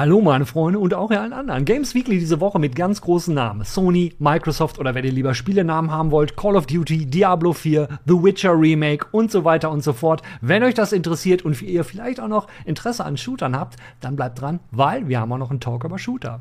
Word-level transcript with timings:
Hallo 0.00 0.22
meine 0.22 0.46
Freunde 0.46 0.78
und 0.78 0.94
auch 0.94 1.10
allen 1.10 1.34
anderen. 1.34 1.66
Games 1.66 1.94
Weekly 1.94 2.18
diese 2.18 2.40
Woche 2.40 2.58
mit 2.58 2.74
ganz 2.74 3.02
großen 3.02 3.34
Namen. 3.34 3.66
Sony, 3.66 4.14
Microsoft 4.18 4.78
oder 4.78 4.94
wenn 4.94 5.04
ihr 5.04 5.12
lieber 5.12 5.34
Spielenamen 5.34 5.90
haben 5.90 6.10
wollt, 6.10 6.38
Call 6.38 6.56
of 6.56 6.64
Duty, 6.64 7.04
Diablo 7.04 7.52
4, 7.52 7.86
The 8.06 8.14
Witcher 8.14 8.58
Remake 8.58 9.08
und 9.12 9.30
so 9.30 9.44
weiter 9.44 9.70
und 9.70 9.84
so 9.84 9.92
fort. 9.92 10.22
Wenn 10.40 10.62
euch 10.62 10.72
das 10.72 10.92
interessiert 10.92 11.42
und 11.42 11.60
ihr 11.60 11.84
vielleicht 11.84 12.18
auch 12.18 12.28
noch 12.28 12.46
Interesse 12.64 13.04
an 13.04 13.18
Shootern 13.18 13.54
habt, 13.54 13.76
dann 14.00 14.16
bleibt 14.16 14.40
dran, 14.40 14.60
weil 14.70 15.06
wir 15.06 15.20
haben 15.20 15.32
auch 15.32 15.36
noch 15.36 15.50
einen 15.50 15.60
Talk 15.60 15.84
über 15.84 15.98
Shooter. 15.98 16.40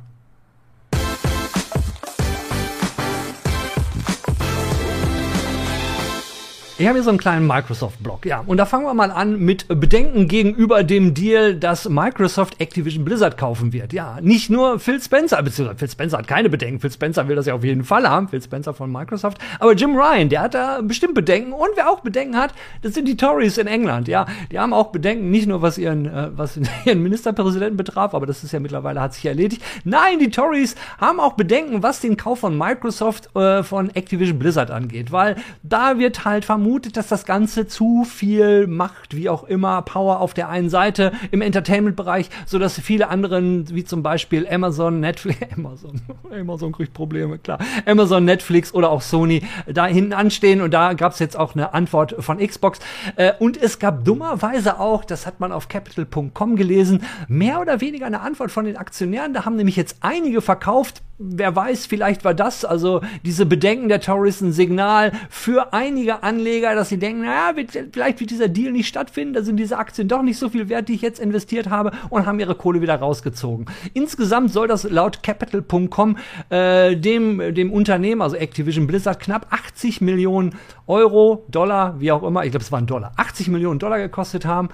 Ich 6.79 6.87
habe 6.87 6.95
hier 6.95 7.03
so 7.03 7.09
einen 7.09 7.19
kleinen 7.19 7.45
Microsoft-Blog, 7.45 8.25
ja. 8.25 8.41
Und 8.47 8.55
da 8.55 8.65
fangen 8.65 8.85
wir 8.85 8.93
mal 8.93 9.11
an 9.11 9.37
mit 9.37 9.67
Bedenken 9.67 10.29
gegenüber 10.29 10.81
dem 10.81 11.13
Deal, 11.13 11.53
dass 11.53 11.89
Microsoft 11.89 12.61
Activision 12.61 13.03
Blizzard 13.03 13.37
kaufen 13.37 13.73
wird. 13.73 13.91
Ja, 13.91 14.19
nicht 14.21 14.49
nur 14.49 14.79
Phil 14.79 15.01
Spencer, 15.01 15.43
beziehungsweise 15.43 15.77
Phil 15.77 15.89
Spencer 15.89 16.19
hat 16.19 16.29
keine 16.29 16.49
Bedenken. 16.49 16.79
Phil 16.79 16.89
Spencer 16.89 17.27
will 17.27 17.35
das 17.35 17.47
ja 17.47 17.53
auf 17.53 17.65
jeden 17.65 17.83
Fall 17.83 18.09
haben, 18.09 18.29
Phil 18.29 18.41
Spencer 18.41 18.73
von 18.73 18.89
Microsoft. 18.89 19.39
Aber 19.59 19.73
Jim 19.73 19.93
Ryan, 19.93 20.29
der 20.29 20.39
hat 20.39 20.53
da 20.53 20.79
bestimmt 20.81 21.15
Bedenken. 21.15 21.51
Und 21.51 21.67
wer 21.75 21.89
auch 21.89 21.99
Bedenken 21.99 22.37
hat, 22.37 22.53
das 22.81 22.93
sind 22.93 23.09
die 23.09 23.17
Tories 23.17 23.57
in 23.57 23.67
England, 23.67 24.07
ja. 24.07 24.25
Die 24.49 24.57
haben 24.57 24.71
auch 24.71 24.93
Bedenken, 24.93 25.31
nicht 25.31 25.47
nur 25.47 25.61
was 25.61 25.77
ihren, 25.77 26.05
äh, 26.05 26.29
was 26.31 26.57
ihren 26.85 27.03
Ministerpräsidenten 27.03 27.75
betraf, 27.75 28.13
aber 28.13 28.25
das 28.25 28.45
ist 28.45 28.53
ja 28.53 28.61
mittlerweile, 28.61 29.01
hat 29.01 29.15
sich 29.15 29.25
erledigt. 29.25 29.61
Nein, 29.83 30.19
die 30.19 30.29
Tories 30.29 30.75
haben 30.97 31.19
auch 31.19 31.33
Bedenken, 31.33 31.83
was 31.83 31.99
den 31.99 32.15
Kauf 32.15 32.39
von 32.39 32.57
Microsoft 32.57 33.35
äh, 33.35 33.63
von 33.63 33.89
Activision 33.93 34.39
Blizzard 34.39 34.71
angeht. 34.71 35.11
Weil 35.11 35.35
da 35.61 35.99
wird 35.99 36.23
halt 36.23 36.45
vermutet, 36.45 36.68
vermutet, 36.69 36.97
dass 36.97 37.07
das 37.07 37.25
Ganze 37.25 37.65
zu 37.65 38.03
viel 38.03 38.67
Macht, 38.67 39.15
wie 39.15 39.27
auch 39.27 39.43
immer, 39.43 39.81
Power 39.81 40.19
auf 40.19 40.35
der 40.35 40.49
einen 40.49 40.69
Seite 40.69 41.13
im 41.31 41.41
Entertainment-Bereich, 41.41 42.29
so 42.45 42.59
viele 42.69 43.07
anderen, 43.09 43.73
wie 43.73 43.83
zum 43.85 44.03
Beispiel 44.03 44.47
Amazon, 44.47 44.99
Netflix, 44.99 45.39
Amazon, 45.57 45.99
Amazon 46.31 46.71
kriegt 46.71 46.93
Probleme, 46.93 47.39
klar, 47.39 47.57
Amazon, 47.87 48.23
Netflix 48.23 48.71
oder 48.71 48.91
auch 48.91 49.01
Sony 49.01 49.41
da 49.65 49.87
hinten 49.87 50.13
anstehen. 50.13 50.61
Und 50.61 50.71
da 50.71 50.93
gab 50.93 51.13
es 51.13 51.19
jetzt 51.19 51.35
auch 51.35 51.55
eine 51.55 51.73
Antwort 51.73 52.15
von 52.19 52.37
Xbox. 52.37 52.77
Äh, 53.15 53.33
und 53.39 53.59
es 53.59 53.79
gab 53.79 54.05
dummerweise 54.05 54.79
auch, 54.79 55.03
das 55.03 55.25
hat 55.25 55.39
man 55.39 55.51
auf 55.51 55.69
capital.com 55.69 56.55
gelesen, 56.55 57.01
mehr 57.27 57.61
oder 57.61 57.81
weniger 57.81 58.05
eine 58.05 58.21
Antwort 58.21 58.51
von 58.51 58.65
den 58.65 58.77
Aktionären, 58.77 59.33
da 59.33 59.45
haben 59.45 59.55
nämlich 59.55 59.75
jetzt 59.75 59.97
einige 60.01 60.41
verkauft, 60.41 61.01
wer 61.19 61.53
weiß, 61.53 61.85
vielleicht 61.85 62.23
war 62.23 62.33
das 62.33 62.63
also 62.63 63.01
diese 63.25 63.45
Bedenken 63.45 63.89
der 63.89 63.99
Tories 63.99 64.39
ein 64.39 64.53
Signal 64.53 65.11
für 65.29 65.73
einige 65.73 66.23
Anleger, 66.23 66.73
dass 66.75 66.89
sie 66.89 66.97
denken, 66.97 67.23
naja, 67.23 67.53
vielleicht 67.91 68.21
wird 68.21 68.31
dieser 68.31 68.47
Deal 68.47 68.71
nicht 68.71 68.87
stattfinden, 68.87 69.33
da 69.33 69.43
sind 69.43 69.57
diese 69.57 69.77
Aktien 69.77 70.07
doch 70.07 70.21
nicht 70.21 70.39
so 70.39 70.49
viel 70.49 70.69
wert, 70.69 70.87
die 70.87 70.93
ich 70.93 71.01
jetzt 71.01 71.19
investiert 71.19 71.69
habe 71.69 71.91
und 72.09 72.25
haben 72.25 72.39
ihre 72.39 72.55
Kohle 72.55 72.81
wieder 72.81 72.95
rausgezogen. 72.95 73.65
Insgesamt 73.93 74.53
soll 74.53 74.69
das 74.69 74.83
laut 74.83 75.21
Capital.com 75.21 76.17
äh, 76.49 76.95
dem, 76.95 77.53
dem 77.53 77.73
Unternehmen, 77.73 78.21
also 78.21 78.37
Activision 78.37 78.87
Blizzard, 78.87 79.19
knapp 79.19 79.47
80 79.49 79.99
Millionen 79.99 80.55
Euro, 80.87 81.45
Dollar, 81.49 81.99
wie 81.99 82.13
auch 82.13 82.23
immer, 82.23 82.45
ich 82.45 82.51
glaube 82.51 82.63
es 82.63 82.71
waren 82.71 82.87
Dollar, 82.87 83.11
80 83.17 83.49
Millionen 83.49 83.77
Dollar 83.77 83.99
gekostet 83.99 84.45
haben. 84.45 84.69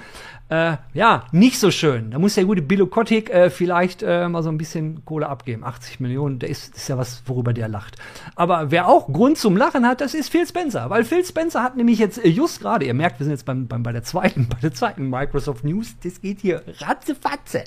Äh, 0.48 0.78
ja, 0.94 1.26
nicht 1.32 1.60
so 1.60 1.72
schön. 1.72 2.12
Da 2.12 2.20
muss 2.20 2.36
der 2.36 2.46
gute 2.46 2.62
Billo 2.62 2.86
Kotick 2.86 3.32
äh, 3.32 3.50
vielleicht 3.50 4.04
äh, 4.04 4.30
mal 4.30 4.44
so 4.44 4.50
ein 4.50 4.60
bisschen 4.60 5.04
Kohle 5.04 5.28
abgeben. 5.28 5.64
80 5.64 6.00
Millionen, 6.00 6.38
der 6.38 6.50
ist, 6.50 6.76
ist 6.76 6.88
ja 6.88 7.00
was, 7.00 7.24
worüber 7.26 7.52
der 7.52 7.68
lacht. 7.68 7.96
Aber 8.36 8.70
wer 8.70 8.88
auch 8.88 9.12
Grund 9.12 9.40
zum 9.40 9.58
Lachen 9.58 9.88
hat, 9.88 10.02
das 10.02 10.14
ist 10.14 10.30
Phil 10.30 10.46
Spencer. 10.46 10.92
Weil 10.92 11.04
Phil 11.04 11.26
Spencer 11.26 11.64
hat 11.64 11.76
nämlich 11.76 11.98
jetzt 11.98 12.24
äh, 12.24 12.28
just 12.28 12.62
gerade, 12.62 12.86
ihr 12.86 12.94
merkt, 12.94 13.20
wir 13.20 13.24
sind 13.24 13.32
jetzt 13.32 13.46
beim, 13.46 13.68
beim, 13.68 13.82
bei 13.82 13.92
der 13.92 14.04
zweiten, 14.04 14.48
bei 14.50 14.60
der 14.62 14.74
zweiten 14.74 15.10
Microsoft 15.10 15.64
News, 15.64 15.96
das 16.04 16.22
geht 16.22 16.42
hier 16.42 16.62
ratzefatze. 16.78 17.64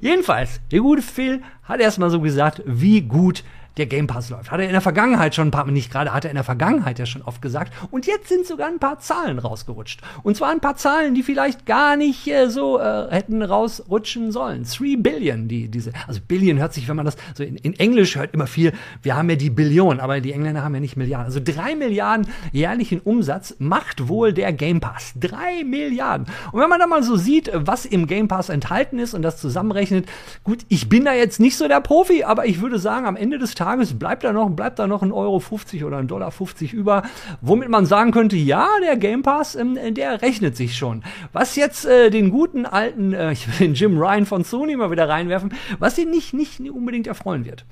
Jedenfalls, 0.00 0.60
der 0.70 0.80
gute 0.80 1.02
Phil 1.02 1.42
hat 1.64 1.80
erstmal 1.80 2.10
so 2.10 2.20
gesagt, 2.20 2.62
wie 2.64 3.00
gut 3.00 3.42
der 3.76 3.86
Game 3.86 4.06
Pass 4.06 4.30
läuft. 4.30 4.50
Hat 4.50 4.60
er 4.60 4.66
in 4.66 4.72
der 4.72 4.80
Vergangenheit 4.80 5.34
schon 5.34 5.48
ein 5.48 5.50
paar, 5.50 5.66
nicht 5.66 5.90
gerade, 5.90 6.12
hat 6.12 6.24
er 6.24 6.30
in 6.30 6.36
der 6.36 6.44
Vergangenheit 6.44 6.98
ja 6.98 7.06
schon 7.06 7.22
oft 7.22 7.40
gesagt. 7.40 7.72
Und 7.90 8.06
jetzt 8.06 8.28
sind 8.28 8.46
sogar 8.46 8.68
ein 8.68 8.78
paar 8.78 8.98
Zahlen 8.98 9.38
rausgerutscht. 9.38 10.00
Und 10.22 10.36
zwar 10.36 10.50
ein 10.50 10.60
paar 10.60 10.76
Zahlen, 10.76 11.14
die 11.14 11.22
vielleicht 11.22 11.64
gar 11.64 11.96
nicht 11.96 12.26
äh, 12.28 12.48
so 12.48 12.78
äh, 12.78 13.10
hätten 13.10 13.42
rausrutschen 13.42 14.30
sollen. 14.30 14.64
3 14.64 14.96
Billion, 14.98 15.48
die, 15.48 15.68
diese, 15.68 15.92
also 16.06 16.20
Billion 16.26 16.58
hört 16.58 16.74
sich, 16.74 16.88
wenn 16.88 16.96
man 16.96 17.06
das, 17.06 17.16
so 17.34 17.42
in, 17.42 17.56
in 17.56 17.74
Englisch 17.78 18.16
hört 18.16 18.34
immer 18.34 18.46
viel, 18.46 18.72
wir 19.02 19.16
haben 19.16 19.30
ja 19.30 19.36
die 19.36 19.50
Billion, 19.50 20.00
aber 20.00 20.20
die 20.20 20.32
Engländer 20.32 20.62
haben 20.62 20.74
ja 20.74 20.80
nicht 20.80 20.96
Milliarden. 20.96 21.26
Also 21.26 21.40
drei 21.42 21.74
Milliarden 21.74 22.26
jährlichen 22.52 23.00
Umsatz 23.00 23.56
macht 23.58 24.08
wohl 24.08 24.32
der 24.32 24.52
Game 24.52 24.80
Pass. 24.80 25.14
Drei 25.18 25.64
Milliarden. 25.64 26.26
Und 26.52 26.60
wenn 26.60 26.68
man 26.68 26.78
da 26.78 26.86
mal 26.86 27.02
so 27.02 27.16
sieht, 27.16 27.50
was 27.54 27.86
im 27.86 28.06
Game 28.06 28.28
Pass 28.28 28.50
enthalten 28.50 28.98
ist 28.98 29.14
und 29.14 29.22
das 29.22 29.38
zusammenrechnet, 29.38 30.06
gut, 30.44 30.60
ich 30.68 30.88
bin 30.88 31.06
da 31.06 31.14
jetzt 31.14 31.40
nicht 31.40 31.56
so 31.56 31.68
der 31.68 31.80
Profi, 31.80 32.24
aber 32.24 32.46
ich 32.46 32.60
würde 32.60 32.78
sagen, 32.78 33.06
am 33.06 33.16
Ende 33.16 33.38
des 33.38 33.54
Tages 33.54 33.61
Tages 33.62 33.96
bleibt 33.96 34.24
da 34.24 34.32
noch, 34.32 34.50
bleibt 34.50 34.78
da 34.78 34.86
noch 34.86 35.02
ein 35.02 35.12
Euro 35.12 35.38
50 35.38 35.84
oder 35.84 35.98
ein 35.98 36.08
Dollar 36.08 36.32
50 36.32 36.72
über, 36.72 37.04
womit 37.40 37.68
man 37.68 37.86
sagen 37.86 38.10
könnte, 38.10 38.36
ja, 38.36 38.66
der 38.82 38.96
Game 38.96 39.22
Pass, 39.22 39.54
ähm, 39.54 39.78
der 39.94 40.20
rechnet 40.20 40.56
sich 40.56 40.76
schon. 40.76 41.04
Was 41.32 41.54
jetzt 41.54 41.84
äh, 41.84 42.10
den 42.10 42.30
guten 42.30 42.66
alten, 42.66 43.12
äh, 43.12 43.32
ich 43.32 43.46
will 43.46 43.68
den 43.68 43.74
Jim 43.74 43.96
Ryan 43.96 44.26
von 44.26 44.42
Sony 44.42 44.76
mal 44.76 44.90
wieder 44.90 45.08
reinwerfen, 45.08 45.54
was 45.78 45.96
ihn 45.98 46.10
nicht, 46.10 46.34
nicht 46.34 46.60
unbedingt 46.70 47.06
erfreuen 47.06 47.44
wird. 47.44 47.64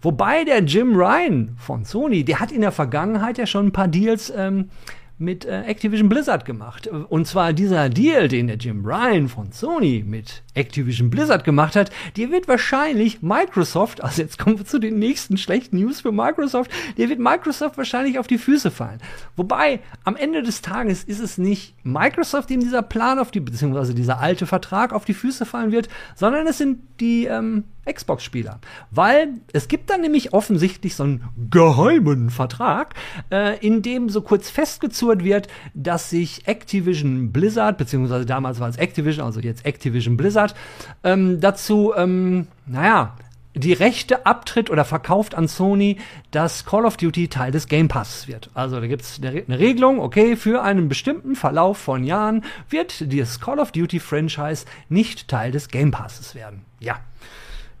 Wobei 0.00 0.44
der 0.44 0.62
Jim 0.62 0.96
Ryan 0.96 1.56
von 1.58 1.84
Sony, 1.84 2.24
der 2.24 2.40
hat 2.40 2.52
in 2.52 2.62
der 2.62 2.72
Vergangenheit 2.72 3.36
ja 3.36 3.46
schon 3.46 3.66
ein 3.66 3.72
paar 3.72 3.88
Deals 3.88 4.32
ähm, 4.34 4.70
mit 5.16 5.44
äh, 5.44 5.62
Activision 5.62 6.08
Blizzard 6.08 6.44
gemacht. 6.44 6.88
Und 6.88 7.26
zwar 7.26 7.52
dieser 7.52 7.88
Deal, 7.88 8.28
den 8.28 8.48
der 8.48 8.56
Jim 8.56 8.84
Ryan 8.84 9.28
von 9.28 9.52
Sony 9.52 10.04
mit 10.06 10.42
Activision 10.54 11.08
Blizzard 11.08 11.44
gemacht 11.44 11.76
hat, 11.76 11.90
der 12.16 12.30
wird 12.30 12.48
wahrscheinlich 12.48 13.22
Microsoft, 13.22 14.02
also 14.02 14.22
jetzt 14.22 14.38
kommen 14.38 14.58
wir 14.58 14.66
zu 14.66 14.78
den 14.78 14.98
nächsten 14.98 15.36
schlechten 15.36 15.78
News 15.78 16.00
für 16.00 16.10
Microsoft, 16.10 16.70
der 16.98 17.08
wird 17.08 17.20
Microsoft 17.20 17.78
wahrscheinlich 17.78 18.18
auf 18.18 18.26
die 18.26 18.38
Füße 18.38 18.70
fallen. 18.70 18.98
Wobei, 19.36 19.80
am 20.02 20.16
Ende 20.16 20.42
des 20.42 20.62
Tages 20.62 21.04
ist 21.04 21.20
es 21.20 21.38
nicht 21.38 21.74
Microsoft, 21.84 22.50
dem 22.50 22.60
dieser 22.60 22.82
Plan 22.82 23.18
auf 23.18 23.30
die, 23.30 23.40
beziehungsweise 23.40 23.94
dieser 23.94 24.18
alte 24.18 24.46
Vertrag 24.46 24.92
auf 24.92 25.04
die 25.04 25.14
Füße 25.14 25.46
fallen 25.46 25.70
wird, 25.70 25.88
sondern 26.16 26.46
es 26.46 26.58
sind 26.58 26.80
die 27.00 27.26
ähm, 27.26 27.64
Xbox-Spieler. 27.90 28.60
Weil 28.90 29.34
es 29.52 29.68
gibt 29.68 29.90
dann 29.90 30.00
nämlich 30.00 30.32
offensichtlich 30.32 30.94
so 30.94 31.04
einen 31.04 31.24
geheimen 31.50 32.30
Vertrag, 32.30 32.94
äh, 33.30 33.58
in 33.64 33.82
dem 33.82 34.08
so 34.08 34.22
kurz 34.22 34.50
festgezurrt 34.50 35.24
wird, 35.24 35.48
dass 35.74 36.10
sich 36.10 36.46
Activision 36.46 37.32
Blizzard, 37.32 37.78
beziehungsweise 37.78 38.26
damals 38.26 38.60
war 38.60 38.68
es 38.68 38.76
Activision, 38.76 39.24
also 39.24 39.40
jetzt 39.40 39.64
Activision 39.64 40.16
Blizzard, 40.16 40.54
ähm, 41.02 41.40
dazu, 41.40 41.92
ähm, 41.96 42.46
naja, 42.66 43.14
die 43.54 43.72
Rechte 43.72 44.26
abtritt 44.26 44.68
oder 44.68 44.84
verkauft 44.84 45.34
an 45.34 45.48
Sony, 45.48 45.98
dass 46.30 46.64
Call 46.64 46.84
of 46.84 46.96
Duty 46.96 47.28
Teil 47.28 47.52
des 47.52 47.68
Game 47.68 47.88
Passes 47.88 48.26
wird. 48.26 48.50
Also 48.54 48.80
da 48.80 48.86
gibt 48.86 49.02
es 49.02 49.20
eine, 49.22 49.44
eine, 49.46 49.58
Regelung, 49.58 50.00
okay, 50.00 50.36
für 50.36 50.62
einen 50.62 50.88
bestimmten 50.88 51.36
Verlauf 51.36 51.78
von 51.78 52.04
Jahren 52.04 52.44
wird 52.68 53.12
das 53.12 53.40
Call 53.40 53.60
of 53.60 53.72
Duty 53.72 54.00
Franchise 54.00 54.66
nicht 54.88 55.28
Teil 55.28 55.52
des 55.52 55.68
Game 55.68 55.92
Passes 55.92 56.34
werden. 56.34 56.62
Ja. 56.80 56.98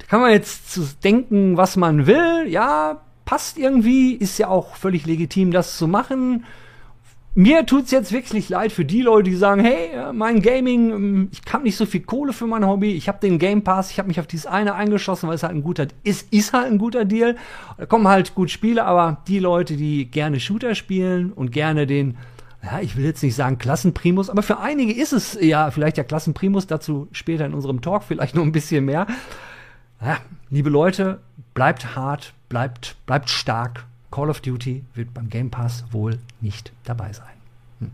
Kann 0.08 0.20
man 0.20 0.32
jetzt 0.32 0.72
zu 0.72 0.86
denken, 1.02 1.56
was 1.56 1.76
man 1.76 2.06
will. 2.06 2.46
Ja, 2.48 3.00
passt 3.24 3.58
irgendwie, 3.58 4.12
ist 4.12 4.38
ja 4.38 4.48
auch 4.48 4.76
völlig 4.76 5.06
legitim, 5.06 5.50
das 5.50 5.76
zu 5.78 5.88
machen. 5.88 6.44
Mir 7.36 7.66
tut's 7.66 7.90
jetzt 7.90 8.12
wirklich 8.12 8.48
leid 8.48 8.70
für 8.70 8.84
die 8.84 9.02
Leute, 9.02 9.30
die 9.30 9.36
sagen, 9.36 9.60
hey, 9.60 9.88
äh, 9.92 10.12
mein 10.12 10.40
Gaming, 10.40 10.90
ähm, 10.92 11.28
ich 11.32 11.40
habe 11.52 11.64
nicht 11.64 11.76
so 11.76 11.84
viel 11.84 12.02
Kohle 12.02 12.32
für 12.32 12.46
mein 12.46 12.64
Hobby, 12.64 12.92
ich 12.92 13.08
habe 13.08 13.18
den 13.18 13.40
Game 13.40 13.64
Pass, 13.64 13.90
ich 13.90 13.98
habe 13.98 14.06
mich 14.06 14.20
auf 14.20 14.28
dieses 14.28 14.46
eine 14.46 14.76
eingeschossen, 14.76 15.28
weil 15.28 15.34
es 15.34 15.42
halt 15.42 15.52
ein 15.52 15.64
guter, 15.64 15.88
es 16.04 16.22
ist 16.22 16.52
halt 16.52 16.70
ein 16.70 16.78
guter 16.78 17.04
Deal. 17.04 17.36
Da 17.76 17.86
kommen 17.86 18.06
halt 18.06 18.36
gut 18.36 18.52
Spiele, 18.52 18.84
aber 18.84 19.18
die 19.26 19.40
Leute, 19.40 19.76
die 19.76 20.08
gerne 20.08 20.38
Shooter 20.38 20.76
spielen 20.76 21.32
und 21.32 21.50
gerne 21.50 21.88
den, 21.88 22.18
ja, 22.62 22.78
ich 22.80 22.96
will 22.96 23.04
jetzt 23.04 23.24
nicht 23.24 23.34
sagen 23.34 23.58
Klassenprimus, 23.58 24.30
aber 24.30 24.44
für 24.44 24.60
einige 24.60 24.92
ist 24.92 25.12
es 25.12 25.36
ja 25.40 25.72
vielleicht 25.72 25.96
ja 25.96 26.04
Klassenprimus, 26.04 26.68
dazu 26.68 27.08
später 27.10 27.46
in 27.46 27.54
unserem 27.54 27.80
Talk 27.80 28.04
vielleicht 28.04 28.36
noch 28.36 28.44
ein 28.44 28.52
bisschen 28.52 28.84
mehr 28.84 29.08
ja, 30.04 30.18
liebe 30.50 30.70
Leute, 30.70 31.20
bleibt 31.54 31.96
hart, 31.96 32.34
bleibt, 32.48 32.96
bleibt 33.06 33.30
stark. 33.30 33.86
Call 34.10 34.30
of 34.30 34.40
Duty 34.40 34.84
wird 34.94 35.12
beim 35.12 35.28
Game 35.28 35.50
Pass 35.50 35.84
wohl 35.90 36.18
nicht 36.40 36.72
dabei 36.84 37.12
sein. 37.12 37.26
Hm. 37.80 37.90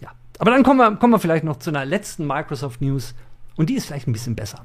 Ja, 0.00 0.10
aber 0.38 0.50
dann 0.50 0.62
kommen 0.62 0.78
wir, 0.78 0.96
kommen 0.96 1.12
wir 1.12 1.18
vielleicht 1.18 1.44
noch 1.44 1.58
zu 1.58 1.70
einer 1.70 1.84
letzten 1.84 2.26
Microsoft 2.26 2.80
News. 2.80 3.14
Und 3.56 3.68
die 3.68 3.74
ist 3.74 3.86
vielleicht 3.86 4.06
ein 4.06 4.12
bisschen 4.12 4.34
besser. 4.34 4.60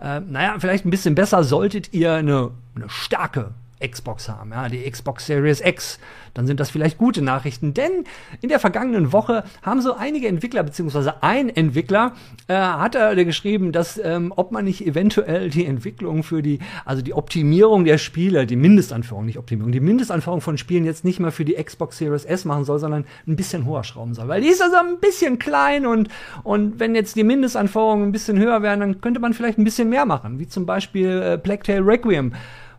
Äh, 0.00 0.20
naja, 0.20 0.56
vielleicht 0.58 0.84
ein 0.84 0.90
bisschen 0.90 1.14
besser 1.14 1.44
solltet 1.44 1.92
ihr 1.92 2.14
eine, 2.14 2.50
eine 2.74 2.88
starke 2.88 3.52
Xbox 3.86 4.28
haben, 4.28 4.50
ja, 4.52 4.68
die 4.68 4.88
Xbox 4.90 5.26
Series 5.26 5.60
X, 5.60 5.98
dann 6.34 6.46
sind 6.46 6.60
das 6.60 6.70
vielleicht 6.70 6.98
gute 6.98 7.22
Nachrichten. 7.22 7.74
Denn 7.74 8.04
in 8.40 8.48
der 8.48 8.60
vergangenen 8.60 9.12
Woche 9.12 9.44
haben 9.62 9.80
so 9.80 9.94
einige 9.94 10.28
Entwickler, 10.28 10.62
beziehungsweise 10.62 11.22
ein 11.22 11.48
Entwickler, 11.48 12.12
äh, 12.46 12.54
hat 12.54 12.94
er 12.94 13.14
geschrieben, 13.24 13.72
dass 13.72 13.98
ähm, 14.02 14.32
ob 14.36 14.52
man 14.52 14.64
nicht 14.64 14.86
eventuell 14.86 15.50
die 15.50 15.66
Entwicklung 15.66 16.22
für 16.22 16.42
die, 16.42 16.58
also 16.84 17.02
die 17.02 17.14
Optimierung 17.14 17.84
der 17.84 17.98
Spiele, 17.98 18.46
die 18.46 18.56
Mindestanforderung, 18.56 19.26
nicht 19.26 19.38
Optimierung, 19.38 19.72
die 19.72 19.80
Mindestanforderung 19.80 20.40
von 20.40 20.58
Spielen 20.58 20.84
jetzt 20.84 21.04
nicht 21.04 21.20
mehr 21.20 21.32
für 21.32 21.44
die 21.44 21.54
Xbox 21.54 21.98
Series 21.98 22.24
S 22.24 22.44
machen 22.44 22.64
soll, 22.64 22.78
sondern 22.78 23.04
ein 23.26 23.36
bisschen 23.36 23.66
höher 23.66 23.84
schrauben 23.84 24.14
soll. 24.14 24.28
Weil 24.28 24.40
die 24.40 24.48
ist 24.48 24.62
also 24.62 24.76
ein 24.76 24.98
bisschen 25.00 25.38
klein 25.38 25.86
und, 25.86 26.08
und 26.42 26.78
wenn 26.78 26.94
jetzt 26.94 27.16
die 27.16 27.24
Mindestanforderungen 27.24 28.08
ein 28.08 28.12
bisschen 28.12 28.38
höher 28.38 28.62
wären, 28.62 28.80
dann 28.80 29.00
könnte 29.00 29.20
man 29.20 29.34
vielleicht 29.34 29.58
ein 29.58 29.64
bisschen 29.64 29.88
mehr 29.88 30.06
machen. 30.06 30.38
Wie 30.38 30.48
zum 30.48 30.66
Beispiel 30.66 31.40
äh, 31.44 31.58
Tale 31.58 31.86
Requiem 31.86 32.32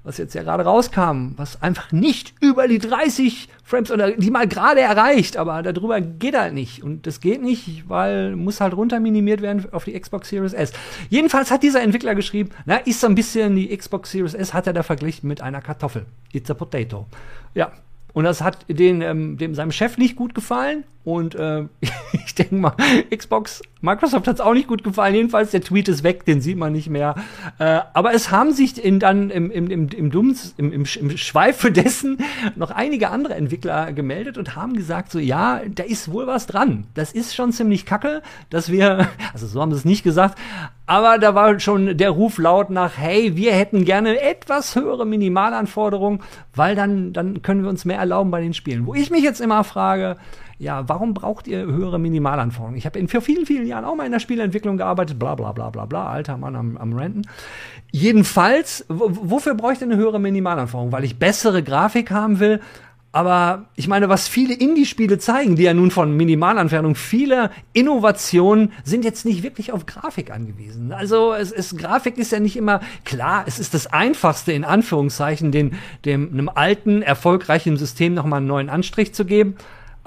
was 0.04 0.18
jetzt 0.18 0.34
ja 0.34 0.44
gerade 0.44 0.64
rauskam, 0.64 1.34
was 1.36 1.62
einfach 1.62 1.92
nicht 1.92 2.34
über 2.42 2.68
die 2.68 2.80
30 2.80 3.50
Frames 3.64 3.92
oder 3.92 4.12
die 4.12 4.32
mal 4.32 4.48
gerade 4.48 4.82
erreicht, 4.82 5.38
aber 5.38 5.62
darüber 5.62 6.02
geht 6.02 6.38
halt 6.38 6.54
nicht. 6.54 6.84
Und 6.84 7.06
das 7.06 7.20
geht 7.20 7.42
nicht, 7.42 7.88
weil 7.88 8.36
muss 8.36 8.62
halt 8.62 8.76
runter 8.76 9.00
minimiert 9.00 9.42
werden 9.42 9.66
auf 9.72 9.86
die 9.86 10.00
Xbox 10.00 10.30
Series 10.30 10.54
S. 10.54 10.74
Jedenfalls 11.10 11.52
hat 11.52 11.64
dieser 11.64 11.82
Entwickler 11.82 12.16
geschrieben, 12.16 12.50
na, 12.66 12.78
ist 12.78 13.02
so 13.02 13.08
ein 13.08 13.16
bisschen 13.16 13.56
die 13.56 13.76
Xbox 13.76 14.12
Series 14.12 14.34
S, 14.34 14.54
hat 14.54 14.68
er 14.68 14.74
da 14.74 14.84
verglichen 14.84 15.28
mit 15.28 15.42
einer 15.42 15.62
Kartoffel. 15.62 16.06
It's 16.32 16.50
a 16.50 16.54
potato. 16.54 17.06
Ja, 17.54 17.72
und 18.14 18.24
das 18.24 18.42
hat 18.42 18.66
den, 18.68 19.02
ähm, 19.02 19.38
dem 19.38 19.54
seinem 19.54 19.72
Chef 19.72 19.98
nicht 19.98 20.16
gut 20.16 20.34
gefallen. 20.34 20.84
Und 21.10 21.34
äh, 21.34 21.64
ich 22.26 22.36
denke 22.36 22.56
mal, 22.56 22.74
Xbox, 23.16 23.64
Microsoft 23.82 24.28
hat 24.28 24.36
es 24.36 24.42
auch 24.42 24.54
nicht 24.54 24.68
gut 24.68 24.84
gefallen. 24.84 25.16
Jedenfalls, 25.16 25.50
der 25.50 25.62
Tweet 25.62 25.88
ist 25.88 26.04
weg, 26.04 26.24
den 26.26 26.40
sieht 26.40 26.58
man 26.58 26.72
nicht 26.72 26.88
mehr. 26.88 27.16
Äh, 27.58 27.80
aber 27.94 28.14
es 28.14 28.30
haben 28.30 28.52
sich 28.52 28.84
in, 28.84 29.00
dann 29.00 29.32
im, 29.32 29.50
im, 29.50 29.72
im, 29.72 29.90
im, 29.90 30.12
Dumms, 30.12 30.54
im, 30.58 30.72
im, 30.72 30.86
im 31.00 31.18
Schweife 31.18 31.72
dessen 31.72 32.20
noch 32.56 32.70
einige 32.70 33.10
andere 33.10 33.34
Entwickler 33.34 33.92
gemeldet 33.92 34.38
und 34.38 34.56
haben 34.56 34.74
gesagt, 34.74 35.12
so 35.12 35.18
ja, 35.18 35.62
da 35.68 35.84
ist 35.84 36.12
wohl 36.12 36.28
was 36.28 36.46
dran. 36.46 36.86
Das 36.94 37.12
ist 37.12 37.34
schon 37.34 37.54
ziemlich 37.54 37.88
kacke, 37.88 38.22
dass 38.52 38.72
wir, 38.72 39.08
also 39.34 39.48
so 39.48 39.60
haben 39.60 39.72
sie 39.72 39.78
es 39.78 39.86
nicht 39.86 40.04
gesagt, 40.04 40.38
aber 40.86 41.18
da 41.18 41.34
war 41.34 41.60
schon 41.60 41.98
der 41.98 42.12
Ruf 42.12 42.38
laut 42.38 42.70
nach, 42.70 42.98
hey, 42.98 43.36
wir 43.36 43.54
hätten 43.54 43.84
gerne 43.84 44.22
etwas 44.22 44.76
höhere 44.76 45.08
Minimalanforderungen, 45.08 46.20
weil 46.54 46.76
dann, 46.76 47.14
dann 47.14 47.42
können 47.42 47.64
wir 47.64 47.70
uns 47.70 47.86
mehr 47.86 47.98
erlauben 47.98 48.30
bei 48.30 48.42
den 48.42 48.54
Spielen. 48.54 48.86
Wo 48.86 48.94
ich 48.94 49.10
mich 49.10 49.24
jetzt 49.24 49.42
immer 49.42 49.64
frage, 49.64 50.18
ja, 50.60 50.88
warum 50.90 51.14
braucht 51.14 51.48
ihr 51.48 51.60
höhere 51.66 52.00
Minimalanforderungen? 52.00 52.78
Ich 52.78 52.86
habe 52.86 53.00
in 53.00 53.08
vor 53.08 53.22
vielen, 53.22 53.46
vielen 53.46 53.66
Jahren 53.66 53.86
auch 53.86 53.96
mal 53.96 54.06
in 54.06 54.12
der 54.12 54.20
Spielentwicklung 54.20 54.76
gearbeitet, 54.78 55.18
bla 55.18 55.34
bla 55.34 55.54
bla 55.54 55.70
bla 55.70 55.86
bla, 55.86 56.08
alter 56.08 56.38
Mann 56.38 56.56
am, 56.58 56.78
am 56.78 56.94
Renten. 56.94 57.22
Jedenfalls, 57.92 58.86
wofür 58.90 59.56
denn 59.56 59.92
eine 59.92 59.96
höhere 59.96 60.20
Minimalanforderung? 60.20 60.92
Weil 60.92 61.06
ich 61.06 61.18
bessere 61.18 61.64
Grafik 61.64 62.12
haben 62.12 62.42
will, 62.42 62.60
aber 63.12 63.70
ich 63.76 63.88
meine, 63.88 64.08
was 64.10 64.28
viele 64.28 64.54
Indie-Spiele 64.54 65.18
zeigen, 65.18 65.56
die 65.56 65.64
ja 65.64 65.74
nun 65.74 65.90
von 65.90 66.16
Minimalanfernung 66.16 66.94
viele 66.94 67.50
Innovationen 67.74 68.74
sind 68.84 69.04
jetzt 69.04 69.26
nicht 69.26 69.42
wirklich 69.42 69.72
auf 69.72 69.88
Grafik 69.88 70.30
angewiesen. 70.30 70.92
Also 70.92 71.34
es 71.34 71.52
ist 71.52 71.78
Grafik 71.80 72.18
ist 72.20 72.32
ja 72.32 72.40
nicht 72.40 72.56
immer 72.56 72.82
klar. 73.06 73.46
Es 73.48 73.58
ist 73.58 73.74
das 73.74 73.88
einfachste 73.88 74.52
in 74.52 74.64
Anführungszeichen, 74.64 75.52
den 75.52 75.72
dem 76.06 76.32
einem 76.32 76.50
alten 76.50 77.02
erfolgreichen 77.02 77.78
System 77.78 78.14
noch 78.14 78.26
mal 78.26 78.38
einen 78.38 78.48
neuen 78.48 78.70
Anstrich 78.70 79.14
zu 79.14 79.26
geben. 79.26 79.56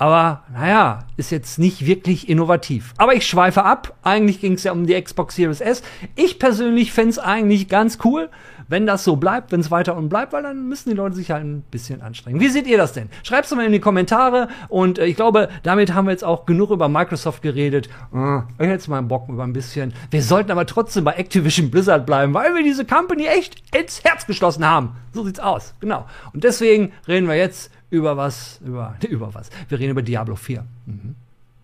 Aber 0.02 0.43
naja, 0.52 1.04
ist 1.16 1.31
jetzt 1.31 1.60
nicht 1.60 1.87
wirklich 1.87 2.28
innovativ. 2.28 2.93
Aber 2.96 3.14
ich 3.14 3.25
schweife 3.25 3.62
ab. 3.62 3.96
Eigentlich 4.02 4.40
ging 4.40 4.54
es 4.54 4.64
ja 4.64 4.72
um 4.72 4.84
die 4.84 5.00
Xbox 5.00 5.37
Series 5.37 5.60
S. 5.60 5.84
Ich 6.16 6.40
persönlich 6.40 6.93
fände 6.93 7.10
es 7.10 7.20
eigentlich 7.20 7.69
ganz 7.69 7.99
cool, 8.04 8.28
wenn 8.66 8.84
das 8.84 9.04
so 9.04 9.14
bleibt, 9.14 9.52
wenn 9.52 9.60
es 9.60 9.70
weiter 9.70 9.96
und 9.96 10.08
bleibt, 10.08 10.32
weil 10.32 10.43
dann 10.43 10.69
müssen 10.69 10.90
die 10.90 10.96
Leute 10.96 11.14
sich 11.14 11.31
halt 11.31 11.44
ein 11.44 11.62
bisschen 11.70 12.02
anstrengen. 12.02 12.40
Wie 12.40 12.49
seht 12.49 12.66
ihr 12.66 12.78
das 12.78 12.94
denn? 12.94 13.10
Schreibt 13.22 13.44
es 13.44 13.54
mal 13.54 13.64
in 13.64 13.70
die 13.70 13.78
Kommentare 13.78 14.49
und 14.69 14.99
äh, 14.99 15.06
ich 15.06 15.14
glaube, 15.14 15.49
damit 15.62 15.94
haben 15.94 16.06
wir 16.06 16.10
jetzt 16.10 16.25
auch 16.25 16.46
genug 16.46 16.70
über 16.70 16.88
Microsoft 16.88 17.40
geredet. 17.40 17.88
Äh, 18.12 18.38
ich 18.58 18.66
hätte 18.66 18.90
mal 18.90 19.02
Bock 19.02 19.28
über 19.28 19.44
ein 19.44 19.52
bisschen. 19.52 19.94
Wir 20.10 20.25
sollten 20.25 20.50
aber 20.50 20.66
trotzdem 20.66 21.04
bei 21.04 21.12
Activision 21.12 21.70
Blizzard 21.70 22.06
bleiben, 22.06 22.34
weil 22.34 22.52
wir 22.56 22.64
diese 22.64 22.84
Company 22.84 23.26
echt 23.26 23.62
ins 23.72 24.02
Herz 24.02 24.26
geschlossen 24.26 24.66
haben. 24.66 24.96
So 25.12 25.25
sieht's 25.25 25.38
aus. 25.38 25.75
Genau. 25.78 26.06
Und 26.32 26.43
deswegen 26.43 26.90
reden 27.06 27.28
wir 27.28 27.37
jetzt 27.37 27.70
über 27.92 28.16
was, 28.16 28.58
über, 28.64 28.96
über 29.08 29.34
was. 29.34 29.50
Wir 29.68 29.78
reden 29.78 29.90
über 29.90 30.02
Diablo 30.02 30.34
4. 30.34 30.64
Mhm. 30.86 31.14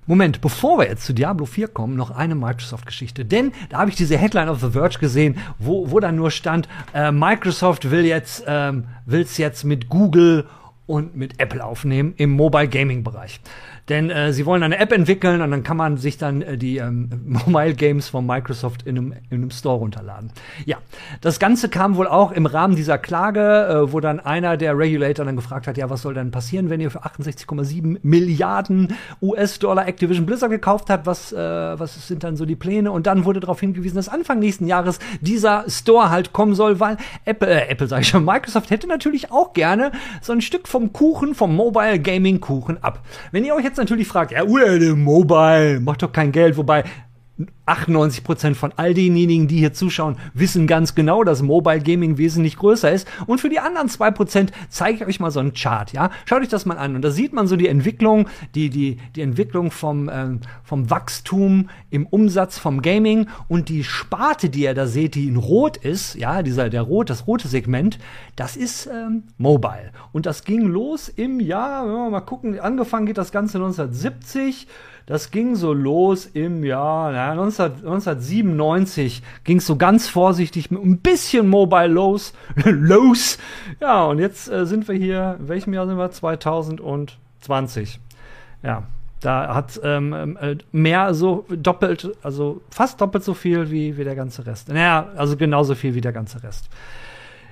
Moment, 0.07 0.41
bevor 0.41 0.79
wir 0.79 0.89
jetzt 0.89 1.05
zu 1.05 1.13
Diablo 1.13 1.45
4 1.45 1.69
kommen, 1.69 1.95
noch 1.95 2.11
eine 2.11 2.35
Microsoft-Geschichte. 2.35 3.27
Denn 3.27 3.53
da 3.69 3.79
habe 3.79 3.91
ich 3.91 3.97
diese 3.97 4.17
Headline 4.17 4.49
of 4.49 4.61
The 4.61 4.71
Verge 4.71 4.99
gesehen, 4.99 5.37
wo, 5.59 5.91
wo 5.91 6.01
dann 6.01 6.17
nur 6.17 6.31
stand, 6.31 6.67
äh, 6.95 7.13
Microsoft 7.13 7.91
will 7.91 8.07
jetzt, 8.07 8.43
ähm, 8.47 8.85
will's 9.05 9.37
jetzt 9.37 9.65
mit 9.65 9.91
Google 9.91 10.47
und 10.89 11.15
mit 11.15 11.41
Apple 11.41 11.65
aufnehmen 11.65 12.15
im 12.17 12.31
Mobile 12.31 12.67
Gaming 12.67 13.05
Bereich. 13.05 13.41
Denn 13.89 14.11
äh, 14.11 14.33
sie 14.33 14.45
wollen 14.45 14.63
eine 14.63 14.79
App 14.79 14.93
entwickeln 14.93 15.41
und 15.41 15.51
dann 15.51 15.63
kann 15.63 15.77
man 15.77 15.97
sich 15.97 16.19
dann 16.19 16.43
äh, 16.43 16.59
die 16.59 16.77
ähm, 16.77 17.09
Mobile 17.47 17.75
Games 17.75 18.09
von 18.09 18.27
Microsoft 18.27 18.83
in 18.83 18.99
einem, 18.99 19.13
in 19.31 19.39
einem 19.39 19.51
Store 19.51 19.79
runterladen. 19.79 20.31
Ja, 20.67 20.79
das 21.21 21.39
Ganze 21.39 21.69
kam 21.69 21.97
wohl 21.97 22.07
auch 22.07 22.33
im 22.33 22.47
Rahmen 22.47 22.77
dieser 22.77 22.99
Klage, 22.99 23.41
äh, 23.41 23.93
wo 23.93 24.01
dann 24.01 24.21
einer 24.21 24.57
der 24.57 24.77
Regulator 24.77 25.25
dann 25.25 25.37
gefragt 25.37 25.67
hat, 25.67 25.79
ja, 25.79 25.89
was 25.89 26.03
soll 26.03 26.15
denn 26.15 26.31
passieren, 26.31 26.69
wenn 26.69 26.81
ihr 26.81 26.91
für 26.91 27.05
68,7 27.05 27.99
Milliarden 28.03 28.95
US-Dollar 29.23 29.87
Activision 29.89 30.27
Blizzard 30.27 30.51
gekauft 30.51 30.91
habt? 30.91 31.07
Was, 31.07 31.33
äh, 31.33 31.39
was 31.39 32.07
sind 32.07 32.25
dann 32.25 32.37
so 32.37 32.45
die 32.45 32.57
Pläne? 32.57 32.93
Und 32.93 33.07
dann 33.07 33.25
wurde 33.25 33.41
darauf 33.41 33.61
hingewiesen, 33.61 33.97
dass 33.97 34.09
Anfang 34.09 34.39
nächsten 34.39 34.67
Jahres 34.67 34.99
dieser 35.21 35.65
Store 35.69 36.11
halt 36.11 36.33
kommen 36.33 36.55
soll, 36.55 36.79
weil 36.81 36.99
Apple, 37.25 37.49
äh, 37.49 37.69
Apple 37.71 37.87
sag 37.87 38.03
ich 38.03 38.09
schon, 38.09 38.25
Microsoft 38.25 38.71
hätte 38.71 38.87
natürlich 38.87 39.33
auch 39.33 39.55
gerne 39.55 39.93
so 40.21 40.33
ein 40.33 40.43
Stück 40.43 40.69
vom 40.79 40.93
Kuchen, 40.93 41.35
vom 41.35 41.57
Mobile 41.57 41.99
Gaming 41.99 42.39
Kuchen 42.39 42.81
ab. 42.85 43.03
Wenn 43.33 43.45
ihr 43.45 43.53
euch 43.53 43.65
jetzt 43.65 43.79
natürlich 43.79 44.07
fragt, 44.07 44.31
ja, 44.31 44.45
uh, 44.45 44.95
Mobile, 44.95 45.81
macht 45.81 46.05
doch 46.05 46.13
kein 46.13 46.31
Geld, 46.31 46.57
wobei 46.57 46.85
98 47.67 48.25
Prozent 48.25 48.57
von 48.57 48.73
all 48.77 48.95
denjenigen, 48.95 49.47
die 49.47 49.59
hier 49.59 49.73
zuschauen, 49.73 50.17
wissen 50.35 50.67
ganz 50.67 50.95
genau, 50.95 51.23
dass 51.23 51.43
Mobile 51.43 51.81
Gaming 51.81 52.19
wesentlich 52.19 52.57
größer 52.57 52.91
ist. 52.91 53.07
Und 53.27 53.41
für 53.41 53.49
die 53.49 53.61
anderen 53.61 53.89
zwei 53.89 54.11
Prozent 54.11 54.53
zeige 54.69 54.99
ich 54.99 55.07
euch 55.07 55.21
mal 55.21 55.31
so 55.31 55.41
einen 55.41 55.53
Chart, 55.53 55.93
ja. 55.93 56.11
Schaut 56.25 56.43
euch 56.43 56.49
das 56.49 56.67
mal 56.67 56.79
an. 56.79 56.97
Und 56.97 57.03
da 57.03 57.11
sieht 57.11 57.33
man 57.33 57.47
so 57.47 57.57
die 57.57 57.69
Entwicklung, 57.69 58.29
die, 58.55 58.71
die, 58.71 58.99
die 59.15 59.23
Entwicklung 59.23 59.71
vom, 59.71 60.11
ähm, 60.13 60.41
vom 60.65 60.91
Wachstum 60.91 61.69
im 61.91 62.07
Umsatz 62.07 62.59
vom 62.59 62.83
Gaming 62.83 63.29
und 63.49 63.69
die 63.69 63.85
Sparte, 63.85 64.49
die 64.49 64.63
ihr 64.63 64.75
da 64.75 64.87
seht, 64.87 65.15
die 65.15 65.29
in 65.29 65.37
Rot 65.37 65.77
ist, 65.77 66.15
ja, 66.15 66.43
dieser, 66.43 66.71
der 66.71 66.83
Rot, 66.83 67.11
das 67.11 67.27
rote 67.27 67.49
Segment, 67.49 67.99
das 68.37 68.57
ist 68.57 68.87
ähm, 68.87 69.25
Mobile. 69.37 69.93
Und 70.13 70.27
das 70.27 70.45
ging 70.45 70.63
los 70.63 71.09
im 71.09 71.41
Jahr, 71.41 71.87
wenn 71.87 71.93
wir 71.93 72.11
mal 72.11 72.21
gucken, 72.21 72.59
angefangen 72.59 73.07
geht 73.07 73.19
das 73.19 73.33
Ganze 73.33 73.59
1970 73.59 74.67
das 75.09 75.31
ging 75.31 75.57
so 75.57 75.73
los 75.73 76.27
im 76.27 76.63
Jahr 76.63 77.35
19, 77.35 77.65
1997. 77.77 79.23
Ging 79.43 79.57
es 79.57 79.67
so 79.67 79.77
ganz 79.77 80.07
vorsichtig 80.07 80.71
mit 80.71 80.85
ein 80.85 80.99
bisschen 80.99 81.49
Mobile 81.49 81.87
los. 81.87 82.35
los. 82.67 83.39
Ja, 83.81 84.05
und 84.05 84.19
jetzt 84.19 84.51
äh, 84.51 84.67
sind 84.67 84.87
wir 84.87 84.95
hier, 84.95 85.39
in 85.41 85.49
welchem 85.49 85.73
Jahr 85.73 85.87
sind 85.87 85.97
wir? 85.97 86.11
2020. 86.11 88.01
Ja, 88.63 88.83
da 89.21 89.55
hat 89.55 89.81
ähm, 89.83 90.37
äh, 90.43 90.57
mehr 90.73 91.15
so 91.15 91.47
doppelt, 91.49 92.13
also 92.23 92.61
fast 92.69 93.01
doppelt 93.01 93.25
so 93.25 93.33
viel 93.33 93.71
wie, 93.71 93.97
wie 93.97 94.05
der 94.05 94.15
ganze 94.15 94.45
Rest. 94.45 94.69
Naja, 94.69 95.09
also 95.17 95.39
genauso 95.39 95.75
viel 95.75 95.95
wie 95.95 96.03
der 96.03 96.13
ganze 96.13 96.43
Rest. 96.43 96.69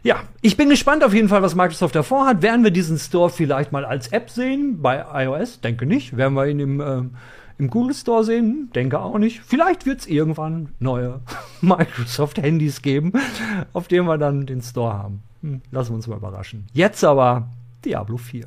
Ja, 0.02 0.16
ich 0.42 0.58
bin 0.58 0.68
gespannt 0.68 1.02
auf 1.02 1.14
jeden 1.14 1.30
Fall, 1.30 1.40
was 1.40 1.54
Microsoft 1.54 1.94
davor 1.94 2.26
hat. 2.26 2.42
Werden 2.42 2.64
wir 2.64 2.70
diesen 2.70 2.98
Store 2.98 3.30
vielleicht 3.30 3.72
mal 3.72 3.86
als 3.86 4.08
App 4.08 4.28
sehen 4.28 4.82
bei 4.82 5.02
iOS? 5.24 5.62
Denke 5.62 5.86
nicht. 5.86 6.18
Werden 6.18 6.34
wir 6.34 6.46
ihn 6.48 6.60
im 6.60 6.80
ähm, 6.82 7.10
im 7.58 7.70
Google 7.70 7.94
Store 7.94 8.24
sehen? 8.24 8.70
Denke 8.74 9.00
auch 9.00 9.18
nicht. 9.18 9.40
Vielleicht 9.40 9.86
wird 9.86 10.00
es 10.00 10.06
irgendwann 10.06 10.70
neue 10.78 11.20
Microsoft-Handys 11.60 12.82
geben, 12.82 13.12
auf 13.72 13.88
denen 13.88 14.06
wir 14.06 14.18
dann 14.18 14.46
den 14.46 14.62
Store 14.62 14.94
haben. 14.94 15.22
Hm, 15.42 15.62
lassen 15.70 15.90
wir 15.90 15.96
uns 15.96 16.06
mal 16.06 16.16
überraschen. 16.16 16.66
Jetzt 16.72 17.04
aber 17.04 17.48
Diablo 17.84 18.16
4. 18.16 18.46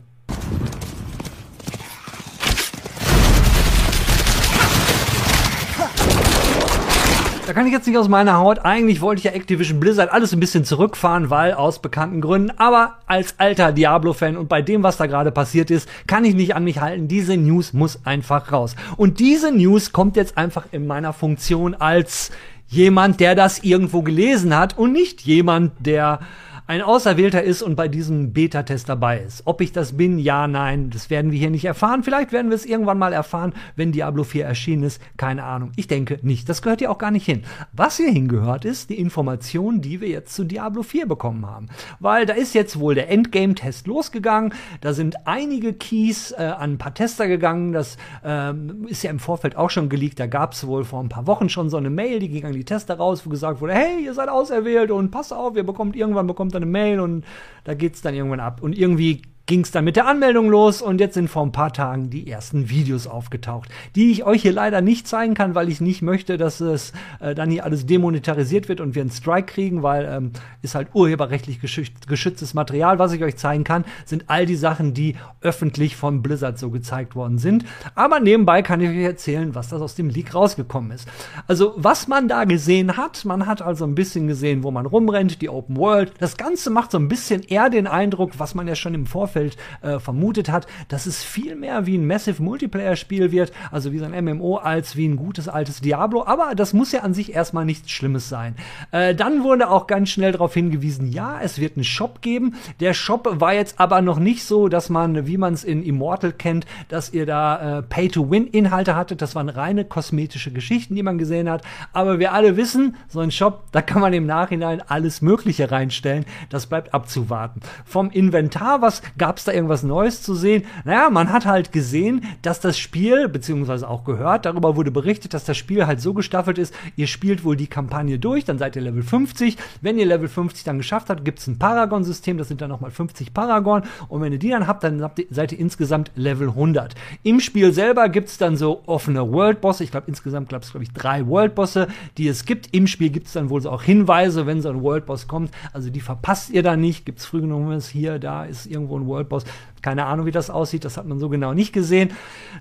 Da 7.50 7.56
kann 7.56 7.66
ich 7.66 7.74
jetzt 7.74 7.88
nicht 7.88 7.98
aus 7.98 8.08
meiner 8.08 8.38
Haut. 8.38 8.60
Eigentlich 8.64 9.02
wollte 9.02 9.22
ich 9.22 9.24
ja 9.24 9.32
Activision 9.32 9.80
Blizzard 9.80 10.12
alles 10.12 10.34
ein 10.34 10.40
bisschen 10.40 10.66
zurückfahren, 10.66 11.32
weil 11.32 11.54
aus 11.54 11.80
bekannten 11.80 12.22
Gründen. 12.22 12.52
Aber 12.60 12.98
als 13.08 13.40
alter 13.40 13.72
Diablo-Fan 13.72 14.38
und 14.38 14.48
bei 14.48 14.62
dem, 14.62 14.84
was 14.84 14.98
da 14.98 15.08
gerade 15.08 15.32
passiert 15.32 15.72
ist, 15.72 15.90
kann 16.06 16.26
ich 16.26 16.36
nicht 16.36 16.54
an 16.54 16.64
mich 16.64 16.80
halten. 16.80 17.08
Diese 17.08 17.38
News 17.38 17.74
muss 17.74 18.02
einfach 18.06 18.52
raus. 18.52 18.76
Und 18.98 19.20
diese 19.20 19.52
News 19.52 19.92
kommt 19.92 20.16
jetzt 20.16 20.38
einfach 20.38 20.66
in 20.72 20.86
meiner 20.86 21.12
Funktion 21.12 21.74
als 21.74 22.30
jemand, 22.68 23.20
der 23.20 23.34
das 23.34 23.64
irgendwo 23.64 24.04
gelesen 24.04 24.56
hat 24.56 24.78
und 24.78 24.92
nicht 24.92 25.22
jemand, 25.22 25.72
der 25.80 26.20
ein 26.70 26.84
Auserwählter 26.84 27.42
ist 27.42 27.64
und 27.64 27.76
bei 27.76 27.88
diesem 27.88 28.32
Beta-Test 28.32 28.88
dabei 28.88 29.22
ist. 29.22 29.42
Ob 29.46 29.60
ich 29.60 29.72
das 29.72 29.98
bin, 29.98 30.20
ja, 30.20 30.48
nein, 30.48 30.92
das 30.92 31.10
werden 31.10 31.32
wir 31.32 31.40
hier 31.40 31.50
nicht 31.50 31.66
erfahren. 31.66 32.04
Vielleicht 32.04 32.32
werden 32.32 32.52
wir 32.52 32.56
es 32.56 32.64
irgendwann 32.64 33.00
mal 33.00 33.12
erfahren, 33.12 33.56
wenn 33.76 33.92
Diablo 33.92 34.24
4 34.24 34.46
erschienen 34.46 34.84
ist. 34.84 35.02
Keine 35.18 35.46
Ahnung. 35.46 35.72
Ich 35.78 35.88
denke 35.88 36.20
nicht. 36.22 36.48
Das 36.48 36.62
gehört 36.62 36.78
hier 36.78 36.92
auch 36.92 37.00
gar 37.00 37.10
nicht 37.10 37.26
hin. 37.26 37.42
Was 37.74 37.98
hier 37.98 38.12
hingehört, 38.12 38.66
ist 38.66 38.92
die 38.92 39.00
Information, 39.00 39.82
die 39.82 40.00
wir 40.00 40.10
jetzt 40.10 40.36
zu 40.36 40.44
Diablo 40.44 40.84
4 40.84 41.08
bekommen 41.08 41.48
haben. 41.48 41.70
Weil 42.00 42.28
da 42.28 42.36
ist 42.36 42.54
jetzt 42.54 42.80
wohl 42.80 42.94
der 42.94 43.10
Endgame-Test 43.10 43.88
losgegangen. 43.88 44.54
Da 44.82 44.94
sind 44.94 45.26
einige 45.26 45.74
Keys 45.74 46.34
äh, 46.34 46.44
an 46.44 46.74
ein 46.74 46.78
paar 46.78 46.94
Tester 46.94 47.28
gegangen. 47.28 47.72
Das 47.72 47.98
ähm, 48.24 48.86
ist 48.88 49.02
ja 49.02 49.10
im 49.10 49.18
Vorfeld 49.18 49.56
auch 49.56 49.72
schon 49.72 49.90
geleakt. 49.90 50.20
Da 50.20 50.28
gab 50.28 50.54
es 50.54 50.68
wohl 50.68 50.84
vor 50.84 51.02
ein 51.02 51.10
paar 51.10 51.26
Wochen 51.26 51.50
schon 51.50 51.72
so 51.72 51.78
eine 51.78 51.90
Mail, 51.90 52.20
die 52.20 52.30
ging 52.30 52.46
an 52.46 52.54
die 52.54 52.64
Tester 52.64 52.98
raus, 52.98 53.26
wo 53.26 53.32
gesagt 53.32 53.60
wurde, 53.60 53.74
hey, 53.74 54.06
ihr 54.06 54.14
seid 54.14 54.30
auserwählt 54.30 54.92
und 54.92 55.10
passt 55.10 55.34
auf, 55.34 55.56
ihr 55.56 55.64
bekommt 55.64 55.96
irgendwann 55.96 56.28
bekommt 56.28 56.59
eine 56.60 56.72
Mail 56.72 57.00
und 57.00 57.26
da 57.64 57.74
geht's 57.74 58.02
dann 58.02 58.14
irgendwann 58.16 58.40
ab. 58.40 58.62
Und 58.62 58.78
irgendwie 58.78 59.22
ging 59.50 59.62
es 59.62 59.72
dann 59.72 59.84
mit 59.84 59.96
der 59.96 60.06
Anmeldung 60.06 60.48
los 60.48 60.80
und 60.80 61.02
jetzt 61.02 61.16
sind 61.16 61.28
vor 61.28 61.42
ein 61.42 61.52
paar 61.52 61.74
Tagen 61.74 62.12
die 62.12 62.30
ersten 62.30 62.70
Videos 62.70 63.08
aufgetaucht, 63.08 63.68
die 63.96 64.12
ich 64.12 64.24
euch 64.24 64.44
hier 64.44 64.54
leider 64.54 64.80
nicht 64.80 65.08
zeigen 65.08 65.34
kann, 65.34 65.56
weil 65.56 65.70
ich 65.70 65.82
nicht 65.82 66.04
möchte, 66.04 66.38
dass 66.38 66.62
es 66.62 66.94
äh, 67.20 67.34
dann 67.34 67.50
hier 67.50 67.66
alles 67.66 67.88
demonetarisiert 67.88 68.70
wird 68.70 68.80
und 68.80 68.94
wir 68.94 69.02
einen 69.02 69.10
Strike 69.10 69.52
kriegen, 69.52 69.82
weil 69.82 70.06
ähm, 70.06 70.34
ist 70.62 70.76
halt 70.76 70.90
urheberrechtlich 70.94 71.60
geschütztes 71.60 72.54
Material. 72.54 73.00
Was 73.00 73.12
ich 73.12 73.24
euch 73.24 73.38
zeigen 73.38 73.64
kann, 73.64 73.86
sind 74.06 74.26
all 74.28 74.46
die 74.46 74.56
Sachen, 74.56 74.94
die 74.94 75.16
öffentlich 75.42 75.96
von 75.96 76.22
Blizzard 76.22 76.60
so 76.60 76.70
gezeigt 76.70 77.16
worden 77.16 77.40
sind. 77.40 77.66
Aber 77.96 78.20
nebenbei 78.20 78.62
kann 78.62 78.82
ich 78.82 78.90
euch 78.90 79.04
erzählen, 79.04 79.56
was 79.56 79.70
das 79.70 79.82
aus 79.82 79.96
dem 79.96 80.10
Leak 80.10 80.36
rausgekommen 80.36 80.92
ist. 80.92 81.08
Also 81.48 81.74
was 81.76 82.08
man 82.08 82.28
da 82.28 82.44
gesehen 82.44 82.98
hat, 82.98 83.26
man 83.26 83.48
hat 83.48 83.64
also 83.64 83.84
ein 83.86 83.96
bisschen 83.96 84.28
gesehen, 84.28 84.62
wo 84.62 84.70
man 84.70 84.86
rumrennt, 84.86 85.42
die 85.42 85.50
Open 85.50 85.76
World. 85.76 86.14
Das 86.20 86.38
Ganze 86.38 86.70
macht 86.70 86.92
so 86.92 87.00
ein 87.00 87.08
bisschen 87.08 87.42
eher 87.42 87.72
den 87.72 87.88
Eindruck, 87.88 88.34
was 88.38 88.54
man 88.54 88.68
ja 88.68 88.76
schon 88.76 88.94
im 88.94 89.08
Vorfeld 89.08 89.39
Vorfeld 89.40 89.58
äh, 89.82 90.00
vermutet 90.00 90.50
hat, 90.50 90.68
dass 90.88 91.06
es 91.06 91.24
viel 91.24 91.56
mehr 91.56 91.86
wie 91.86 91.98
ein 91.98 92.06
Massive 92.06 92.42
Multiplayer-Spiel 92.42 93.32
wird, 93.32 93.52
also 93.72 93.92
wie 93.92 94.00
so 94.00 94.06
ein 94.06 94.26
MMO, 94.26 94.58
als 94.58 94.96
wie 94.96 95.08
ein 95.08 95.16
gutes 95.16 95.48
altes 95.48 95.82
Diablo. 95.82 96.26
Aber 96.26 96.56
das 96.56 96.74
muss 96.74 96.92
ja 96.92 97.02
an 97.02 97.14
sich 97.14 97.34
erstmal 97.34 97.66
nichts 97.66 97.92
Schlimmes 97.92 98.30
sein. 98.30 98.56
Äh, 98.92 99.16
dann 99.16 99.44
wurde 99.44 99.70
auch 99.70 99.88
ganz 99.88 100.10
schnell 100.10 100.32
darauf 100.32 100.54
hingewiesen, 100.54 101.12
ja, 101.12 101.40
es 101.42 101.60
wird 101.60 101.78
einen 101.78 101.84
Shop 101.84 102.22
geben. 102.22 102.56
Der 102.80 102.94
Shop 102.94 103.28
war 103.40 103.54
jetzt 103.54 103.80
aber 103.80 104.02
noch 104.02 104.20
nicht 104.20 104.44
so, 104.44 104.68
dass 104.68 104.90
man, 104.90 105.26
wie 105.28 105.38
man 105.38 105.54
es 105.54 105.64
in 105.64 105.84
Immortal 105.84 106.34
kennt, 106.34 106.66
dass 106.90 107.14
ihr 107.14 107.26
da 107.26 107.80
äh, 107.80 107.82
Pay-to-Win-Inhalte 107.84 108.96
hattet. 108.96 109.22
Das 109.22 109.36
waren 109.36 109.50
reine 109.50 109.86
kosmetische 109.86 110.52
Geschichten, 110.52 110.96
die 110.96 111.04
man 111.04 111.18
gesehen 111.18 111.50
hat. 111.50 111.64
Aber 111.94 112.20
wir 112.20 112.34
alle 112.34 112.58
wissen, 112.58 112.96
so 113.08 113.20
ein 113.20 113.32
Shop, 113.32 113.64
da 113.72 113.82
kann 113.82 114.02
man 114.02 114.14
im 114.14 114.26
Nachhinein 114.26 114.82
alles 114.82 115.22
Mögliche 115.22 115.72
reinstellen. 115.72 116.26
Das 116.50 116.68
bleibt 116.68 116.94
abzuwarten. 116.94 117.62
Vom 117.86 118.10
Inventar, 118.12 118.82
was 118.82 119.02
gab 119.18 119.29
Gab 119.30 119.38
es 119.38 119.44
da 119.44 119.52
irgendwas 119.52 119.84
Neues 119.84 120.24
zu 120.24 120.34
sehen? 120.34 120.64
Naja, 120.86 121.12
man 121.12 121.32
hat 121.32 121.46
halt 121.46 121.72
gesehen, 121.72 122.26
dass 122.42 122.62
das 122.62 122.80
Spiel, 122.80 123.28
beziehungsweise 123.30 123.88
auch 123.88 124.04
gehört, 124.04 124.48
darüber 124.48 124.76
wurde 124.76 124.90
berichtet, 124.90 125.36
dass 125.36 125.46
das 125.46 125.56
Spiel 125.56 125.86
halt 125.86 126.02
so 126.02 126.16
gestaffelt 126.16 126.58
ist, 126.58 126.74
ihr 126.96 127.06
spielt 127.06 127.44
wohl 127.44 127.56
die 127.56 127.68
Kampagne 127.68 128.18
durch, 128.18 128.44
dann 128.44 128.58
seid 128.58 128.76
ihr 128.76 128.82
Level 128.82 129.04
50. 129.04 129.56
Wenn 129.82 130.00
ihr 130.00 130.08
Level 130.08 130.28
50 130.28 130.64
dann 130.64 130.80
geschafft 130.80 131.12
habt, 131.12 131.24
gibt 131.26 131.38
es 131.38 131.46
ein 131.46 131.60
Paragon-System, 131.60 132.40
das 132.40 132.48
sind 132.48 132.60
dann 132.60 132.72
nochmal 132.72 132.90
50 132.90 133.32
Paragon. 133.32 133.84
Und 134.08 134.22
wenn 134.22 134.34
ihr 134.34 134.40
die 134.40 134.50
dann 134.50 134.66
habt, 134.66 134.84
dann 134.84 135.04
habt 135.04 135.20
ihr, 135.20 135.28
seid 135.30 135.52
ihr 135.52 135.60
insgesamt 135.60 136.10
Level 136.16 136.48
100. 136.48 136.96
Im 137.22 137.40
Spiel 137.40 137.72
selber 137.72 138.10
gibt 138.10 138.30
es 138.30 138.40
dann 138.40 138.58
so 138.58 138.82
offene 138.88 139.32
World-Bosse. 139.32 139.84
Ich 139.84 139.92
glaube, 139.92 140.08
insgesamt 140.08 140.50
glaube 140.50 140.66
ich, 140.82 140.92
drei 140.92 141.28
World-Bosse, 141.28 141.88
die 142.18 142.28
es 142.28 142.46
gibt. 142.46 142.74
Im 142.74 142.88
Spiel 142.88 143.12
gibt 143.12 143.28
es 143.28 143.34
dann 143.34 143.52
wohl 143.52 143.62
so 143.62 143.70
auch 143.70 143.84
Hinweise, 143.84 144.48
wenn 144.48 144.64
so 144.64 144.70
ein 144.70 144.82
World-Boss 144.82 145.28
kommt. 145.28 145.52
Also 145.72 145.92
die 145.92 146.02
verpasst 146.02 146.50
ihr 146.50 146.64
dann 146.64 146.82
nicht. 146.82 147.06
Gibt 147.06 147.20
es 147.20 147.26
früh 147.26 147.42
genug, 147.42 147.60
hier, 147.84 148.18
da 148.18 148.46
ist 148.46 148.66
irgendwo 148.66 148.98
ein 148.98 149.06
World 149.10 149.30
Boss. 149.30 149.44
Keine 149.82 150.06
Ahnung, 150.06 150.26
wie 150.26 150.32
das 150.32 150.50
aussieht, 150.50 150.86
das 150.86 150.98
hat 150.98 151.06
man 151.06 151.20
so 151.20 151.30
genau 151.30 151.54
nicht 151.54 151.74
gesehen. 151.74 152.12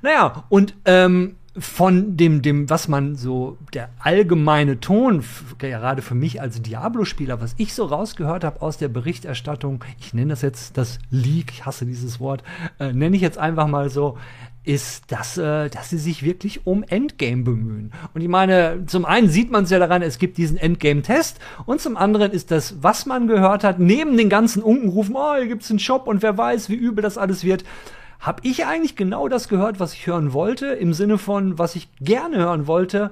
Naja, 0.02 0.44
und 0.48 0.74
ähm, 0.84 1.36
von 1.58 2.16
dem, 2.16 2.42
dem, 2.42 2.70
was 2.70 2.88
man 2.88 3.16
so, 3.16 3.58
der 3.74 3.90
allgemeine 3.98 4.80
Ton, 4.80 5.24
gerade 5.58 6.02
für 6.02 6.14
mich 6.14 6.40
als 6.40 6.62
Diablo-Spieler, 6.62 7.40
was 7.40 7.54
ich 7.58 7.74
so 7.74 7.84
rausgehört 7.84 8.44
habe 8.44 8.62
aus 8.62 8.78
der 8.78 8.88
Berichterstattung, 8.88 9.84
ich 9.98 10.14
nenne 10.14 10.30
das 10.30 10.42
jetzt 10.42 10.76
das 10.76 10.98
Leak, 11.10 11.52
ich 11.52 11.66
hasse 11.66 11.84
dieses 11.84 12.20
Wort, 12.20 12.42
äh, 12.78 12.92
nenne 12.92 13.16
ich 13.16 13.22
jetzt 13.22 13.38
einfach 13.38 13.66
mal 13.66 13.90
so, 13.90 14.18
ist, 14.64 15.10
dass, 15.10 15.38
äh, 15.38 15.70
dass 15.70 15.90
sie 15.90 15.98
sich 15.98 16.22
wirklich 16.22 16.66
um 16.66 16.82
Endgame 16.82 17.42
bemühen. 17.42 17.92
Und 18.14 18.20
ich 18.20 18.28
meine, 18.28 18.84
zum 18.86 19.04
einen 19.04 19.28
sieht 19.28 19.50
man 19.50 19.64
es 19.64 19.70
ja 19.70 19.78
daran, 19.78 20.02
es 20.02 20.18
gibt 20.18 20.36
diesen 20.36 20.56
Endgame-Test 20.56 21.38
und 21.64 21.80
zum 21.80 21.96
anderen 21.96 22.32
ist 22.32 22.50
das, 22.50 22.82
was 22.82 23.06
man 23.06 23.28
gehört 23.28 23.64
hat, 23.64 23.78
neben 23.78 24.16
den 24.16 24.28
ganzen 24.28 24.62
Unkenrufen, 24.62 25.16
oh, 25.16 25.34
hier 25.36 25.46
gibt's 25.46 25.70
einen 25.70 25.78
Shop 25.78 26.06
und 26.06 26.22
wer 26.22 26.36
weiß, 26.36 26.68
wie 26.68 26.74
übel 26.74 27.02
das 27.02 27.16
alles 27.16 27.44
wird, 27.44 27.64
habe 28.20 28.40
ich 28.44 28.66
eigentlich 28.66 28.96
genau 28.96 29.28
das 29.28 29.48
gehört, 29.48 29.80
was 29.80 29.94
ich 29.94 30.06
hören 30.06 30.32
wollte, 30.32 30.66
im 30.66 30.92
Sinne 30.92 31.18
von, 31.18 31.58
was 31.58 31.76
ich 31.76 31.88
gerne 32.00 32.38
hören 32.38 32.66
wollte, 32.66 33.10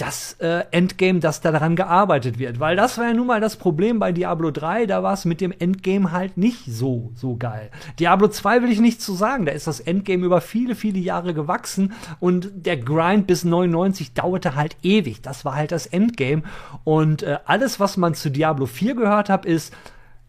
das 0.00 0.34
äh, 0.40 0.64
Endgame, 0.70 1.20
dass 1.20 1.40
da 1.40 1.52
daran 1.52 1.76
gearbeitet 1.76 2.38
wird. 2.38 2.60
Weil 2.60 2.76
das 2.76 2.96
war 2.98 3.06
ja 3.06 3.14
nun 3.14 3.26
mal 3.26 3.40
das 3.40 3.56
Problem 3.56 3.98
bei 3.98 4.12
Diablo 4.12 4.50
3, 4.50 4.86
da 4.86 5.02
war 5.02 5.12
es 5.12 5.24
mit 5.24 5.40
dem 5.40 5.52
Endgame 5.58 6.12
halt 6.12 6.36
nicht 6.36 6.64
so, 6.66 7.12
so 7.14 7.36
geil. 7.36 7.70
Diablo 7.98 8.28
2 8.28 8.62
will 8.62 8.70
ich 8.70 8.80
nicht 8.80 9.02
zu 9.02 9.12
sagen, 9.12 9.46
da 9.46 9.52
ist 9.52 9.66
das 9.66 9.80
Endgame 9.80 10.24
über 10.24 10.40
viele, 10.40 10.74
viele 10.74 10.98
Jahre 10.98 11.34
gewachsen 11.34 11.92
und 12.18 12.50
der 12.54 12.76
Grind 12.76 13.26
bis 13.26 13.44
99 13.44 14.14
dauerte 14.14 14.54
halt 14.54 14.76
ewig. 14.82 15.20
Das 15.22 15.44
war 15.44 15.54
halt 15.54 15.72
das 15.72 15.86
Endgame. 15.86 16.42
Und 16.84 17.22
äh, 17.22 17.38
alles, 17.44 17.80
was 17.80 17.96
man 17.96 18.14
zu 18.14 18.30
Diablo 18.30 18.66
4 18.66 18.94
gehört 18.94 19.28
hat, 19.28 19.44
ist, 19.44 19.74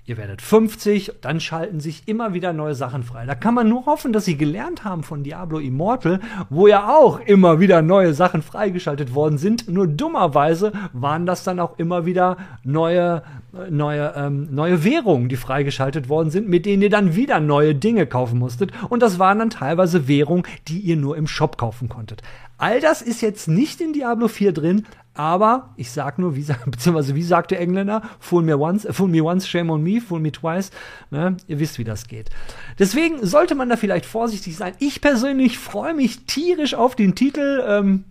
Ihr 0.03 0.17
werdet 0.17 0.41
50, 0.41 1.12
dann 1.22 1.39
schalten 1.39 1.79
sich 1.79 2.08
immer 2.08 2.34
wieder 2.34 2.53
neue 2.53 2.74
Sachen 2.74 3.03
frei. 3.03 3.27
Da 3.27 3.36
kann 3.36 3.53
man 3.53 3.70
nur 3.70 3.86
hoffen, 3.86 4.13
dass 4.13 4.25
sie 4.25 4.36
gelernt 4.36 4.84
haben 4.84 5.03
von 5.03 5.22
Diablo 5.22 5.60
Immortal, 5.60 6.20
wo 6.50 6.65
ja 6.65 6.89
auch 6.89 7.20
immer 7.20 7.60
wieder 7.60 7.84
neue 7.84 8.15
Sachen 8.15 8.41
freigeschaltet 8.41 9.13
worden 9.13 9.38
sind. 9.38 9.70
Nur 9.70 9.86
dummerweise 9.86 10.72
waren 10.91 11.27
das 11.27 11.43
dann 11.43 11.60
auch 11.60 11.77
immer 11.77 12.08
wieder 12.08 12.38
neue, 12.63 13.22
neue, 13.70 14.13
ähm, 14.15 14.48
neue 14.50 14.84
Währungen, 14.84 15.29
die 15.29 15.36
freigeschaltet 15.36 16.10
worden 16.10 16.31
sind, 16.31 16.50
mit 16.50 16.65
denen 16.65 16.81
ihr 16.81 16.89
dann 16.89 17.15
wieder 17.15 17.39
neue 17.39 17.75
Dinge 17.75 18.08
kaufen 18.08 18.39
musstet. 18.39 18.72
Und 18.89 19.03
das 19.03 19.20
waren 19.20 19.38
dann 19.38 19.51
teilweise 19.51 20.08
Währungen, 20.08 20.48
die 20.67 20.79
ihr 20.79 20.98
nur 20.98 21.15
im 21.15 21.27
Shop 21.27 21.60
kaufen 21.60 21.89
konntet. 21.89 22.24
All 22.61 22.79
das 22.79 23.01
ist 23.01 23.21
jetzt 23.21 23.47
nicht 23.47 23.81
in 23.81 23.91
Diablo 23.91 24.27
4 24.27 24.51
drin, 24.51 24.85
aber 25.15 25.73
ich 25.77 25.89
sag 25.89 26.19
nur, 26.19 26.35
wie, 26.35 26.45
beziehungsweise 26.67 27.15
wie 27.15 27.23
sagt 27.23 27.49
der 27.49 27.59
Engländer, 27.59 28.03
fool 28.19 28.43
me 28.43 28.55
once, 28.55 28.87
fool 28.91 29.07
me 29.07 29.23
once, 29.23 29.47
shame 29.47 29.71
on 29.71 29.81
me, 29.81 29.99
fool 29.99 30.19
me 30.19 30.31
twice. 30.31 30.69
Ne? 31.09 31.37
Ihr 31.47 31.57
wisst, 31.57 31.79
wie 31.79 31.83
das 31.83 32.07
geht. 32.07 32.29
Deswegen 32.77 33.25
sollte 33.25 33.55
man 33.55 33.67
da 33.67 33.77
vielleicht 33.77 34.05
vorsichtig 34.05 34.55
sein. 34.57 34.73
Ich 34.77 35.01
persönlich 35.01 35.57
freue 35.57 35.95
mich 35.95 36.27
tierisch 36.27 36.75
auf 36.75 36.95
den 36.95 37.15
Titel. 37.15 37.63
Ähm, 37.67 38.03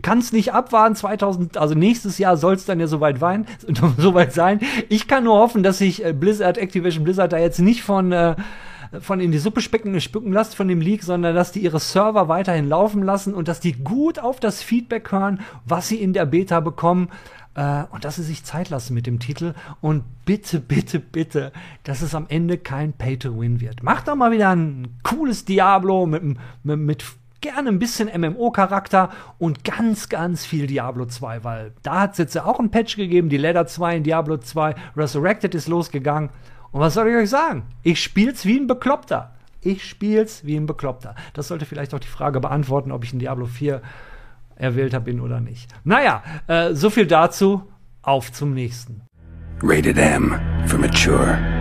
kann 0.00 0.20
es 0.20 0.32
nicht 0.32 0.54
abwarten. 0.54 0.96
2000, 0.96 1.58
also 1.58 1.74
nächstes 1.74 2.16
Jahr 2.16 2.38
soll 2.38 2.54
es 2.54 2.64
dann 2.64 2.80
ja 2.80 2.86
soweit, 2.86 3.20
wein, 3.20 3.44
soweit 3.98 4.32
sein. 4.32 4.60
Ich 4.88 5.06
kann 5.06 5.24
nur 5.24 5.36
hoffen, 5.36 5.62
dass 5.62 5.76
sich 5.76 6.02
äh, 6.02 6.14
Blizzard, 6.14 6.56
Activision 6.56 7.04
Blizzard 7.04 7.34
da 7.34 7.38
jetzt 7.38 7.58
nicht 7.58 7.82
von 7.82 8.12
äh, 8.12 8.36
von 9.00 9.20
in 9.20 9.32
die 9.32 9.38
Suppe 9.38 9.60
specken, 9.60 10.00
spucken 10.00 10.32
lasst 10.32 10.54
von 10.54 10.68
dem 10.68 10.80
Leak, 10.80 11.02
sondern 11.02 11.34
dass 11.34 11.52
die 11.52 11.60
ihre 11.60 11.80
Server 11.80 12.28
weiterhin 12.28 12.68
laufen 12.68 13.02
lassen 13.02 13.34
und 13.34 13.48
dass 13.48 13.60
die 13.60 13.72
gut 13.72 14.18
auf 14.18 14.40
das 14.40 14.62
Feedback 14.62 15.12
hören, 15.12 15.40
was 15.64 15.88
sie 15.88 15.96
in 15.96 16.12
der 16.12 16.26
Beta 16.26 16.60
bekommen 16.60 17.08
äh, 17.54 17.84
und 17.90 18.04
dass 18.04 18.16
sie 18.16 18.22
sich 18.22 18.44
Zeit 18.44 18.70
lassen 18.70 18.94
mit 18.94 19.06
dem 19.06 19.18
Titel 19.18 19.54
und 19.80 20.04
bitte, 20.24 20.60
bitte, 20.60 21.00
bitte, 21.00 21.52
dass 21.84 22.02
es 22.02 22.14
am 22.14 22.26
Ende 22.28 22.58
kein 22.58 22.92
Pay-to-Win 22.92 23.60
wird. 23.60 23.82
Macht 23.82 24.08
doch 24.08 24.16
mal 24.16 24.30
wieder 24.30 24.50
ein 24.50 24.98
cooles 25.02 25.44
Diablo 25.44 26.06
mit, 26.06 26.22
mit, 26.22 26.78
mit 26.78 27.04
gerne 27.40 27.68
ein 27.68 27.78
bisschen 27.78 28.08
MMO-Charakter 28.20 29.10
und 29.38 29.64
ganz, 29.64 30.08
ganz 30.08 30.44
viel 30.44 30.66
Diablo 30.66 31.06
2, 31.06 31.44
weil 31.44 31.72
da 31.82 32.00
hat 32.00 32.12
es 32.12 32.18
jetzt 32.18 32.34
ja 32.34 32.44
auch 32.44 32.58
ein 32.58 32.70
Patch 32.70 32.96
gegeben, 32.96 33.28
die 33.28 33.36
Ladder 33.36 33.66
2 33.66 33.98
in 33.98 34.02
Diablo 34.02 34.38
2, 34.38 34.74
Resurrected 34.96 35.54
ist 35.54 35.68
losgegangen 35.68 36.30
und 36.70 36.80
was 36.80 36.94
soll 36.94 37.08
ich 37.08 37.16
euch 37.16 37.30
sagen? 37.30 37.64
Ich 37.82 38.02
spiel's 38.02 38.44
wie 38.44 38.58
ein 38.58 38.66
Bekloppter. 38.66 39.34
Ich 39.60 39.84
spiel's 39.84 40.44
wie 40.44 40.56
ein 40.56 40.66
Bekloppter. 40.66 41.14
Das 41.32 41.48
sollte 41.48 41.66
vielleicht 41.66 41.94
auch 41.94 41.98
die 41.98 42.08
Frage 42.08 42.40
beantworten, 42.40 42.92
ob 42.92 43.04
ich 43.04 43.12
in 43.12 43.18
Diablo 43.18 43.46
4 43.46 43.82
erwählter 44.56 45.00
bin 45.00 45.20
oder 45.20 45.40
nicht. 45.40 45.70
Naja, 45.84 46.22
äh, 46.46 46.74
so 46.74 46.90
viel 46.90 47.06
dazu. 47.06 47.62
Auf 48.02 48.32
zum 48.32 48.54
nächsten. 48.54 49.02
Rated 49.60 49.98
M 49.98 50.38
for 50.66 50.78
mature. 50.78 51.57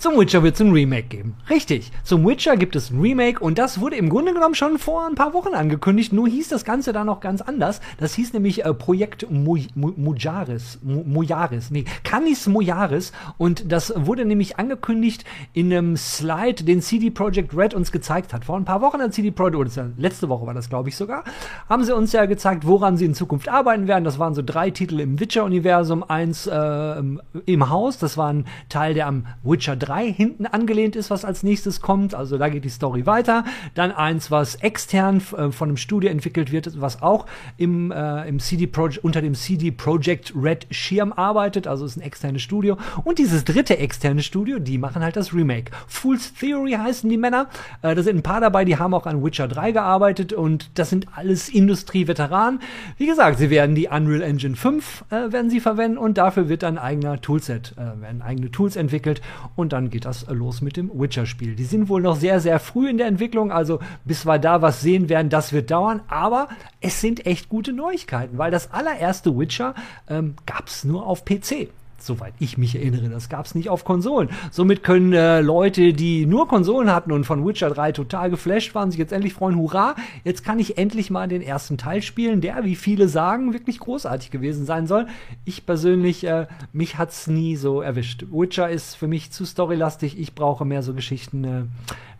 Zum 0.00 0.16
Witcher 0.16 0.44
wird 0.44 0.54
es 0.54 0.60
ein 0.60 0.70
Remake 0.70 1.08
geben. 1.08 1.34
Richtig. 1.50 1.90
Zum 2.04 2.24
Witcher 2.24 2.56
gibt 2.56 2.76
es 2.76 2.92
ein 2.92 3.00
Remake 3.00 3.40
und 3.40 3.58
das 3.58 3.80
wurde 3.80 3.96
im 3.96 4.08
Grunde 4.08 4.32
genommen 4.32 4.54
schon 4.54 4.78
vor 4.78 5.04
ein 5.04 5.16
paar 5.16 5.34
Wochen 5.34 5.54
angekündigt. 5.54 6.12
Nur 6.12 6.28
hieß 6.28 6.46
das 6.50 6.64
Ganze 6.64 6.92
da 6.92 7.02
noch 7.02 7.18
ganz 7.18 7.42
anders. 7.42 7.80
Das 7.98 8.14
hieß 8.14 8.32
nämlich 8.32 8.64
äh, 8.64 8.72
Projekt 8.72 9.26
Mojaris. 9.28 10.78
Mojaris. 10.84 11.72
Nee, 11.72 11.84
Canis 12.04 12.46
Mojaris. 12.46 13.10
Und 13.38 13.72
das 13.72 13.92
wurde 13.96 14.24
nämlich 14.24 14.56
angekündigt 14.56 15.24
in 15.52 15.72
einem 15.72 15.96
Slide, 15.96 16.62
den 16.62 16.80
CD 16.80 17.10
Projekt 17.10 17.56
Red 17.56 17.74
uns 17.74 17.90
gezeigt 17.90 18.32
hat. 18.32 18.44
Vor 18.44 18.56
ein 18.56 18.64
paar 18.64 18.80
Wochen 18.80 19.00
hat 19.00 19.12
CD 19.12 19.32
Projekt, 19.32 19.56
oder 19.56 19.90
letzte 19.96 20.28
Woche 20.28 20.46
war 20.46 20.54
das, 20.54 20.68
glaube 20.68 20.90
ich 20.90 20.96
sogar, 20.96 21.24
haben 21.68 21.82
sie 21.82 21.92
uns 21.92 22.12
ja 22.12 22.26
gezeigt, 22.26 22.64
woran 22.64 22.96
sie 22.96 23.04
in 23.04 23.14
Zukunft 23.14 23.48
arbeiten 23.48 23.88
werden. 23.88 24.04
Das 24.04 24.20
waren 24.20 24.34
so 24.34 24.42
drei 24.46 24.70
Titel 24.70 25.00
im 25.00 25.18
Witcher-Universum. 25.18 26.04
Eins 26.08 26.46
äh, 26.46 27.02
im 27.46 27.68
Haus, 27.68 27.98
das 27.98 28.16
war 28.16 28.32
ein 28.32 28.44
Teil, 28.68 28.94
der 28.94 29.08
am 29.08 29.26
Witcher 29.42 29.74
3 29.74 29.87
3 29.88 30.12
hinten 30.12 30.46
angelehnt 30.46 30.96
ist, 30.96 31.10
was 31.10 31.24
als 31.24 31.42
nächstes 31.42 31.80
kommt. 31.80 32.14
Also 32.14 32.38
da 32.38 32.48
geht 32.48 32.64
die 32.64 32.68
Story 32.68 33.06
weiter. 33.06 33.44
Dann 33.74 33.90
eins, 33.90 34.30
was 34.30 34.56
extern 34.56 35.18
äh, 35.36 35.50
von 35.50 35.68
einem 35.68 35.76
Studio 35.76 36.10
entwickelt 36.10 36.52
wird, 36.52 36.80
was 36.80 37.02
auch 37.02 37.26
im, 37.56 37.90
äh, 37.90 38.28
im 38.28 38.38
CD 38.38 38.66
Projekt, 38.66 39.04
unter 39.04 39.22
dem 39.22 39.34
CD 39.34 39.70
Projekt 39.70 40.32
Red 40.36 40.66
Schirm 40.70 41.12
arbeitet. 41.12 41.66
Also 41.66 41.86
ist 41.86 41.96
ein 41.96 42.02
externes 42.02 42.42
Studio. 42.42 42.76
Und 43.04 43.18
dieses 43.18 43.44
dritte 43.44 43.78
externe 43.78 44.22
Studio, 44.22 44.58
die 44.58 44.78
machen 44.78 45.02
halt 45.02 45.16
das 45.16 45.32
Remake. 45.32 45.72
Fool's 45.86 46.34
Theory 46.34 46.72
heißen 46.72 47.08
die 47.08 47.16
Männer. 47.16 47.48
Äh, 47.82 47.94
da 47.94 48.02
sind 48.02 48.16
ein 48.16 48.22
paar 48.22 48.40
dabei, 48.40 48.64
die 48.64 48.76
haben 48.76 48.94
auch 48.94 49.06
an 49.06 49.24
Witcher 49.24 49.48
3 49.48 49.72
gearbeitet 49.72 50.32
und 50.32 50.70
das 50.74 50.90
sind 50.90 51.06
alles 51.14 51.48
Industrieveteranen. 51.48 52.60
Wie 52.98 53.06
gesagt, 53.06 53.38
sie 53.38 53.50
werden 53.50 53.74
die 53.74 53.88
Unreal 53.88 54.22
Engine 54.22 54.56
5 54.56 55.04
äh, 55.10 55.32
werden 55.32 55.50
sie 55.50 55.60
verwenden 55.60 55.98
und 55.98 56.18
dafür 56.18 56.48
wird 56.48 56.64
ein 56.64 56.78
eigener 56.78 57.20
Toolset, 57.20 57.74
äh, 57.76 58.00
werden 58.00 58.22
eigene 58.22 58.50
Tools 58.50 58.76
entwickelt 58.76 59.20
und 59.56 59.72
dann 59.72 59.77
dann 59.78 59.90
geht 59.90 60.04
das 60.04 60.26
los 60.28 60.60
mit 60.60 60.76
dem 60.76 60.90
Witcher-Spiel. 60.92 61.54
Die 61.54 61.64
sind 61.64 61.88
wohl 61.88 62.02
noch 62.02 62.16
sehr, 62.16 62.40
sehr 62.40 62.58
früh 62.58 62.90
in 62.90 62.98
der 62.98 63.06
Entwicklung, 63.06 63.52
also 63.52 63.78
bis 64.04 64.26
wir 64.26 64.38
da 64.38 64.60
was 64.60 64.80
sehen 64.80 65.08
werden, 65.08 65.30
das 65.30 65.52
wird 65.52 65.70
dauern, 65.70 66.00
aber 66.08 66.48
es 66.80 67.00
sind 67.00 67.26
echt 67.26 67.48
gute 67.48 67.72
Neuigkeiten, 67.72 68.38
weil 68.38 68.50
das 68.50 68.72
allererste 68.72 69.38
Witcher 69.38 69.74
ähm, 70.08 70.34
gab 70.46 70.66
es 70.66 70.84
nur 70.84 71.06
auf 71.06 71.24
PC 71.24 71.68
soweit 71.98 72.34
ich 72.38 72.58
mich 72.58 72.74
erinnere. 72.74 73.08
Das 73.08 73.28
gab 73.28 73.46
es 73.46 73.54
nicht 73.54 73.68
auf 73.68 73.84
Konsolen. 73.84 74.30
Somit 74.50 74.82
können 74.82 75.12
äh, 75.12 75.40
Leute, 75.40 75.92
die 75.92 76.26
nur 76.26 76.48
Konsolen 76.48 76.92
hatten 76.92 77.12
und 77.12 77.24
von 77.24 77.46
Witcher 77.46 77.70
3 77.70 77.92
total 77.92 78.30
geflasht 78.30 78.74
waren, 78.74 78.90
sich 78.90 78.98
jetzt 78.98 79.12
endlich 79.12 79.34
freuen, 79.34 79.56
hurra, 79.56 79.96
jetzt 80.24 80.44
kann 80.44 80.58
ich 80.58 80.78
endlich 80.78 81.10
mal 81.10 81.28
den 81.28 81.42
ersten 81.42 81.78
Teil 81.78 82.02
spielen, 82.02 82.40
der, 82.40 82.64
wie 82.64 82.76
viele 82.76 83.08
sagen, 83.08 83.52
wirklich 83.52 83.78
großartig 83.78 84.30
gewesen 84.30 84.64
sein 84.64 84.86
soll. 84.86 85.06
Ich 85.44 85.66
persönlich, 85.66 86.24
äh, 86.24 86.46
mich 86.72 86.98
hat's 86.98 87.26
nie 87.26 87.56
so 87.56 87.80
erwischt. 87.80 88.24
Witcher 88.30 88.70
ist 88.70 88.94
für 88.94 89.08
mich 89.08 89.30
zu 89.30 89.44
storylastig. 89.44 90.18
Ich 90.18 90.34
brauche 90.34 90.64
mehr 90.64 90.82
so 90.82 90.94
Geschichten 90.94 91.44
äh, 91.44 91.62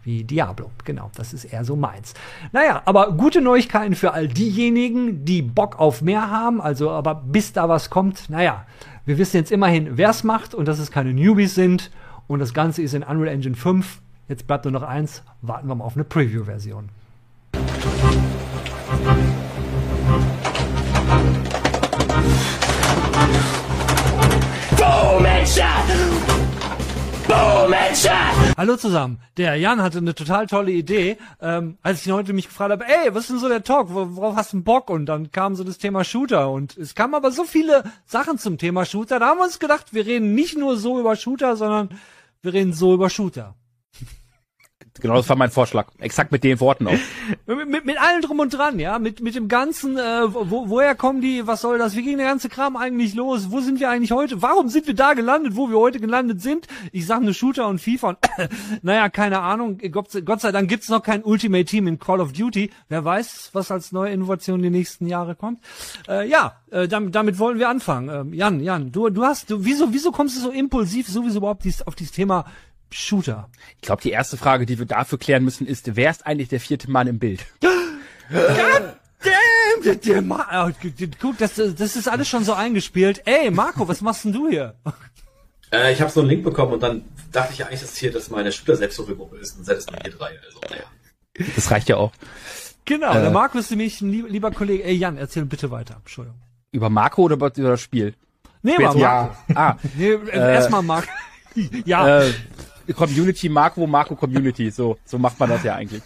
wie 0.09 0.25
Diablo. 0.25 0.71
Genau, 0.85 1.11
das 1.17 1.33
ist 1.35 1.45
eher 1.45 1.65
so 1.65 1.77
meins. 1.77 2.15
Naja, 2.53 2.83
aber 2.85 3.13
gute 3.13 3.41
Neuigkeiten 3.41 3.95
für 3.95 4.13
all 4.13 4.27
diejenigen, 4.27 5.25
die 5.25 5.43
Bock 5.43 5.79
auf 5.79 6.03
mehr 6.03 6.31
haben. 6.31 6.61
Also, 6.61 6.91
aber 6.91 7.15
bis 7.15 7.53
da 7.53 7.69
was 7.69 7.91
kommt, 7.91 8.31
naja, 8.31 8.65
wir 9.09 9.17
wissen 9.17 9.39
jetzt 9.39 9.51
immerhin, 9.51 9.97
wer 9.97 10.11
es 10.11 10.23
macht 10.23 10.55
und 10.55 10.69
dass 10.69 10.79
es 10.79 10.91
keine 10.91 11.15
Newbies 11.15 11.55
sind. 11.55 11.91
Und 12.27 12.41
das 12.41 12.53
Ganze 12.53 12.83
ist 12.83 12.93
in 12.93 13.03
Unreal 13.03 13.29
Engine 13.29 13.57
5. 13.57 14.03
Jetzt 14.29 14.47
bleibt 14.47 14.67
nur 14.67 14.73
noch 14.73 14.83
eins. 14.83 15.23
Warten 15.41 15.67
wir 15.67 15.75
mal 15.75 15.85
auf 15.85 15.95
eine 15.95 16.05
Preview-Version. 16.05 16.91
Hallo 28.59 28.77
zusammen. 28.77 29.21
Der 29.37 29.55
Jan 29.55 29.81
hatte 29.81 29.99
eine 29.99 30.17
total 30.17 30.49
tolle 30.49 30.73
Idee, 30.73 31.17
ähm, 31.41 31.79
als 31.81 32.05
ich 32.05 32.11
heute 32.11 32.33
mich 32.33 32.49
gefragt 32.49 32.73
habe, 32.73 32.87
ey, 32.87 33.15
was 33.15 33.23
ist 33.23 33.31
denn 33.31 33.39
so 33.39 33.49
der 33.49 33.63
Talk? 33.63 33.87
Worauf 33.95 34.35
hast 34.35 34.53
du 34.53 34.61
Bock? 34.65 34.91
Und 34.91 35.07
dann 35.07 35.31
kam 35.31 35.55
so 35.55 35.63
das 35.63 35.79
Thema 35.79 36.03
Shooter 36.03 36.51
und 36.51 36.77
es 36.77 36.97
kamen 36.97 37.15
aber 37.15 37.31
so 37.31 37.45
viele 37.45 37.85
Sachen 38.05 38.37
zum 38.37 38.59
Thema 38.59 38.85
Shooter. 38.85 39.21
Da 39.21 39.29
haben 39.29 39.39
wir 39.39 39.45
uns 39.45 39.61
gedacht, 39.61 39.95
wir 39.95 40.05
reden 40.05 40.35
nicht 40.35 40.59
nur 40.59 40.77
so 40.77 40.99
über 40.99 41.15
Shooter, 41.15 41.55
sondern 41.55 42.01
wir 42.43 42.53
reden 42.53 42.73
so 42.73 42.95
über 42.95 43.11
Shooter. 43.11 43.55
Genau, 45.01 45.15
das 45.15 45.29
war 45.29 45.37
mein 45.37 45.51
Vorschlag. 45.51 45.89
Exakt 45.99 46.33
mit 46.33 46.45
den 46.45 46.61
Worten 46.61 46.87
auch. 46.89 46.99
mit, 47.47 47.69
mit, 47.69 47.85
mit 47.85 48.01
allem 48.01 48.23
drum 48.23 48.41
und 48.41 48.53
dran, 48.53 48.79
ja, 48.79 48.99
mit 48.99 49.21
mit 49.21 49.35
dem 49.35 49.49
ganzen, 49.49 49.99
äh, 49.99 50.23
wo, 50.33 50.69
woher 50.69 50.95
kommen 50.95 51.21
die, 51.21 51.47
was 51.47 51.61
soll 51.61 51.79
das, 51.79 51.97
wie 51.97 52.03
ging 52.03 52.17
der 52.17 52.27
ganze 52.27 52.49
Kram 52.49 52.77
eigentlich 52.77 53.15
los, 53.15 53.51
wo 53.51 53.61
sind 53.61 53.81
wir 53.81 53.91
eigentlich 53.91 54.13
heute, 54.13 54.41
warum 54.43 54.69
sind 54.69 54.87
wir 54.87 54.95
da 54.95 55.15
gelandet, 55.15 55.57
wo 55.57 55.69
wir 55.69 55.79
heute 55.79 56.01
gelandet 56.01 56.41
sind? 56.41 56.67
Ich 56.93 57.07
sag 57.07 57.23
nur 57.23 57.35
Shooter 57.35 57.69
und 57.69 57.81
FIFA 57.81 58.09
und 58.09 58.19
naja, 58.83 59.09
keine 59.09 59.41
Ahnung, 59.41 59.79
Gott, 59.91 60.09
Gott 60.25 60.41
sei 60.41 60.53
Dank 60.53 60.69
gibt's 60.69 60.89
noch 60.89 61.03
kein 61.03 61.23
Ultimate 61.25 61.65
Team 61.65 61.87
in 61.87 61.99
Call 61.99 62.21
of 62.21 62.33
Duty. 62.33 62.71
Wer 62.89 63.05
weiß, 63.05 63.51
was 63.53 63.71
als 63.71 63.93
neue 63.93 64.13
Innovation 64.13 64.63
die 64.63 64.71
nächsten 64.71 65.07
Jahre 65.07 65.35
kommt. 65.35 65.61
Äh, 66.09 66.29
ja, 66.29 66.57
äh, 66.71 66.89
damit, 66.89 67.15
damit 67.15 67.39
wollen 67.39 67.59
wir 67.59 67.69
anfangen. 67.69 68.09
Ähm, 68.09 68.35
Jan, 68.35 68.61
Jan, 68.61 68.93
du, 68.93 69.09
du 69.11 69.25
hast, 69.25 69.51
du, 69.51 69.65
wieso, 69.65 69.93
wieso 69.93 70.13
kommst 70.13 70.37
du 70.37 70.41
so 70.41 70.51
impulsiv 70.51 71.09
sowieso 71.09 71.39
überhaupt 71.39 71.65
dies, 71.65 71.83
auf 71.83 71.95
dieses 71.95 72.13
Thema 72.13 72.45
Shooter. 72.91 73.49
Ich 73.77 73.83
glaube, 73.83 74.03
die 74.03 74.11
erste 74.11 74.37
Frage, 74.37 74.67
die 74.67 74.79
wir 74.79 74.87
dafür 74.87 75.19
klären 75.19 75.45
müssen, 75.45 75.67
ist, 75.67 75.97
wer 75.97 76.11
ist 76.11 76.27
eigentlich 76.27 76.49
der 76.49 76.61
vierte 76.61 76.91
Mann 76.91 77.07
im 77.07 77.19
Bild? 77.19 77.45
Damn, 80.05 80.27
Ma 80.27 80.73
guck, 81.21 81.39
das, 81.39 81.55
das 81.55 81.97
ist 81.97 82.09
alles 82.09 82.29
schon 82.29 82.45
so 82.45 82.53
eingespielt. 82.53 83.23
Ey, 83.25 83.51
Marco, 83.51 83.89
was 83.89 84.01
machst 84.01 84.25
denn 84.25 84.33
du 84.33 84.49
hier? 84.49 84.75
Äh, 85.71 85.93
ich 85.93 86.01
habe 86.01 86.11
so 86.11 86.21
einen 86.21 86.31
Link 86.31 86.45
bekommen 86.45 86.73
und 86.73 86.83
dann 86.83 87.05
dachte 87.31 87.53
ich 87.53 87.63
eigentlich, 87.63 87.81
dass 87.81 87.95
hier 87.95 88.11
das 88.11 88.31
meine 88.31 88.51
Shooter-Selbsthilfegruppe 88.51 89.37
ist 89.37 89.59
und 89.59 89.65
seid 89.65 89.77
es 89.77 89.85
dann 89.85 90.01
hier 90.03 90.13
drei. 90.13 90.31
Also, 90.47 90.61
naja. 90.71 90.85
Das 91.55 91.71
reicht 91.71 91.91
ja 91.91 91.99
auch. 91.99 92.13
Genau, 92.87 93.13
äh, 93.13 93.21
der 93.21 93.31
Marco 93.31 93.59
ist 93.59 93.71
nämlich 93.71 94.01
ein 94.01 94.11
lieber, 94.11 94.29
lieber 94.31 94.51
Kollege. 94.51 94.85
Ey, 94.85 94.95
Jan, 94.95 95.19
erzähl 95.19 95.45
bitte 95.45 95.71
weiter. 95.71 95.97
Entschuldigung. 95.99 96.41
Über 96.73 96.89
Marco 96.89 97.23
oder 97.23 97.35
über 97.35 97.51
das 97.51 97.83
Spiel? 97.83 98.15
Nee, 98.63 98.77
über 98.77 98.95
Marco. 98.95 98.99
Ja. 98.99 99.37
Ah. 99.55 99.77
Nee, 99.95 100.13
äh, 100.13 100.55
erstmal 100.55 100.83
Marco. 100.83 101.09
ja. 101.85 102.21
Äh, 102.23 102.33
Community 102.95 103.49
Marco, 103.49 103.87
Marco 103.87 104.17
Community. 104.17 104.71
So, 104.71 104.99
so 105.05 105.19
macht 105.19 105.39
man 105.39 105.51
das 105.51 105.63
ja 105.65 105.75
eigentlich. 105.75 106.03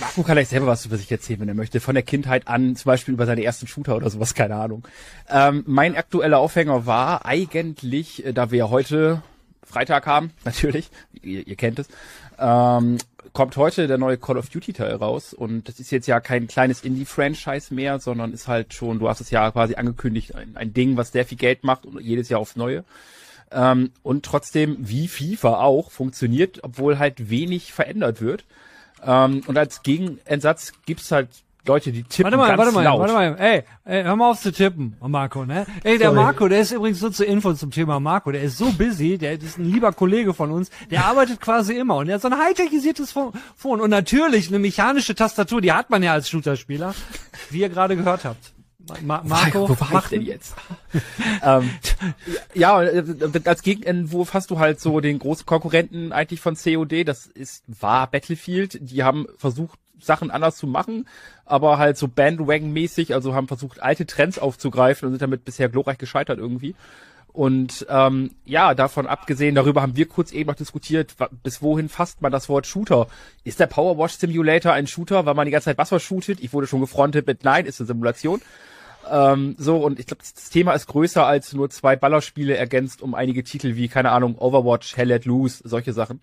Marco 0.00 0.22
kann 0.22 0.36
gleich 0.36 0.48
selber 0.48 0.66
was 0.66 0.86
über 0.86 0.96
sich 0.96 1.10
erzählen, 1.10 1.40
wenn 1.40 1.48
er 1.48 1.54
möchte. 1.54 1.80
Von 1.80 1.94
der 1.94 2.04
Kindheit 2.04 2.46
an, 2.46 2.76
zum 2.76 2.90
Beispiel 2.90 3.14
über 3.14 3.26
seine 3.26 3.42
ersten 3.42 3.66
Shooter 3.66 3.96
oder 3.96 4.10
sowas, 4.10 4.34
keine 4.34 4.54
Ahnung. 4.54 4.86
Ähm, 5.28 5.64
mein 5.66 5.96
aktueller 5.96 6.38
Aufhänger 6.38 6.86
war 6.86 7.26
eigentlich, 7.26 8.24
äh, 8.24 8.32
da 8.32 8.50
wir 8.50 8.70
heute 8.70 9.22
Freitag 9.64 10.06
haben, 10.06 10.32
natürlich, 10.44 10.90
ihr, 11.20 11.46
ihr 11.46 11.56
kennt 11.56 11.80
es, 11.80 11.88
ähm, 12.38 12.98
kommt 13.32 13.56
heute 13.56 13.86
der 13.88 13.98
neue 13.98 14.18
Call 14.18 14.38
of 14.38 14.48
Duty 14.48 14.72
Teil 14.72 14.94
raus 14.94 15.34
und 15.34 15.68
das 15.68 15.80
ist 15.80 15.90
jetzt 15.90 16.06
ja 16.06 16.20
kein 16.20 16.46
kleines 16.46 16.82
Indie-Franchise 16.82 17.74
mehr, 17.74 17.98
sondern 17.98 18.32
ist 18.32 18.48
halt 18.48 18.74
schon, 18.74 18.98
du 18.98 19.08
hast 19.08 19.20
es 19.20 19.30
ja 19.30 19.50
quasi 19.50 19.74
angekündigt, 19.74 20.34
ein, 20.34 20.56
ein 20.56 20.72
Ding, 20.72 20.96
was 20.96 21.12
sehr 21.12 21.26
viel 21.26 21.38
Geld 21.38 21.64
macht 21.64 21.86
und 21.86 22.00
jedes 22.00 22.28
Jahr 22.28 22.40
aufs 22.40 22.56
Neue 22.56 22.84
ähm, 23.52 23.90
und 24.02 24.24
trotzdem 24.24 24.76
wie 24.80 25.08
FIFA 25.08 25.60
auch 25.60 25.90
funktioniert, 25.90 26.60
obwohl 26.62 26.98
halt 26.98 27.30
wenig 27.30 27.72
verändert 27.72 28.20
wird. 28.20 28.44
Ähm, 29.04 29.42
und 29.46 29.56
als 29.56 29.82
Gegenensatz 29.82 30.72
gibt's 30.86 31.10
halt 31.10 31.28
Leute, 31.66 31.92
die 31.92 32.02
tippen 32.02 32.24
warte 32.24 32.36
mal, 32.38 32.48
ganz 32.48 32.58
warte 32.58 32.72
mal, 32.72 32.84
laut. 32.84 33.00
Warte 33.00 33.12
mal, 33.12 33.36
ey, 33.38 33.62
ey, 33.84 34.02
hör 34.02 34.16
mal 34.16 34.30
auf 34.30 34.40
zu 34.40 34.52
tippen, 34.52 34.96
Marco, 35.00 35.44
ne? 35.44 35.66
Ey, 35.84 35.98
der 35.98 36.08
Sorry. 36.08 36.20
Marco, 36.22 36.48
der 36.48 36.60
ist 36.60 36.72
übrigens 36.72 36.98
so 36.98 37.10
zur 37.10 37.26
Info 37.26 37.52
zum 37.52 37.70
Thema 37.70 38.00
Marco, 38.00 38.32
der 38.32 38.42
ist 38.42 38.56
so 38.56 38.72
busy, 38.72 39.18
der 39.18 39.34
ist 39.34 39.58
ein 39.58 39.70
lieber 39.70 39.92
Kollege 39.92 40.32
von 40.32 40.50
uns, 40.50 40.70
der 40.90 41.04
arbeitet 41.04 41.40
quasi 41.40 41.74
immer 41.76 41.96
und 41.96 42.08
er 42.08 42.14
hat 42.14 42.22
so 42.22 42.28
ein 42.28 42.38
high-techisiertes 42.38 43.12
Phone 43.12 43.80
und 43.80 43.90
natürlich 43.90 44.48
eine 44.48 44.58
mechanische 44.58 45.14
Tastatur, 45.14 45.60
die 45.60 45.72
hat 45.72 45.90
man 45.90 46.02
ja 46.02 46.14
als 46.14 46.30
Shooter-Spieler, 46.30 46.94
wie 47.50 47.60
ihr 47.60 47.68
gerade 47.68 47.96
gehört 47.96 48.24
habt. 48.24 48.54
Ma 49.02 49.22
Marco, 49.24 49.68
wo 49.68 49.80
war 49.80 50.02
ich 50.04 50.10
denn 50.10 50.22
jetzt? 50.22 50.54
ähm, 51.42 51.70
ja, 52.54 52.76
als 52.76 53.62
Gegenentwurf 53.62 54.34
hast 54.34 54.50
du 54.50 54.58
halt 54.58 54.80
so 54.80 55.00
den 55.00 55.18
großen 55.18 55.46
Konkurrenten 55.46 56.12
eigentlich 56.12 56.40
von 56.40 56.56
COD, 56.56 57.06
das 57.06 57.26
ist 57.26 57.64
war 57.66 58.10
Battlefield. 58.10 58.78
Die 58.80 59.02
haben 59.02 59.26
versucht 59.36 59.78
Sachen 60.00 60.30
anders 60.30 60.56
zu 60.56 60.66
machen, 60.66 61.06
aber 61.44 61.78
halt 61.78 61.96
so 61.96 62.08
Bandwagon-mäßig, 62.08 63.14
also 63.14 63.34
haben 63.34 63.48
versucht 63.48 63.82
alte 63.82 64.06
Trends 64.06 64.38
aufzugreifen 64.38 65.06
und 65.06 65.12
sind 65.12 65.22
damit 65.22 65.44
bisher 65.44 65.68
glorreich 65.68 65.98
gescheitert 65.98 66.38
irgendwie. 66.38 66.74
Und 67.32 67.86
ähm, 67.88 68.32
ja, 68.44 68.74
davon 68.74 69.06
abgesehen, 69.06 69.54
darüber 69.54 69.82
haben 69.82 69.96
wir 69.96 70.08
kurz 70.08 70.32
eben 70.32 70.48
noch 70.48 70.56
diskutiert, 70.56 71.14
bis 71.42 71.62
wohin 71.62 71.88
fasst 71.88 72.20
man 72.20 72.32
das 72.32 72.48
Wort 72.48 72.66
Shooter? 72.66 73.06
Ist 73.44 73.60
der 73.60 73.66
Powerwash 73.66 74.14
Simulator 74.14 74.72
ein 74.72 74.86
Shooter, 74.86 75.26
weil 75.26 75.34
man 75.34 75.44
die 75.44 75.52
ganze 75.52 75.66
Zeit 75.66 75.78
Wasser 75.78 76.00
shootet? 76.00 76.40
Ich 76.40 76.52
wurde 76.52 76.66
schon 76.66 76.80
gefrontet 76.80 77.26
mit 77.26 77.44
Nein, 77.44 77.66
ist 77.66 77.80
eine 77.80 77.86
Simulation. 77.86 78.40
Ähm, 79.10 79.56
so, 79.58 79.78
und 79.78 79.98
ich 79.98 80.06
glaube, 80.06 80.22
das 80.22 80.50
Thema 80.50 80.72
ist 80.72 80.86
größer 80.86 81.24
als 81.24 81.52
nur 81.52 81.70
zwei 81.70 81.96
Ballerspiele 81.96 82.56
ergänzt 82.56 83.02
um 83.02 83.14
einige 83.14 83.44
Titel 83.44 83.76
wie, 83.76 83.88
keine 83.88 84.10
Ahnung, 84.10 84.36
Overwatch, 84.38 84.96
Hell 84.96 85.08
Let 85.08 85.24
Loose, 85.24 85.62
solche 85.64 85.92
Sachen. 85.92 86.20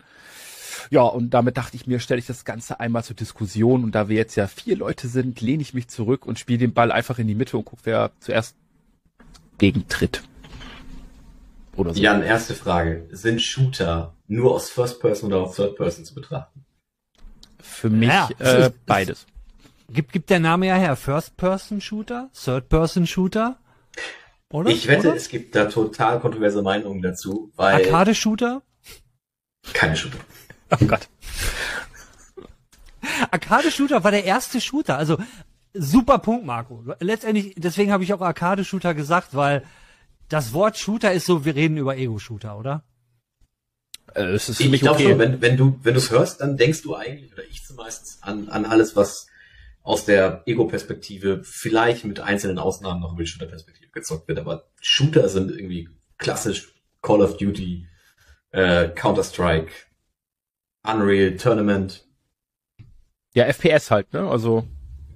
Ja, 0.92 1.02
und 1.02 1.32
damit 1.32 1.58
dachte 1.58 1.76
ich 1.76 1.88
mir, 1.88 2.00
stelle 2.00 2.20
ich 2.20 2.28
das 2.28 2.46
Ganze 2.46 2.80
einmal 2.80 3.04
zur 3.04 3.16
Diskussion. 3.16 3.84
Und 3.84 3.94
da 3.96 4.08
wir 4.10 4.18
jetzt 4.18 4.36
ja 4.36 4.48
vier 4.48 4.78
Leute 4.78 5.08
sind, 5.08 5.42
lehne 5.42 5.62
ich 5.62 5.74
mich 5.74 5.88
zurück 5.88 6.26
und 6.26 6.40
spiele 6.40 6.60
den 6.60 6.74
Ball 6.74 6.92
einfach 6.92 7.20
in 7.20 7.28
die 7.28 7.36
Mitte 7.36 7.58
und 7.58 7.66
gucke, 7.66 7.82
wer 7.86 8.12
zuerst 8.20 8.56
gegentritt. 9.58 10.22
oder 11.76 11.94
so. 11.94 12.02
Jan, 12.02 12.22
erste 12.22 12.54
Frage. 12.54 13.08
Sind 13.12 13.42
Shooter 13.42 14.14
nur 14.28 14.54
aus 14.54 14.70
First 14.70 15.00
Person 15.00 15.32
oder 15.32 15.44
aus 15.44 15.56
Third 15.56 15.76
Person 15.76 16.06
zu 16.06 16.14
betrachten? 16.14 16.66
Für 17.60 17.90
mich 17.90 18.10
ja, 18.10 18.30
äh, 18.40 18.68
ist, 18.68 18.74
beides. 18.86 19.26
Gibt, 19.90 20.12
gibt 20.12 20.30
der 20.30 20.40
Name 20.40 20.68
ja 20.68 20.76
her. 20.76 20.96
First 20.96 21.38
Person 21.38 21.82
Shooter, 21.82 22.30
Third 22.34 22.70
Person 22.70 23.06
Shooter. 23.08 23.60
Oder? 24.52 24.70
Ich 24.70 24.88
wette, 24.88 25.10
oder? 25.10 25.18
es 25.18 25.30
gibt 25.30 25.56
da 25.56 25.66
total 25.66 26.20
kontroverse 26.20 26.62
Meinungen 26.62 27.02
dazu, 27.02 27.52
weil. 27.56 27.76
Arcade 27.76 28.16
Shooter? 28.16 28.62
Keine 29.74 29.96
Shooter. 29.96 30.20
Oh 30.72 30.86
Gott. 30.86 31.08
Arcade 33.32 33.72
Shooter 33.72 34.04
war 34.04 34.12
der 34.12 34.24
erste 34.24 34.60
Shooter. 34.60 34.98
Also 34.98 35.18
super 35.74 36.20
Punkt, 36.20 36.46
Marco. 36.46 36.84
Letztendlich, 37.00 37.54
deswegen 37.58 37.92
habe 37.92 38.04
ich 38.04 38.14
auch 38.14 38.22
Arcade 38.22 38.64
Shooter 38.64 38.94
gesagt, 38.94 39.36
weil 39.36 39.64
das 40.30 40.54
Wort 40.54 40.78
Shooter 40.78 41.12
ist 41.12 41.26
so, 41.26 41.46
wir 41.46 41.56
reden 41.56 41.78
über 41.78 41.98
Ego-Shooter, 41.98 42.58
oder? 42.58 42.84
Äh, 44.14 44.24
es 44.24 44.50
ist 44.50 44.58
für 44.58 44.64
ich 44.64 44.82
glaube 44.82 44.96
okay. 44.96 45.10
schon, 45.10 45.20
wenn, 45.20 45.42
wenn 45.42 45.58
du 45.58 45.80
wenn 45.84 45.94
du 45.94 46.00
es 46.00 46.12
hörst, 46.12 46.42
dann 46.42 46.58
denkst 46.58 46.82
du 46.82 46.96
eigentlich, 46.96 47.32
oder 47.34 47.44
ich 47.44 47.64
zumeist, 47.64 48.20
an, 48.22 48.50
an 48.50 48.66
alles, 48.66 48.96
was 48.96 49.28
aus 49.86 50.04
der 50.04 50.42
Ego-Perspektive 50.48 51.44
vielleicht 51.44 52.06
mit 52.06 52.20
einzelnen 52.20 52.58
Ausnahmen 52.58 53.02
noch 53.02 53.14
über 53.14 53.22
die 53.22 53.30
Shooter-Perspektive 53.30 53.92
gezockt 53.92 54.28
wird. 54.28 54.40
Aber 54.40 54.66
Shooter 54.82 55.30
sind 55.30 55.52
irgendwie 55.52 55.90
klassisch 56.18 56.74
Call 57.04 57.22
of 57.22 57.38
Duty, 57.38 57.88
äh, 58.50 58.90
Counter-Strike, 58.90 59.72
Unreal, 60.84 61.38
Tournament. 61.38 62.04
Ja, 63.36 63.46
FPS 63.46 63.92
halt, 63.92 64.12
ne? 64.12 64.28
Also. 64.28 64.68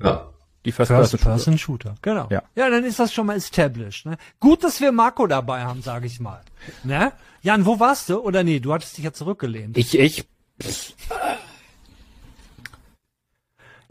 Ja. 0.04 0.32
Die 0.66 0.72
First-Person-Shooter. 0.72 1.92
First 1.92 2.04
genau. 2.04 2.28
Ja. 2.30 2.44
ja, 2.54 2.70
dann 2.70 2.84
ist 2.84 3.00
das 3.00 3.12
schon 3.12 3.26
mal 3.26 3.38
established. 3.38 4.06
Ne? 4.06 4.18
Gut, 4.40 4.64
dass 4.64 4.80
wir 4.82 4.92
Marco 4.92 5.26
dabei 5.26 5.64
haben, 5.64 5.82
sage 5.82 6.06
ich 6.06 6.20
mal. 6.20 6.42
Ne? 6.84 7.14
Jan, 7.42 7.66
wo 7.66 7.80
warst 7.80 8.10
du? 8.10 8.20
Oder 8.20 8.44
nee, 8.44 8.60
du 8.60 8.74
hattest 8.74 8.98
dich 8.98 9.06
ja 9.06 9.14
zurückgelehnt. 9.14 9.78
Ich, 9.78 9.98
ich. 9.98 10.26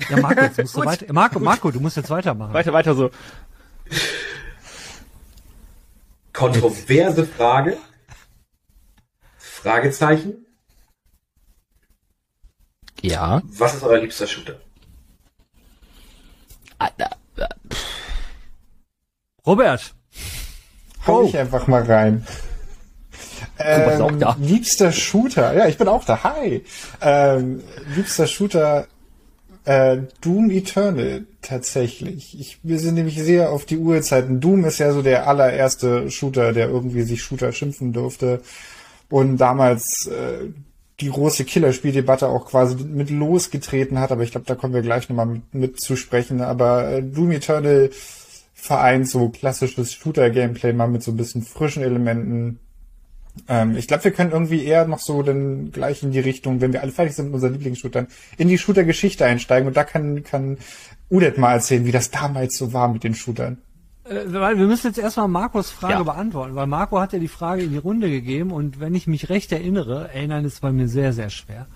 Ja, 0.09 0.17
Marco, 0.21 0.41
jetzt 0.41 0.59
musst 0.63 0.77
du 0.77 0.85
weiter. 0.85 1.13
Marco, 1.13 1.41
Marco, 1.41 1.71
du 1.71 1.81
musst 1.81 1.97
jetzt 1.97 2.11
weitermachen. 2.11 2.53
Weiter, 2.53 2.73
weiter 2.73 2.95
so. 2.95 3.11
Kontroverse 6.33 7.27
Frage. 7.27 7.79
Fragezeichen. 9.37 10.47
Ja. 13.01 13.43
Was 13.45 13.75
ist 13.75 13.83
euer 13.83 13.99
liebster 13.99 14.27
Shooter? 14.27 14.61
Robert. 19.49 19.95
Hau 21.07 21.25
ich 21.25 21.39
einfach 21.39 21.67
mal 21.69 21.83
rein. 21.83 22.27
Ähm, 23.59 24.23
liebster 24.39 24.93
Shooter, 24.93 25.55
ja, 25.55 25.67
ich 25.67 25.79
bin 25.79 25.89
auch 25.89 26.05
da. 26.05 26.23
Hi. 26.23 26.65
Ähm, 27.01 27.63
liebster 27.97 28.27
Shooter, 28.27 28.87
äh, 29.69 29.99
Doom 30.23 30.49
Eternal 30.49 31.27
tatsächlich. 31.43 32.41
Ich, 32.41 32.59
wir 32.63 32.79
sind 32.79 32.95
nämlich 32.95 33.23
sehr 33.23 33.53
auf 33.53 33.67
die 33.67 33.77
Uhrzeiten. 33.77 34.41
Doom 34.41 34.65
ist 34.65 34.79
ja 34.79 34.93
so 34.93 35.03
der 35.03 35.29
allererste 35.29 36.11
Shooter, 36.11 36.55
der 36.55 36.71
irgendwie 36.71 37.03
sich 37.03 37.23
Shooter 37.23 37.53
schimpfen 37.53 37.93
durfte. 37.93 38.41
Und 39.11 39.37
damals 39.37 40.07
äh, 40.07 40.47
die 41.01 41.11
große 41.11 41.45
Killerspieldebatte 41.45 42.29
auch 42.29 42.47
quasi 42.47 42.77
mit 42.77 43.11
losgetreten 43.11 44.01
hat, 44.01 44.11
aber 44.11 44.23
ich 44.23 44.31
glaube, 44.31 44.47
da 44.47 44.55
kommen 44.55 44.73
wir 44.73 44.81
gleich 44.81 45.11
nochmal 45.11 45.27
mit, 45.27 45.55
mit 45.55 45.81
zu 45.81 45.97
sprechen. 45.97 46.41
Aber 46.41 46.91
äh, 46.91 47.03
Doom 47.03 47.33
Eternal 47.33 47.91
vereint 48.55 49.07
so 49.07 49.29
klassisches 49.29 49.93
Shooter-Gameplay 49.93 50.73
mal 50.73 50.89
mit 50.89 51.03
so 51.03 51.11
ein 51.11 51.19
bisschen 51.19 51.43
frischen 51.43 51.83
Elementen. 51.83 52.59
Ähm, 53.49 53.77
ich 53.77 53.87
glaube, 53.87 54.05
wir 54.05 54.11
können 54.11 54.33
irgendwie 54.33 54.65
eher 54.65 54.87
noch 54.87 54.99
so 54.99 55.23
dann 55.23 55.71
gleich 55.71 56.03
in 56.03 56.13
die 56.13 56.21
Richtung, 56.21 56.61
wenn 56.61 56.73
wir 56.73 56.83
alle 56.83 56.93
fertig 56.93 57.15
sind 57.15 57.27
mit 57.27 57.35
unseren 57.35 57.53
Lieblingsshootern, 57.53 58.09
in 58.37 58.49
die 58.49 58.59
Shooter-Geschichte 58.59 59.25
einsteigen 59.25 59.69
und 59.69 59.77
da 59.77 59.85
kann, 59.85 60.23
kann 60.25 60.59
Udet 61.11 61.39
mal 61.39 61.55
erzählen, 61.55 61.85
wie 61.85 61.93
das 61.93 62.11
damals 62.11 62.57
so 62.57 62.73
war 62.73 62.89
mit 62.89 63.05
den 63.05 63.15
Shootern. 63.15 63.59
Äh, 64.05 64.33
weil 64.33 64.59
wir 64.59 64.67
müssen 64.67 64.89
jetzt 64.89 64.99
erstmal 64.99 65.29
Marcos 65.29 65.71
Frage 65.71 65.95
ja. 65.95 66.03
beantworten, 66.03 66.55
weil 66.55 66.67
Marco 66.67 67.01
hat 67.01 67.13
ja 67.13 67.19
die 67.19 67.29
Frage 67.29 67.63
in 67.63 67.73
die 67.73 67.79
Runde 67.79 68.11
gegeben 68.11 68.51
und 68.51 68.81
wenn 68.81 68.95
ich 68.95 69.07
mich 69.07 69.29
recht 69.29 69.53
erinnere, 69.53 70.09
erinnern 70.13 70.45
ist 70.45 70.61
bei 70.61 70.73
mir 70.73 70.89
sehr, 70.89 71.13
sehr 71.13 71.31
schwer, 71.31 71.67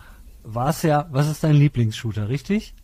war 0.43 0.71
es 0.71 0.83
ja, 0.83 1.09
was 1.11 1.31
ist 1.31 1.45
dein 1.45 1.55
Lieblingsshooter, 1.55 2.29
richtig? 2.29 2.75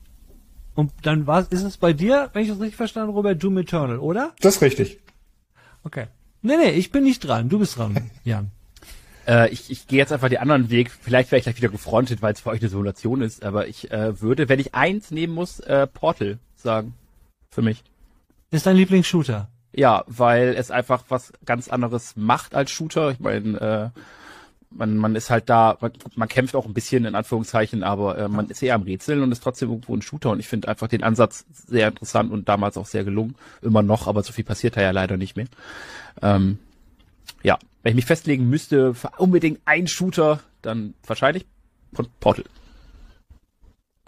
Und 0.75 0.93
dann 1.03 1.27
war 1.27 1.41
ist 1.51 1.62
es 1.62 1.77
bei 1.77 1.93
dir, 1.93 2.31
wenn 2.33 2.43
ich 2.43 2.49
das 2.49 2.61
richtig 2.61 2.77
verstanden 2.77 3.12
Robert, 3.12 3.43
Doom 3.43 3.59
Eternal, 3.59 3.99
oder? 3.99 4.33
Das 4.41 4.57
ist 4.57 4.62
richtig. 4.62 5.01
Okay. 5.83 6.07
Nee, 6.41 6.57
nee, 6.57 6.71
ich 6.71 6.93
bin 6.93 7.03
nicht 7.03 7.21
dran, 7.21 7.49
du 7.49 7.59
bist 7.59 7.77
dran, 7.77 8.11
Jan. 8.25 8.53
Äh, 9.29 9.51
ich, 9.51 9.71
ich 9.71 9.87
gehe 9.87 9.99
jetzt 9.99 10.12
einfach 10.12 10.31
den 10.31 10.38
anderen 10.38 10.71
Weg. 10.71 10.91
Vielleicht 10.91 11.31
wäre 11.31 11.38
ich 11.38 11.45
gleich 11.45 11.57
wieder 11.59 11.69
gefrontet, 11.69 12.23
weil 12.23 12.33
es 12.33 12.41
für 12.41 12.51
euch 12.51 12.61
eine 12.61 12.71
Simulation 12.71 13.21
ist. 13.21 13.45
Aber 13.45 13.69
ich 13.69 13.91
äh, 13.91 14.21
würde, 14.21 14.49
wenn 14.49 14.59
ich 14.59 14.75
eins 14.75 15.11
nehmen 15.11 15.35
muss, 15.35 15.61
äh, 15.61 15.87
Portal 15.87 16.38
sagen. 16.57 16.95
Für 17.51 17.62
mich. 17.62 17.83
Ist 18.51 18.67
dein 18.67 18.77
Lieblingsshooter? 18.77 19.49
Ja, 19.73 20.05
weil 20.07 20.55
es 20.57 20.71
einfach 20.71 21.05
was 21.09 21.33
ganz 21.45 21.69
anderes 21.69 22.17
macht 22.17 22.55
als 22.55 22.71
Shooter. 22.71 23.11
Ich 23.11 23.21
meine, 23.21 23.93
äh, 23.95 24.01
man, 24.71 24.97
man 24.97 25.14
ist 25.14 25.31
halt 25.31 25.49
da, 25.49 25.77
man, 25.81 25.93
man 26.14 26.29
kämpft 26.29 26.55
auch 26.55 26.67
ein 26.67 26.75
bisschen 26.75 27.05
in 27.05 27.14
Anführungszeichen, 27.14 27.83
aber 27.83 28.19
äh, 28.19 28.29
man 28.29 28.49
ist 28.49 28.62
eher 28.62 28.75
am 28.75 28.83
Rätseln 28.83 29.23
und 29.23 29.33
ist 29.33 29.43
trotzdem 29.43 29.71
irgendwo 29.71 29.95
ein 29.95 30.03
Shooter 30.03 30.31
und 30.31 30.41
ich 30.41 30.49
finde 30.49 30.69
einfach 30.69 30.88
den 30.88 31.03
Ansatz 31.03 31.47
sehr 31.53 31.88
interessant 31.88 32.33
und 32.33 32.49
damals 32.49 32.77
auch 32.77 32.87
sehr 32.87 33.05
gelungen. 33.05 33.35
Immer 33.62 33.83
noch, 33.83 34.09
aber 34.09 34.23
so 34.23 34.33
viel 34.33 34.45
passiert 34.45 34.77
da 34.77 34.83
ja 34.83 34.91
leider 34.91 35.17
nicht 35.17 35.37
mehr. 35.37 35.47
Ähm, 36.23 36.59
ja, 37.42 37.59
wenn 37.83 37.90
ich 37.90 37.96
mich 37.96 38.07
festlegen 38.07 38.48
müsste 38.48 38.94
unbedingt 39.16 39.61
ein 39.64 39.87
Shooter, 39.87 40.40
dann 40.62 40.94
wahrscheinlich 41.07 41.46
Portal. 42.20 42.44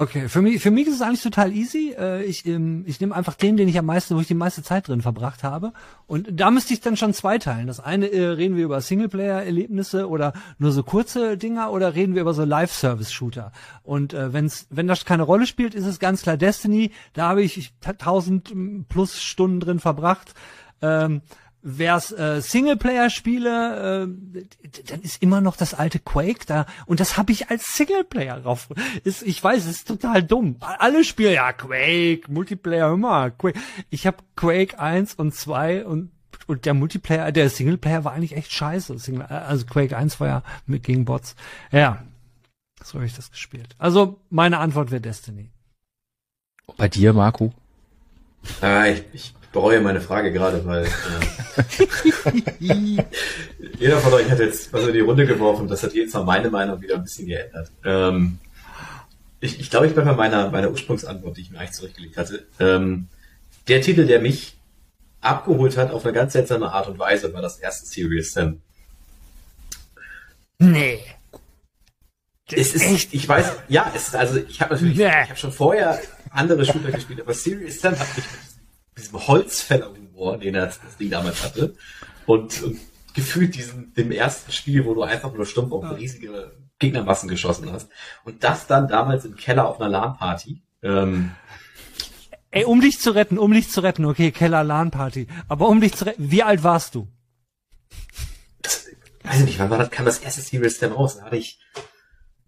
Okay, 0.01 0.31
für 0.31 0.41
mich, 0.41 0.63
für 0.63 0.71
mich 0.71 0.87
ist 0.87 0.95
es 0.95 1.03
eigentlich 1.03 1.23
total 1.23 1.53
easy. 1.53 1.95
Äh, 1.95 2.25
ich 2.25 2.47
ähm, 2.47 2.85
ich 2.87 3.01
nehme 3.01 3.15
einfach 3.15 3.35
den, 3.35 3.59
den 3.59 3.69
ich 3.69 3.79
am 3.79 3.85
meisten, 3.85 4.17
wo 4.17 4.21
ich 4.23 4.27
die 4.27 4.33
meiste 4.33 4.63
Zeit 4.63 4.89
drin 4.89 5.03
verbracht 5.03 5.45
habe. 5.45 5.75
Und 6.07 6.29
da 6.33 6.51
müsste 6.51 6.73
ich 6.73 6.81
dann 6.81 6.97
schon 6.97 7.13
zweiteilen. 7.13 7.67
Das 7.67 7.81
eine 7.81 8.11
äh, 8.11 8.29
reden 8.29 8.57
wir 8.57 8.65
über 8.65 8.81
Singleplayer-Erlebnisse 8.81 10.09
oder 10.09 10.33
nur 10.57 10.73
so 10.73 10.85
kurze 10.85 11.37
Dinger 11.37 11.71
oder 11.71 11.95
reden 11.95 12.15
wir 12.15 12.23
über 12.23 12.33
so 12.33 12.45
Live-Service-Shooter. 12.45 13.53
Und 13.83 14.15
äh, 14.15 14.33
wenn's, 14.33 14.69
wenn 14.71 14.87
das 14.87 15.05
keine 15.05 15.25
Rolle 15.25 15.47
spielt, 15.47 15.75
ist 15.75 15.85
es 15.85 15.99
ganz 15.99 16.23
klar 16.23 16.39
Destiny. 16.39 16.93
Da 17.13 17.29
habe 17.29 17.43
ich 17.43 17.75
tausend 17.99 18.55
plus 18.89 19.21
Stunden 19.21 19.61
drin 19.61 19.81
verbracht. 19.81 20.33
Ähm, 20.81 21.21
Wär's 21.63 22.13
äh, 22.13 22.41
Singleplayer-Spiele, 22.41 24.09
äh, 24.09 24.45
dann 24.87 25.03
ist 25.03 25.23
immer 25.23 25.41
noch 25.41 25.57
das 25.57 25.75
alte 25.75 25.99
Quake 25.99 26.47
da 26.47 26.67
und 26.87 27.01
das 27.01 27.17
habe 27.17 27.33
ich 27.33 27.51
als 27.51 27.77
Singleplayer 27.77 28.41
drauf. 28.41 28.69
Ist, 29.05 29.23
ich 29.23 29.43
weiß, 29.43 29.65
es 29.65 29.71
ist 29.71 29.89
total 29.89 30.23
dumm. 30.23 30.57
Alle 30.61 31.05
spielen 31.05 31.35
ja 31.35 31.53
Quake, 31.53 32.31
Multiplayer 32.31 32.93
immer 32.93 33.31
Quake. 33.31 33.59
Ich 33.91 34.07
habe 34.07 34.19
Quake 34.37 34.79
1 34.79 35.15
und 35.15 35.35
2 35.35 35.85
und 35.87 36.11
und 36.47 36.65
der 36.65 36.75
Multiplayer, 36.75 37.31
der 37.31 37.49
Singleplayer 37.49 38.05
war 38.05 38.13
eigentlich 38.13 38.37
echt 38.37 38.53
scheiße. 38.53 38.99
Single, 38.99 39.27
also 39.27 39.67
Quake 39.67 39.97
1 39.97 40.19
war 40.19 40.27
ja 40.27 40.43
mit 40.67 40.83
gegen 40.83 41.05
Bots. 41.05 41.37
Ja, 41.71 42.03
so 42.83 42.95
habe 42.95 43.07
ich 43.07 43.15
das 43.15 43.31
gespielt. 43.31 43.77
Also 43.79 44.21
meine 44.31 44.59
Antwort 44.59 44.91
wäre 44.91 45.01
Destiny. 45.01 45.51
Bei 46.77 46.89
dir, 46.89 47.13
Marco? 47.13 47.53
Äh, 48.63 48.95
ich, 48.95 49.05
ich 49.13 49.35
bereue 49.53 49.81
meine 49.81 50.01
Frage 50.01 50.33
gerade, 50.33 50.65
weil 50.65 50.85
äh, 50.85 51.87
jeder 53.79 53.99
von 53.99 54.13
euch 54.13 54.31
hat 54.31 54.39
jetzt 54.39 54.73
was 54.73 54.87
in 54.87 54.93
die 54.93 55.01
Runde 55.01 55.27
geworfen. 55.27 55.69
Das 55.69 55.83
hat 55.83 55.95
jetzt 55.95 56.15
mal 56.15 56.25
meine 56.25 56.51
Meinung 56.51 56.81
wieder 56.81 56.97
ein 56.97 57.03
bisschen 57.03 57.27
geändert. 57.27 57.71
Ähm, 57.85 58.39
ich, 59.41 59.59
ich 59.59 59.71
glaube, 59.71 59.87
ich 59.87 59.95
bin 59.95 60.05
bei 60.05 60.13
meiner, 60.13 60.51
meiner 60.51 60.71
Ursprungsantwort, 60.71 61.37
die 61.37 61.43
ich 61.43 61.51
mir 61.51 61.59
eigentlich 61.59 61.73
zurückgelegt 61.73 62.17
hatte. 62.17 62.47
Ähm, 62.59 63.09
der 63.69 63.81
Titel, 63.81 64.07
der 64.07 64.21
mich 64.21 64.57
abgeholt 65.21 65.77
hat 65.77 65.91
auf 65.91 66.05
eine 66.05 66.13
ganz 66.13 66.33
seltsame 66.33 66.73
Art 66.73 66.89
und 66.89 66.99
Weise, 66.99 67.33
war 67.33 67.43
das 67.43 67.59
erste 67.59 67.87
Serious 67.87 68.33
Sam. 68.33 68.61
Nee. 70.59 71.01
Es 72.53 72.75
ist, 72.75 72.83
echt? 72.83 73.15
ich 73.15 73.29
weiß, 73.29 73.53
ja, 73.69 73.91
es 73.95 74.09
ist, 74.09 74.17
also 74.17 74.37
ich 74.37 74.61
habe 74.61 74.75
natürlich, 74.75 74.97
nee. 74.97 75.07
ich 75.07 75.29
habe 75.29 75.37
schon 75.37 75.53
vorher 75.53 76.01
andere 76.31 76.65
Shooter 76.65 76.93
gespielt, 76.93 77.21
aber 77.21 77.35
Serious 77.35 77.81
Sam 77.81 77.99
hat 77.99 78.17
mich 78.17 78.25
diesem 78.97 79.27
Holzfäller-Humor, 79.27 80.39
den 80.39 80.55
er 80.55 80.67
das 80.67 80.79
Ding 80.99 81.11
damals 81.11 81.43
hatte. 81.43 81.75
Und, 82.27 82.63
und 82.63 82.79
gefühlt 83.15 83.55
diesen, 83.55 83.93
dem 83.95 84.13
ersten 84.13 84.53
Spiel, 84.53 84.85
wo 84.85 84.95
du 84.95 85.03
einfach 85.03 85.33
nur 85.33 85.47
stumpf 85.47 85.73
auf 85.73 85.85
riesige 85.97 86.53
Gegnermassen 86.79 87.29
geschossen 87.29 87.71
hast. 87.73 87.91
Und 88.25 88.45
das 88.45 88.67
dann 88.67 88.89
damals 88.89 89.25
im 89.25 89.37
Keller 89.37 89.69
auf 89.69 89.81
einer 89.81 89.91
LAN-Party. 89.91 90.63
Ähm, 90.83 91.33
Ey, 92.53 92.65
um 92.65 92.81
dich 92.81 92.99
zu 92.99 93.13
retten, 93.13 93.39
um 93.39 93.53
dich 93.53 93.71
zu 93.71 93.81
retten, 93.81 94.05
okay, 94.05 94.33
Keller 94.33 94.65
LAN-Party. 94.65 95.29
Aber 95.49 95.69
um 95.69 95.81
dich 95.81 95.95
zu 95.95 96.07
retten, 96.07 96.31
wie 96.31 96.43
alt 96.43 96.63
warst 96.63 96.95
du? 96.95 97.09
Das, 98.63 98.87
weiß 99.23 99.41
ich 99.41 99.47
nicht, 99.47 99.59
wann 99.59 99.71
war 99.71 99.79
das, 99.79 99.91
kam 99.91 100.05
das 100.05 100.19
erste 100.19 100.41
Serious 100.41 100.79
Sam 100.79 100.93
raus? 100.93 101.19
Da 101.19 101.27
hatte 101.27 101.37
ich 101.37 101.61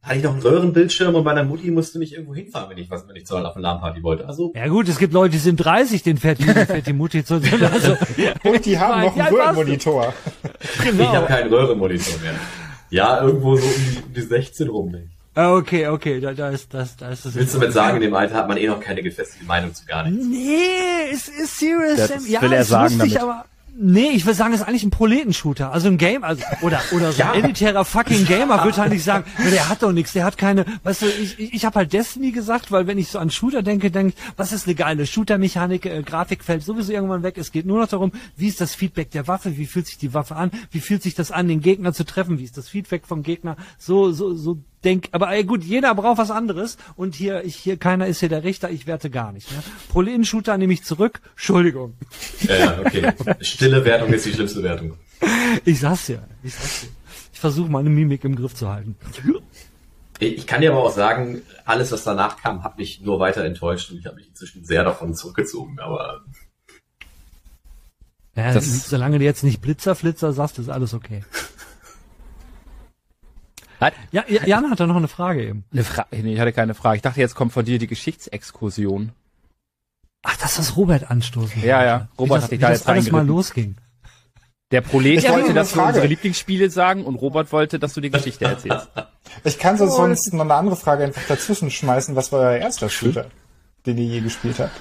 hatte 0.02 0.16
ich 0.16 0.24
noch 0.24 0.32
einen 0.32 0.42
Röhrenbildschirm 0.42 1.14
und 1.14 1.24
meiner 1.24 1.44
Mutti 1.44 1.70
musste 1.70 1.98
mich 1.98 2.12
irgendwo 2.12 2.34
hinfahren, 2.34 2.70
wenn 2.70 2.78
ich 2.78 2.90
was, 2.90 3.06
wenn 3.06 3.14
ich 3.14 3.24
zu 3.24 3.36
auf 3.36 3.54
eine 3.54 3.62
LAN-Party 3.62 4.02
wollte. 4.02 4.26
Also. 4.26 4.52
Ja 4.54 4.66
gut, 4.66 4.88
es 4.88 4.98
gibt 4.98 5.12
Leute, 5.12 5.30
die 5.32 5.38
sind 5.38 5.56
30, 5.56 6.02
den 6.02 6.18
fährt 6.18 6.40
die, 6.40 6.44
fährt 6.44 6.86
die 6.86 6.92
Mutti 6.92 7.24
zu. 7.24 7.40
Also, 7.72 7.96
und 8.44 8.66
die 8.66 8.78
haben 8.78 9.02
noch 9.02 9.16
einen 9.16 9.34
Röhrenmonitor. 9.34 10.12
Genau. 10.82 11.02
Ich 11.02 11.08
habe 11.08 11.26
keinen 11.26 11.48
Röhrenmonitor 11.52 12.20
mehr. 12.20 12.34
Ja, 12.90 13.22
irgendwo 13.22 13.56
so 13.56 13.64
um 13.64 13.72
die, 13.72 14.02
um 14.02 14.12
die 14.12 14.20
16 14.20 14.68
rum. 14.68 14.94
Ah, 15.34 15.54
okay, 15.54 15.86
okay, 15.86 16.20
da, 16.20 16.34
da 16.34 16.50
ist 16.50 16.74
das, 16.74 16.96
da 16.96 17.08
ist 17.10 17.24
das. 17.24 17.34
Willst 17.34 17.54
du 17.54 17.58
damit 17.58 17.72
sagen, 17.72 17.96
in 17.96 18.02
dem 18.02 18.14
Alter 18.14 18.34
hat 18.34 18.48
man 18.48 18.58
eh 18.58 18.66
noch 18.66 18.80
keine 18.80 19.02
gefestigte 19.02 19.46
Meinung 19.46 19.72
zu 19.72 19.86
gar 19.86 20.04
nichts? 20.08 20.26
Nee, 20.26 21.10
es 21.10 21.28
ist 21.28 21.58
Serious 21.58 21.96
das 21.96 22.08
Sam. 22.08 22.26
Ja, 22.26 22.42
will 22.42 22.52
er 22.52 22.64
sagen 22.64 22.98
lustig, 22.98 23.14
damit. 23.14 23.22
aber 23.22 23.44
Nee, 23.74 24.10
ich 24.10 24.26
würde 24.26 24.34
sagen, 24.34 24.52
es 24.52 24.60
ist 24.60 24.68
eigentlich 24.68 24.84
ein 24.84 24.90
Proletenshooter. 24.90 25.72
Also 25.72 25.88
ein 25.88 25.96
Game, 25.96 26.24
also, 26.24 26.42
oder, 26.60 26.82
oder 26.92 27.10
so 27.10 27.20
ja. 27.20 27.32
ein 27.32 27.44
elitärer 27.44 27.86
fucking 27.86 28.26
Gamer 28.26 28.64
würde 28.64 28.76
halt 28.76 28.92
nicht 28.92 29.02
sagen, 29.02 29.24
der 29.50 29.68
hat 29.70 29.82
doch 29.82 29.92
nichts, 29.92 30.12
der 30.12 30.26
hat 30.26 30.36
keine, 30.36 30.66
weißt 30.82 31.02
du, 31.02 31.06
ich, 31.06 31.38
ich, 31.38 31.54
ich 31.54 31.64
habe 31.64 31.76
halt 31.76 31.92
Destiny 31.92 32.32
gesagt, 32.32 32.70
weil 32.70 32.86
wenn 32.86 32.98
ich 32.98 33.08
so 33.08 33.18
an 33.18 33.30
Shooter 33.30 33.62
denke, 33.62 33.90
denke 33.90 34.14
was 34.36 34.52
ist 34.52 34.66
eine 34.66 34.74
geile 34.74 35.06
Shooter-Mechanik, 35.06 35.86
äh, 35.86 36.02
Grafik 36.02 36.44
fällt 36.44 36.62
sowieso 36.62 36.92
irgendwann 36.92 37.22
weg. 37.22 37.38
Es 37.38 37.50
geht 37.50 37.64
nur 37.64 37.80
noch 37.80 37.88
darum, 37.88 38.12
wie 38.36 38.48
ist 38.48 38.60
das 38.60 38.74
Feedback 38.74 39.10
der 39.10 39.26
Waffe, 39.26 39.56
wie 39.56 39.66
fühlt 39.66 39.86
sich 39.86 39.96
die 39.96 40.12
Waffe 40.12 40.36
an, 40.36 40.50
wie 40.70 40.80
fühlt 40.80 41.02
sich 41.02 41.14
das 41.14 41.30
an, 41.30 41.48
den 41.48 41.62
Gegner 41.62 41.94
zu 41.94 42.04
treffen, 42.04 42.38
wie 42.38 42.44
ist 42.44 42.58
das 42.58 42.68
Feedback 42.68 43.06
vom 43.06 43.22
Gegner, 43.22 43.56
so, 43.78 44.12
so, 44.12 44.34
so 44.34 44.58
denk, 44.84 45.08
aber 45.12 45.30
ey, 45.30 45.44
gut, 45.44 45.64
jeder 45.64 45.94
braucht 45.94 46.18
was 46.18 46.30
anderes 46.30 46.76
und 46.96 47.14
hier, 47.14 47.44
ich, 47.44 47.56
hier, 47.56 47.76
keiner 47.76 48.06
ist 48.06 48.20
hier 48.20 48.28
der 48.28 48.44
Richter, 48.44 48.70
ich 48.70 48.86
werte 48.86 49.10
gar 49.10 49.32
nicht. 49.32 49.50
Ne? 49.50 49.62
Proleten-Shooter 49.88 50.58
nehme 50.58 50.72
ich 50.72 50.84
zurück, 50.84 51.20
Entschuldigung. 51.32 51.94
Ja, 52.42 52.78
okay. 52.80 53.12
Stille 53.40 53.84
Wertung 53.84 54.12
ist 54.12 54.26
die 54.26 54.32
schlimmste 54.32 54.62
Wertung. 54.62 54.96
Ich 55.64 55.80
sag's 55.80 56.08
ja, 56.08 56.18
ich 56.42 56.54
sag's 56.54 56.82
ja. 56.82 56.88
Ich 57.32 57.40
versuche 57.40 57.70
meine 57.70 57.90
Mimik 57.90 58.24
im 58.24 58.36
Griff 58.36 58.54
zu 58.54 58.68
halten. 58.68 58.96
Ich 60.18 60.46
kann 60.46 60.60
dir 60.60 60.70
aber 60.70 60.84
auch 60.84 60.92
sagen, 60.92 61.42
alles, 61.64 61.90
was 61.90 62.04
danach 62.04 62.36
kam, 62.40 62.62
hat 62.62 62.78
mich 62.78 63.00
nur 63.00 63.18
weiter 63.18 63.44
enttäuscht 63.44 63.90
und 63.90 63.98
ich 63.98 64.06
habe 64.06 64.16
mich 64.16 64.28
inzwischen 64.28 64.64
sehr 64.64 64.84
davon 64.84 65.14
zurückgezogen, 65.14 65.80
aber. 65.80 66.22
Ja, 68.36 68.54
das, 68.54 68.88
solange 68.88 69.18
du 69.18 69.24
jetzt 69.24 69.42
nicht 69.42 69.60
Blitzerflitzer 69.60 70.32
sagst, 70.32 70.58
ist 70.58 70.68
alles 70.68 70.94
okay. 70.94 71.24
Nein. 73.82 73.92
Ja, 74.12 74.24
Jan 74.28 74.70
hat 74.70 74.78
da 74.78 74.86
noch 74.86 74.96
eine 74.96 75.08
Frage 75.08 75.44
eben. 75.44 75.64
Eine 75.72 75.82
Fra 75.82 76.06
nee, 76.12 76.34
ich 76.34 76.38
hatte 76.38 76.52
keine 76.52 76.74
Frage. 76.74 76.96
Ich 76.96 77.02
dachte, 77.02 77.18
jetzt 77.18 77.34
kommt 77.34 77.52
von 77.52 77.64
dir 77.64 77.80
die 77.80 77.88
Geschichtsexkursion. 77.88 79.10
Ach, 80.22 80.36
das 80.36 80.60
ist 80.60 80.76
Robert 80.76 81.10
anstoßen. 81.10 81.64
Ja, 81.64 81.84
ja. 81.84 82.08
Robert 82.16 82.36
das, 82.36 82.44
hat 82.44 82.50
dich 82.52 82.60
da 82.60 82.70
jetzt 82.70 82.88
alles 82.88 83.10
mal 83.10 83.26
losging. 83.26 83.76
Der 84.70 84.82
Prolet 84.82 85.24
ja, 85.24 85.32
wollte, 85.32 85.52
dass 85.52 85.74
wir 85.74 85.84
unsere 85.84 86.06
Lieblingsspiele 86.06 86.70
sagen 86.70 87.04
und 87.04 87.16
Robert 87.16 87.50
wollte, 87.50 87.80
dass 87.80 87.92
du 87.92 88.00
die 88.00 88.10
Geschichte 88.10 88.44
erzählst. 88.44 88.88
Ich 89.44 89.58
kann 89.58 89.76
so 89.76 89.86
sonst 89.88 90.32
noch 90.32 90.44
eine 90.44 90.54
andere 90.54 90.76
Frage 90.76 91.04
einfach 91.04 91.22
dazwischen 91.26 91.70
schmeißen. 91.70 92.14
Was 92.14 92.30
war 92.30 92.40
euer 92.40 92.58
erster 92.58 92.88
Shooter, 92.88 93.26
den 93.84 93.98
ihr 93.98 94.04
je 94.04 94.20
gespielt 94.20 94.60
habt? 94.60 94.80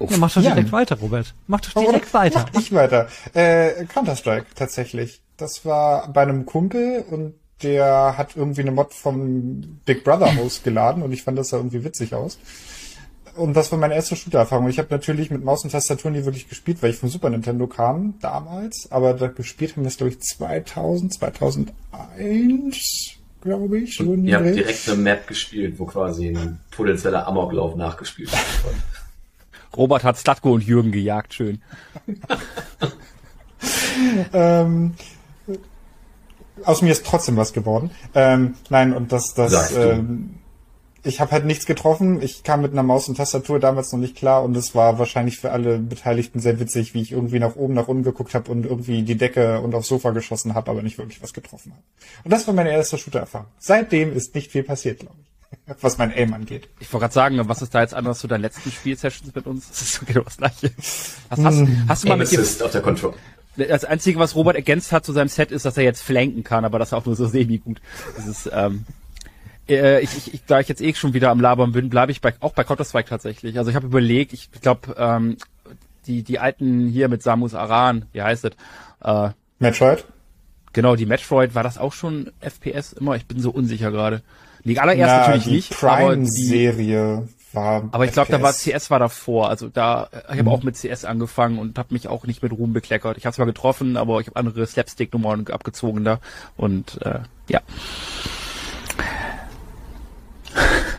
Ja, 0.00 0.16
mach 0.18 0.32
doch 0.32 0.42
direkt 0.42 0.72
weiter, 0.72 0.98
Robert. 0.98 1.34
Mach 1.46 1.60
doch 1.60 1.82
direkt 1.82 2.08
oh, 2.10 2.14
weiter. 2.14 2.44
Mach 2.52 2.60
ich 2.60 2.72
weiter. 2.72 3.08
Äh, 3.34 3.86
Counter-Strike, 3.86 4.46
tatsächlich. 4.54 5.22
Das 5.36 5.64
war 5.64 6.12
bei 6.12 6.22
einem 6.22 6.46
Kumpel 6.46 7.04
und 7.10 7.39
der 7.62 8.16
hat 8.16 8.36
irgendwie 8.36 8.62
eine 8.62 8.72
Mod 8.72 8.94
vom 8.94 9.80
Big 9.84 10.04
Brother 10.04 10.40
ausgeladen 10.40 11.02
und 11.02 11.12
ich 11.12 11.22
fand 11.22 11.38
das 11.38 11.48
da 11.48 11.58
irgendwie 11.58 11.84
witzig 11.84 12.14
aus. 12.14 12.38
Und 13.36 13.54
das 13.54 13.70
war 13.70 13.78
meine 13.78 13.94
erste 13.94 14.16
Shooter-Erfahrung. 14.16 14.68
Ich 14.68 14.78
habe 14.78 14.88
natürlich 14.90 15.30
mit 15.30 15.44
Maus 15.44 15.64
und 15.64 15.70
Tastatur 15.70 16.10
nie 16.10 16.24
wirklich 16.24 16.48
gespielt, 16.48 16.82
weil 16.82 16.90
ich 16.90 16.96
vom 16.96 17.08
Super 17.08 17.30
Nintendo 17.30 17.66
kam 17.66 18.14
damals. 18.20 18.88
Aber 18.90 19.14
da 19.14 19.28
gespielt 19.28 19.76
haben 19.76 19.84
wir 19.84 19.88
es, 19.88 19.96
glaube 19.96 20.10
ich, 20.10 20.20
2000, 20.20 21.14
2001, 21.14 23.18
glaube 23.40 23.78
ich. 23.78 23.96
So 23.96 24.14
ihr 24.14 24.36
habt 24.36 24.46
direkt 24.46 24.88
eine 24.88 25.00
Map 25.00 25.26
gespielt, 25.26 25.78
wo 25.78 25.86
quasi 25.86 26.28
ein 26.28 26.58
potenzieller 26.70 27.26
Amoklauf 27.26 27.76
nachgespielt 27.76 28.32
wird. 28.32 28.74
Robert 29.76 30.02
hat 30.02 30.18
Slatko 30.18 30.52
und 30.52 30.64
Jürgen 30.64 30.90
gejagt, 30.90 31.34
schön. 31.34 31.62
ähm, 34.32 34.94
aus 36.64 36.82
mir 36.82 36.92
ist 36.92 37.06
trotzdem 37.06 37.36
was 37.36 37.52
geworden. 37.52 37.90
Ähm, 38.14 38.54
nein, 38.68 38.92
und 38.92 39.12
das, 39.12 39.34
das, 39.34 39.74
ähm, 39.74 40.40
ich 41.02 41.20
habe 41.20 41.32
halt 41.32 41.46
nichts 41.46 41.66
getroffen. 41.66 42.20
Ich 42.22 42.42
kam 42.42 42.62
mit 42.62 42.72
einer 42.72 42.82
Maus 42.82 43.08
und 43.08 43.16
Tastatur 43.16 43.58
damals 43.58 43.92
noch 43.92 43.98
nicht 43.98 44.16
klar 44.16 44.42
und 44.42 44.56
es 44.56 44.74
war 44.74 44.98
wahrscheinlich 44.98 45.38
für 45.38 45.50
alle 45.52 45.78
Beteiligten 45.78 46.40
sehr 46.40 46.60
witzig, 46.60 46.94
wie 46.94 47.02
ich 47.02 47.12
irgendwie 47.12 47.38
nach 47.38 47.56
oben, 47.56 47.74
nach 47.74 47.88
unten 47.88 48.02
geguckt 48.02 48.34
habe 48.34 48.50
und 48.50 48.64
irgendwie 48.64 49.02
die 49.02 49.16
Decke 49.16 49.60
und 49.60 49.74
aufs 49.74 49.88
Sofa 49.88 50.10
geschossen 50.10 50.54
habe, 50.54 50.70
aber 50.70 50.82
nicht 50.82 50.98
wirklich 50.98 51.22
was 51.22 51.32
getroffen 51.32 51.72
habe. 51.72 51.82
Und 52.24 52.32
das 52.32 52.46
war 52.46 52.54
meine 52.54 52.70
erste 52.70 52.98
Shooter-Erfahrung. 52.98 53.48
Seitdem 53.58 54.14
ist 54.14 54.34
nicht 54.34 54.50
viel 54.50 54.62
passiert, 54.62 55.00
glaube 55.00 55.16
ich. 55.22 55.30
Was 55.80 55.98
mein 55.98 56.12
Aim 56.12 56.32
angeht. 56.32 56.68
Ich 56.78 56.92
wollte 56.92 57.02
gerade 57.04 57.14
sagen, 57.14 57.48
was 57.48 57.60
ist 57.60 57.74
da 57.74 57.80
jetzt 57.80 57.92
anders 57.92 58.20
zu 58.20 58.28
deinen 58.28 58.42
letzten 58.42 58.70
Spielsessions 58.70 59.34
mit 59.34 59.46
uns? 59.48 59.66
Das 59.70 59.82
ist 59.82 60.06
genau 60.06 60.22
das 60.22 60.36
gleiche. 60.36 60.70
Hast, 61.28 61.44
hast, 61.44 61.66
hast 61.88 62.04
du 62.04 62.08
mal 62.08 62.16
mit 62.18 62.30
dir, 62.30 62.40
auf 62.40 62.70
der 62.70 62.82
Control. 62.82 63.14
Das 63.68 63.84
Einzige, 63.84 64.18
was 64.18 64.34
Robert 64.34 64.56
ergänzt 64.56 64.92
hat 64.92 65.04
zu 65.04 65.12
seinem 65.12 65.28
Set, 65.28 65.50
ist, 65.50 65.64
dass 65.64 65.76
er 65.76 65.84
jetzt 65.84 66.02
flanken 66.02 66.44
kann, 66.44 66.64
aber 66.64 66.78
das 66.78 66.88
ist 66.88 66.94
auch 66.94 67.06
nur 67.06 67.16
so 67.16 67.26
semi-gut. 67.28 67.80
Das 68.16 68.26
ist, 68.26 68.50
ähm, 68.52 68.84
äh, 69.68 70.00
ich, 70.00 70.34
ich, 70.34 70.44
da 70.46 70.60
ich 70.60 70.68
jetzt 70.68 70.82
eh 70.82 70.94
schon 70.94 71.14
wieder 71.14 71.30
am 71.30 71.40
Labern 71.40 71.72
bin, 71.72 71.90
bleibe 71.90 72.12
ich 72.12 72.20
bei, 72.20 72.34
auch 72.40 72.52
bei 72.52 72.64
Counter-Strike 72.64 73.08
tatsächlich. 73.08 73.58
Also 73.58 73.70
ich 73.70 73.76
habe 73.76 73.86
überlegt, 73.86 74.32
ich 74.32 74.50
glaube, 74.60 74.94
ähm, 74.98 75.36
die, 76.06 76.22
die 76.22 76.38
alten 76.38 76.88
hier 76.88 77.08
mit 77.08 77.22
Samus 77.22 77.54
Aran, 77.54 78.06
wie 78.12 78.22
heißt 78.22 78.44
es? 78.44 78.52
Äh, 79.02 79.30
Metroid? 79.58 80.04
Genau, 80.72 80.96
die 80.96 81.06
Metroid, 81.06 81.54
war 81.54 81.62
das 81.62 81.78
auch 81.78 81.92
schon 81.92 82.30
FPS 82.40 82.92
immer? 82.92 83.16
Ich 83.16 83.26
bin 83.26 83.40
so 83.40 83.50
unsicher 83.50 83.90
gerade. 83.90 84.22
Die 84.64 84.78
allererste 84.78 85.16
Na, 85.16 85.36
natürlich 85.36 85.44
die 85.44 85.50
nicht. 85.50 85.70
Prime-Serie 85.70 87.28
war. 87.54 87.88
Aber 87.92 88.04
ich 88.04 88.12
glaube, 88.12 88.30
da 88.30 88.42
war 88.42 88.52
CS 88.52 88.90
war 88.90 88.98
davor. 88.98 89.48
Also 89.48 89.68
da, 89.68 90.08
ich 90.12 90.38
habe 90.38 90.44
mhm. 90.44 90.48
auch 90.48 90.62
mit 90.62 90.76
CS 90.76 91.04
angefangen 91.04 91.58
und 91.58 91.78
habe 91.78 91.92
mich 91.92 92.08
auch 92.08 92.24
nicht 92.26 92.42
mit 92.42 92.52
Ruhm 92.52 92.72
bekleckert. 92.72 93.16
Ich 93.16 93.26
habe 93.26 93.34
zwar 93.34 93.46
getroffen, 93.46 93.96
aber 93.96 94.20
ich 94.20 94.26
habe 94.28 94.36
andere 94.36 94.66
Slapstick-Nummern 94.66 95.46
abgezogen 95.48 96.04
da. 96.04 96.20
Und 96.56 97.00
äh, 97.02 97.20
ja. 97.48 97.60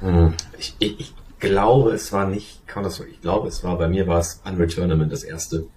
Hm. 0.02 0.34
Ich, 0.58 0.76
ich, 0.80 1.00
ich 1.00 1.14
glaube, 1.40 1.92
es 1.92 2.12
war 2.12 2.28
nicht 2.28 2.68
Counter-Strike. 2.68 3.12
Ich 3.12 3.22
glaube, 3.22 3.48
es 3.48 3.64
war 3.64 3.78
bei 3.78 3.88
mir 3.88 4.08
war 4.08 4.20
es 4.20 4.42
Unreal 4.46 4.68
Tournament 4.68 5.12
das 5.12 5.24
erste. 5.24 5.68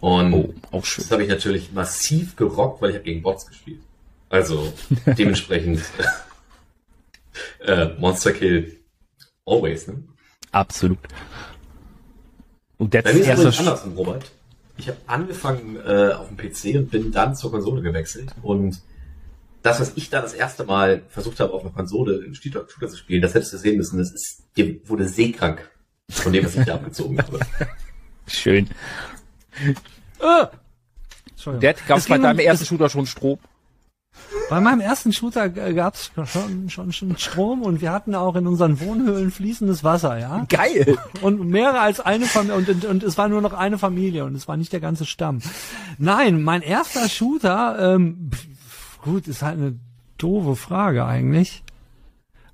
Und 0.00 0.34
oh, 0.34 0.54
auch 0.72 0.84
schön. 0.84 1.04
das 1.04 1.12
habe 1.12 1.22
ich 1.22 1.28
natürlich 1.28 1.72
massiv 1.72 2.36
gerockt, 2.36 2.82
weil 2.82 2.90
ich 2.90 2.96
habe 2.96 3.04
gegen 3.04 3.22
Bots 3.22 3.46
gespielt. 3.46 3.80
Also 4.28 4.72
dementsprechend 5.06 5.82
äh, 7.60 7.86
Monster 7.98 8.32
Kill 8.32 8.76
Always, 9.46 9.86
ne? 9.86 10.02
Absolut. 10.52 10.98
Und 12.78 12.92
das 12.92 13.04
ist 13.04 13.26
erste 13.26 13.58
andersrum, 13.58 13.94
Robert. 13.94 14.30
Ich 14.76 14.88
habe 14.88 14.98
angefangen 15.06 15.76
äh, 15.76 16.12
auf 16.12 16.28
dem 16.28 16.36
PC 16.36 16.76
und 16.76 16.90
bin 16.90 17.12
dann 17.12 17.34
zur 17.34 17.50
Konsole 17.50 17.80
gewechselt. 17.80 18.34
Und 18.42 18.82
das, 19.62 19.80
was 19.80 19.92
ich 19.96 20.10
da 20.10 20.20
das 20.20 20.34
erste 20.34 20.64
Mal 20.64 21.02
versucht 21.08 21.40
habe, 21.40 21.52
auf 21.52 21.62
einer 21.62 21.72
Konsole 21.72 22.22
einen 22.22 22.34
Shooter, 22.34 22.66
Shooter 22.68 22.88
zu 22.88 22.96
spielen, 22.96 23.22
das 23.22 23.34
hättest 23.34 23.54
du 23.54 23.58
sehen 23.58 23.78
müssen. 23.78 23.98
Das 23.98 24.12
ist, 24.12 24.42
dir 24.56 24.78
wurde 24.88 25.08
seekrank 25.08 25.70
von 26.10 26.32
dem, 26.32 26.44
was 26.44 26.56
ich 26.56 26.64
da 26.64 26.74
abgezogen 26.74 27.18
habe. 27.18 27.40
Schön. 28.26 28.68
Ah! 30.20 30.50
Dad, 31.60 31.86
gab 31.86 31.98
es 31.98 32.06
bei 32.06 32.18
deinem 32.18 32.40
ersten 32.40 32.66
Shooter 32.66 32.90
schon 32.90 33.06
Strom? 33.06 33.38
Bei 34.48 34.60
meinem 34.60 34.80
ersten 34.80 35.12
Shooter 35.12 35.48
gab's 35.48 36.12
schon, 36.26 36.68
schon, 36.68 36.92
schon 36.92 37.16
Strom 37.18 37.62
und 37.62 37.80
wir 37.80 37.90
hatten 37.90 38.14
auch 38.14 38.36
in 38.36 38.46
unseren 38.46 38.80
Wohnhöhlen 38.80 39.30
fließendes 39.30 39.82
Wasser, 39.82 40.18
ja. 40.18 40.46
Geil! 40.48 40.96
Und 41.20 41.48
mehrere 41.48 41.80
als 41.80 42.00
eine 42.00 42.26
Familie 42.26 42.56
und, 42.56 42.68
und, 42.68 42.84
und 42.84 43.02
es 43.02 43.18
war 43.18 43.28
nur 43.28 43.40
noch 43.40 43.52
eine 43.52 43.78
Familie 43.78 44.24
und 44.24 44.34
es 44.34 44.46
war 44.46 44.56
nicht 44.56 44.72
der 44.72 44.80
ganze 44.80 45.04
Stamm. 45.04 45.40
Nein, 45.98 46.42
mein 46.42 46.62
erster 46.62 47.08
Shooter, 47.08 47.94
ähm, 47.94 48.30
gut, 49.02 49.26
ist 49.26 49.42
halt 49.42 49.58
eine 49.58 49.78
doofe 50.18 50.56
Frage 50.56 51.04
eigentlich. 51.04 51.62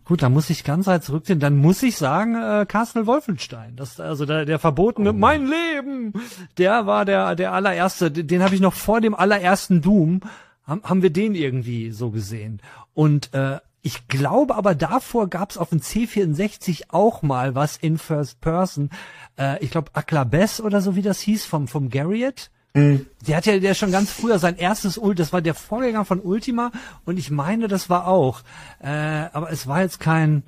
Gut, 0.05 0.23
da 0.23 0.29
muss 0.29 0.51
ich 0.51 0.65
ganz 0.65 0.87
weit 0.89 1.05
zurückziehen. 1.05 1.39
Dann 1.39 1.57
muss 1.57 1.83
ich 1.83 1.97
sagen, 1.97 2.35
äh, 2.35 2.67
Castle 2.67 3.07
Wolfenstein. 3.07 3.77
Das 3.77 4.01
also 4.01 4.27
der, 4.27 4.45
der 4.45 4.59
verbotene 4.59 5.11
oh. 5.11 5.13
Mein 5.15 5.47
Leben. 5.47 6.13
Der 6.59 6.87
war 6.87 7.05
der 7.05 7.37
der 7.37 7.53
allererste. 7.53 8.11
Den 8.11 8.43
habe 8.43 8.55
ich 8.55 8.61
noch 8.61 8.75
vor 8.75 9.01
dem 9.01 9.15
allerersten 9.15 9.81
Doom 9.81 10.21
haben, 10.65 10.83
haben 10.85 11.03
wir 11.03 11.11
den 11.11 11.35
irgendwie 11.35 11.91
so 11.91 12.11
gesehen. 12.11 12.61
Und 12.95 13.33
äh, 13.35 13.59
ich 13.83 14.07
glaube 14.07 14.55
aber 14.55 14.75
davor 14.75 15.29
gab 15.29 15.51
es 15.51 15.59
auf 15.59 15.71
dem 15.71 15.81
C64 15.81 16.85
auch 16.91 17.23
mal 17.23 17.55
was 17.55 17.77
in 17.77 17.99
First 17.99 18.41
Person. 18.41 18.91
Äh, 19.37 19.63
ich 19.63 19.71
glaube 19.71 19.91
Aklabes 19.95 20.61
oder 20.61 20.81
so 20.81 20.95
wie 20.95 21.03
das 21.03 21.21
hieß 21.21 21.45
vom 21.45 21.69
vom 21.69 21.89
Garriott. 21.89 22.51
Mhm. 22.75 23.07
Der 23.27 23.37
hat 23.37 23.47
ja 23.47 23.59
der 23.59 23.75
schon 23.75 23.93
ganz 23.93 24.11
früher 24.11 24.39
sein 24.39 24.57
erstes 24.57 24.97
Ult, 24.97 25.19
das 25.19 25.33
war 25.33 25.43
der 25.43 25.55
Vorgänger 25.55 26.05
von 26.05 26.21
Ultima 26.21 26.71
und 27.05 27.19
ich 27.19 27.31
meine, 27.31 27.69
das 27.69 27.91
war 27.91 28.07
auch. 28.07 28.43
Äh, 28.81 28.89
aber 28.89 29.51
es 29.51 29.67
war 29.67 29.83
jetzt 29.83 30.01
kein 30.01 30.45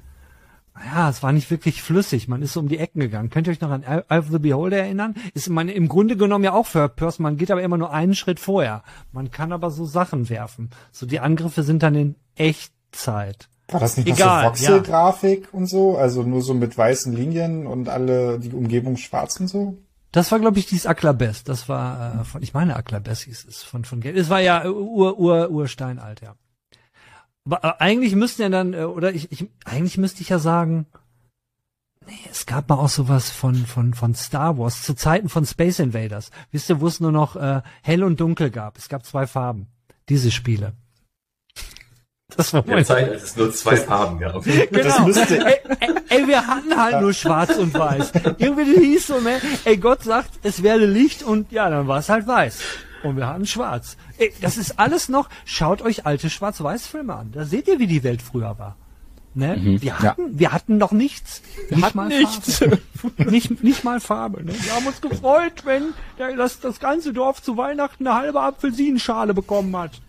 ja, 0.83 1.09
es 1.09 1.23
war 1.23 1.33
nicht 1.33 1.51
wirklich 1.51 1.83
flüssig. 1.83 2.27
Man 2.27 2.43
ist 2.43 2.53
so 2.53 2.61
um 2.61 2.69
die 2.69 2.79
Ecken 2.79 3.01
gegangen. 3.01 3.31
Könnt 3.31 3.47
ihr 3.47 3.53
euch 3.53 3.61
noch 3.61 3.71
an 3.71 3.85
Eye 3.85 4.19
of 4.19 4.27
the 4.31 4.39
Beholder 4.39 4.79
erinnern? 4.79 5.15
Ist 5.33 5.49
man 5.49 5.69
im 5.69 5.89
Grunde 5.89 6.17
genommen 6.17 6.45
ja 6.45 6.53
auch 6.53 6.69
Third 6.69 6.97
Person. 6.97 7.23
Man 7.23 7.37
geht 7.37 7.51
aber 7.51 7.63
immer 7.63 7.79
nur 7.79 7.93
einen 7.93 8.15
Schritt 8.15 8.41
vorher. 8.41 8.83
Man 9.13 9.31
kann 9.31 9.53
aber 9.53 9.71
so 9.71 9.85
Sachen 9.85 10.29
werfen. 10.29 10.71
So 10.91 11.07
die 11.07 11.21
Angriffe 11.21 11.63
sind 11.63 11.83
dann 11.83 11.95
in 11.95 12.15
echt 12.35 12.73
Zeit. 12.91 13.49
War 13.69 13.81
das 13.81 13.97
nicht 13.97 14.09
Egal, 14.09 14.45
noch 14.45 14.57
so 14.57 14.67
Voxel-Grafik 14.67 15.43
ja. 15.45 15.49
und 15.53 15.67
so? 15.67 15.97
Also 15.97 16.23
nur 16.23 16.43
so 16.43 16.55
mit 16.55 16.77
weißen 16.77 17.15
Linien 17.15 17.67
und 17.67 17.89
alle, 17.89 18.39
die 18.39 18.51
Umgebung 18.51 18.97
schwarz 18.97 19.39
und 19.41 19.49
so? 19.49 19.79
Das 20.13 20.31
war, 20.31 20.39
glaube 20.39 20.59
ich, 20.59 20.67
dieses 20.67 20.87
Aklabest. 20.87 21.49
Das 21.49 21.69
war 21.69 22.21
äh, 22.21 22.25
von, 22.25 22.43
ich 22.43 22.53
meine 22.53 22.77
Aklabest 22.77 23.23
hieß 23.23 23.47
es 23.49 23.63
von 23.63 23.85
von 23.85 24.03
Es 24.03 24.29
war 24.29 24.41
ja 24.41 24.65
Ur 24.65 25.19
Ur 25.19 25.51
Ursteinalt, 25.51 26.21
ja. 26.21 26.35
Aber 27.45 27.65
äh, 27.65 27.73
eigentlich 27.79 28.15
müssten 28.15 28.43
ja 28.43 28.49
dann 28.49 28.75
äh, 28.75 28.85
oder 28.85 29.13
ich, 29.13 29.31
ich 29.31 29.49
eigentlich 29.65 29.99
müsste 29.99 30.23
ich 30.23 30.31
ja 30.31 30.39
sagen, 30.39 30.87
nee, 32.07 32.13
es 32.31 32.47
gab 32.47 32.69
mal 32.69 32.77
auch 32.77 32.89
sowas 32.89 33.31
von 33.31 33.55
von 33.67 33.95
von 33.95 34.15
Star 34.15 34.59
Wars 34.59 34.83
zu 34.83 34.95
Zeiten 34.95 35.29
von 35.29 35.45
Space 35.45 35.79
Invaders. 35.79 36.31
Wisst 36.53 36.71
ihr, 36.71 36.81
wo 36.81 36.87
es 36.87 37.01
nur 37.01 37.13
noch 37.13 37.37
äh, 37.37 37.63
hell 37.83 38.03
und 38.03 38.21
dunkel 38.21 38.51
gab? 38.51 38.79
Es 38.79 38.89
gab 38.89 39.05
zwei 39.05 39.27
Farben. 39.27 39.69
Diese 40.09 40.31
Spiele. 40.31 40.73
Das 42.37 42.53
war 42.53 42.65
meine 42.67 42.85
Zeit, 42.85 43.13
es 43.13 43.37
nur 43.37 43.53
zwei 43.53 43.77
Farben 43.77 44.19
gab. 44.19 44.43
genau. 44.45 45.09
Ey, 45.09 45.61
ey, 45.79 45.95
ey, 46.09 46.27
wir 46.27 46.45
hatten 46.45 46.77
halt 46.77 47.01
nur 47.01 47.13
schwarz 47.13 47.57
und 47.59 47.73
weiß. 47.75 48.13
Irgendwie 48.39 48.65
hieß 48.65 49.07
so, 49.07 49.21
ne, 49.21 49.41
ey, 49.65 49.77
Gott 49.77 50.03
sagt, 50.03 50.31
es 50.43 50.63
werde 50.63 50.87
Licht 50.87 51.23
und 51.23 51.53
ja, 51.53 51.69
dann 51.71 51.87
war 51.87 51.99
es 51.99 52.09
halt 52.09 52.27
weiß. 52.27 52.59
Und 53.05 53.17
wir 53.17 53.29
hatten 53.29 53.47
schwarz. 53.47 53.97
Ey, 54.19 54.33
das 54.41 54.57
ist 54.57 54.79
alles 54.79 55.09
noch, 55.09 55.29
schaut 55.45 55.83
euch 55.83 56.07
alte 56.07 56.31
Schwarz-Weiß-Filme 56.31 57.15
an. 57.15 57.33
Da 57.33 57.45
seht 57.45 57.69
ihr, 57.69 57.79
wie 57.79 57.87
die 57.87 58.03
Welt 58.03 58.23
früher 58.23 58.59
war. 58.59 58.77
Ne? 59.35 59.57
Mhm, 59.57 59.83
wir 59.83 59.99
hatten, 59.99 60.33
ja. 60.33 60.39
wir 60.39 60.53
hatten 60.53 60.79
noch 60.79 60.93
nichts. 60.93 61.43
Wir 61.69 61.77
nicht 61.77 61.87
hatten 61.87 62.09
nichts. 62.09 62.65
nicht, 63.19 63.65
nicht 63.65 63.85
mal 63.85 64.01
Farbe. 64.01 64.45
Ne? 64.45 64.55
Wir 64.59 64.75
haben 64.75 64.87
uns 64.87 65.01
gefreut, 65.01 65.65
wenn 65.65 65.93
das, 66.37 66.61
das 66.61 66.79
ganze 66.79 67.13
Dorf 67.13 67.43
zu 67.43 67.57
Weihnachten 67.57 68.07
eine 68.07 68.17
halbe 68.17 68.41
Apfelsinenschale 68.41 69.35
bekommen 69.35 69.77
hat. 69.77 70.01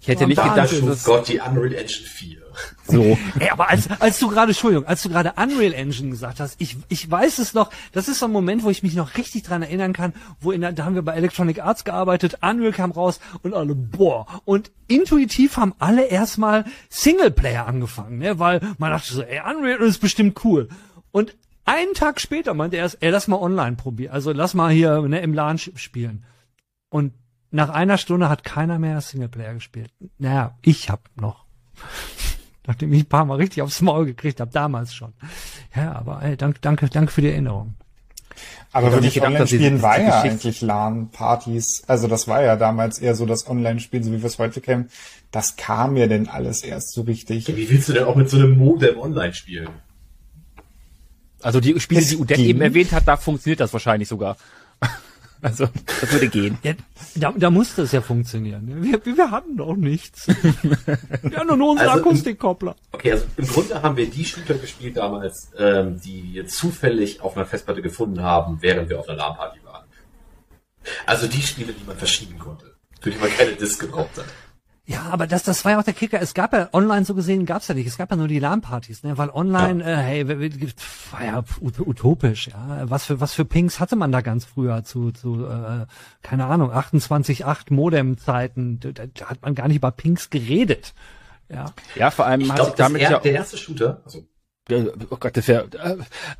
Ich 0.00 0.08
hätte 0.08 0.26
nicht 0.26 0.42
gedacht, 0.42 0.72
dass 0.72 1.08
oh 1.08 1.12
Gott, 1.12 1.28
die 1.28 1.40
Unreal 1.40 1.74
Engine 1.74 2.06
4. 2.06 2.44
So. 2.86 3.16
Ey, 3.38 3.48
aber 3.50 3.70
als, 3.70 3.88
als 3.98 4.18
du 4.18 4.28
gerade, 4.28 4.50
Entschuldigung, 4.50 4.86
als 4.86 5.02
du 5.02 5.08
gerade 5.08 5.32
Unreal 5.36 5.72
Engine 5.72 6.10
gesagt 6.10 6.38
hast, 6.38 6.60
ich, 6.60 6.76
ich 6.88 7.10
weiß 7.10 7.38
es 7.38 7.54
noch, 7.54 7.70
das 7.92 8.08
ist 8.08 8.18
so 8.18 8.26
ein 8.26 8.32
Moment, 8.32 8.62
wo 8.62 8.70
ich 8.70 8.82
mich 8.82 8.94
noch 8.94 9.16
richtig 9.16 9.42
dran 9.42 9.62
erinnern 9.62 9.94
kann, 9.94 10.12
wo 10.40 10.52
in 10.52 10.60
der, 10.60 10.72
da 10.72 10.84
haben 10.84 10.94
wir 10.94 11.02
bei 11.02 11.14
Electronic 11.14 11.62
Arts 11.62 11.84
gearbeitet, 11.84 12.38
Unreal 12.42 12.72
kam 12.72 12.90
raus 12.90 13.20
und 13.42 13.54
alle, 13.54 13.74
boah, 13.74 14.26
und 14.44 14.70
intuitiv 14.86 15.56
haben 15.56 15.74
alle 15.78 16.06
erstmal 16.06 16.64
Singleplayer 16.90 17.66
angefangen, 17.66 18.18
ne, 18.18 18.38
weil 18.38 18.60
man 18.78 18.90
dachte 18.90 19.14
so, 19.14 19.22
ey, 19.22 19.40
Unreal 19.40 19.80
ist 19.80 20.00
bestimmt 20.00 20.44
cool. 20.44 20.68
Und 21.10 21.34
einen 21.64 21.94
Tag 21.94 22.20
später 22.20 22.52
meinte 22.52 22.76
er 22.76 22.82
erst, 22.82 22.98
ey, 23.00 23.10
lass 23.10 23.28
mal 23.28 23.38
online 23.38 23.76
probieren, 23.76 24.12
also 24.12 24.32
lass 24.32 24.52
mal 24.52 24.70
hier, 24.70 25.00
ne, 25.02 25.20
im 25.20 25.32
LAN 25.32 25.56
spielen. 25.58 26.24
Und 26.90 27.12
nach 27.54 27.70
einer 27.70 27.98
Stunde 27.98 28.28
hat 28.28 28.42
keiner 28.42 28.80
mehr 28.80 29.00
Singleplayer 29.00 29.54
gespielt. 29.54 29.90
Naja, 30.18 30.58
ich 30.62 30.90
hab 30.90 31.08
noch. 31.14 31.44
Nachdem 32.66 32.92
ich 32.92 33.02
ein 33.02 33.08
paar 33.08 33.24
Mal 33.24 33.36
richtig 33.36 33.62
aufs 33.62 33.80
Maul 33.80 34.06
gekriegt 34.06 34.40
habe, 34.40 34.50
damals 34.50 34.94
schon. 34.94 35.12
Ja, 35.76 35.92
aber 35.92 36.22
ey, 36.22 36.36
danke, 36.36 36.58
danke, 36.60 36.88
danke 36.88 37.12
für 37.12 37.20
die 37.20 37.28
Erinnerung. 37.28 37.74
Aber 38.72 38.90
wirklich 38.90 39.22
Online-Spielen 39.22 39.82
war 39.82 40.00
ja 40.00 40.22
eigentlich 40.22 40.62
LAN-Partys. 40.62 41.84
Also 41.86 42.08
das 42.08 42.26
war 42.26 42.42
ja 42.42 42.56
damals 42.56 42.98
eher 42.98 43.14
so 43.14 43.24
das 43.24 43.48
Online-Spielen, 43.48 44.02
so 44.02 44.10
wie 44.10 44.20
wir 44.20 44.26
es 44.26 44.38
heute 44.38 44.60
kennen. 44.60 44.88
Das 45.30 45.54
kam 45.54 45.96
ja 45.96 46.08
denn 46.08 46.28
alles 46.28 46.64
erst 46.64 46.92
so 46.92 47.02
richtig. 47.02 47.46
Wie 47.46 47.70
willst 47.70 47.88
du 47.88 47.92
denn 47.92 48.04
auch 48.04 48.16
mit 48.16 48.28
so 48.28 48.36
einem 48.38 48.58
Modem 48.58 48.98
online 48.98 49.34
spielen? 49.34 49.68
Also 51.40 51.60
die 51.60 51.78
Spiele, 51.78 52.00
es 52.00 52.08
die 52.08 52.16
Udet 52.16 52.38
eben 52.38 52.62
erwähnt 52.62 52.90
hat, 52.90 53.06
da 53.06 53.16
funktioniert 53.16 53.60
das 53.60 53.72
wahrscheinlich 53.72 54.08
sogar. 54.08 54.36
Also, 55.44 55.68
das 56.00 56.10
würde 56.10 56.28
gehen. 56.28 56.56
Ja, 56.62 56.72
da, 57.16 57.34
da 57.36 57.50
musste 57.50 57.82
es 57.82 57.92
ja 57.92 58.00
funktionieren. 58.00 58.82
Wir, 58.82 59.04
wir 59.04 59.30
hatten 59.30 59.58
doch 59.58 59.76
nichts. 59.76 60.26
wir 60.26 61.36
hatten 61.36 61.58
nur 61.58 61.72
unsere 61.72 61.90
also 61.90 62.00
Akustikkoppler. 62.02 62.74
Okay, 62.92 63.12
also 63.12 63.26
im 63.36 63.46
Grunde 63.46 63.82
haben 63.82 63.94
wir 63.98 64.08
die 64.08 64.24
Shooter 64.24 64.54
gespielt 64.54 64.96
damals, 64.96 65.50
ähm, 65.58 66.00
die 66.00 66.32
wir 66.32 66.46
zufällig 66.46 67.20
auf 67.20 67.36
einer 67.36 67.44
Festplatte 67.44 67.82
gefunden 67.82 68.22
haben, 68.22 68.62
während 68.62 68.88
wir 68.88 68.98
auf 68.98 69.06
einer 69.06 69.18
LAN-Party 69.18 69.58
waren. 69.66 69.84
Also 71.04 71.26
die 71.26 71.42
Spiele, 71.42 71.74
die 71.74 71.84
man 71.84 71.98
verschieben 71.98 72.38
konnte. 72.38 72.74
Für 73.02 73.10
die 73.10 73.18
man 73.18 73.28
keine 73.28 73.52
Disk 73.52 73.80
gebraucht 73.80 74.16
hat. 74.16 74.24
Ja, 74.86 75.06
aber 75.10 75.26
das, 75.26 75.44
das 75.44 75.64
war 75.64 75.72
ja 75.72 75.80
auch 75.80 75.84
der 75.84 75.94
Kicker. 75.94 76.20
Es 76.20 76.34
gab 76.34 76.52
ja 76.52 76.68
online 76.74 77.06
so 77.06 77.14
gesehen 77.14 77.46
gab's 77.46 77.68
ja 77.68 77.74
nicht. 77.74 77.86
Es 77.86 77.96
gab 77.96 78.10
ja 78.10 78.16
nur 78.16 78.28
die 78.28 78.38
LAN-Partys, 78.38 79.02
ne? 79.02 79.16
Weil 79.16 79.30
online, 79.30 79.82
ja. 79.82 80.00
äh, 80.00 80.24
hey, 80.26 80.28
war 81.10 81.24
ja 81.24 81.42
utopisch, 81.60 82.48
ja. 82.48 82.82
Was 82.84 83.06
für 83.06 83.18
was 83.18 83.32
für 83.32 83.46
Pings 83.46 83.80
hatte 83.80 83.96
man 83.96 84.12
da 84.12 84.20
ganz 84.20 84.44
früher 84.44 84.84
zu, 84.84 85.10
zu 85.10 85.46
äh, 85.46 85.86
keine 86.22 86.46
Ahnung, 86.46 86.70
28.8 86.70 87.72
Modem-Zeiten. 87.72 88.80
Da, 88.80 88.90
da, 88.92 89.26
hat 89.26 89.40
man 89.40 89.54
gar 89.54 89.68
nicht 89.68 89.78
über 89.78 89.90
Pings 89.90 90.28
geredet. 90.28 90.92
Ja. 91.48 91.72
Ja, 91.94 92.10
vor 92.10 92.26
allem 92.26 92.42
ich 92.42 92.50
hat 92.50 92.56
glaub, 92.56 92.68
sich 92.68 92.76
damit 92.76 93.00
ja 93.00 93.18
der 93.18 93.32
erste 93.32 93.56
Shooter. 93.56 94.02
Also 94.04 94.26
Oh 94.70 95.16
Gott, 95.20 95.36
das 95.36 95.46
wäre. 95.46 95.68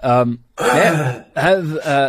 Äh, 0.01 0.25
äh, 1.35 1.61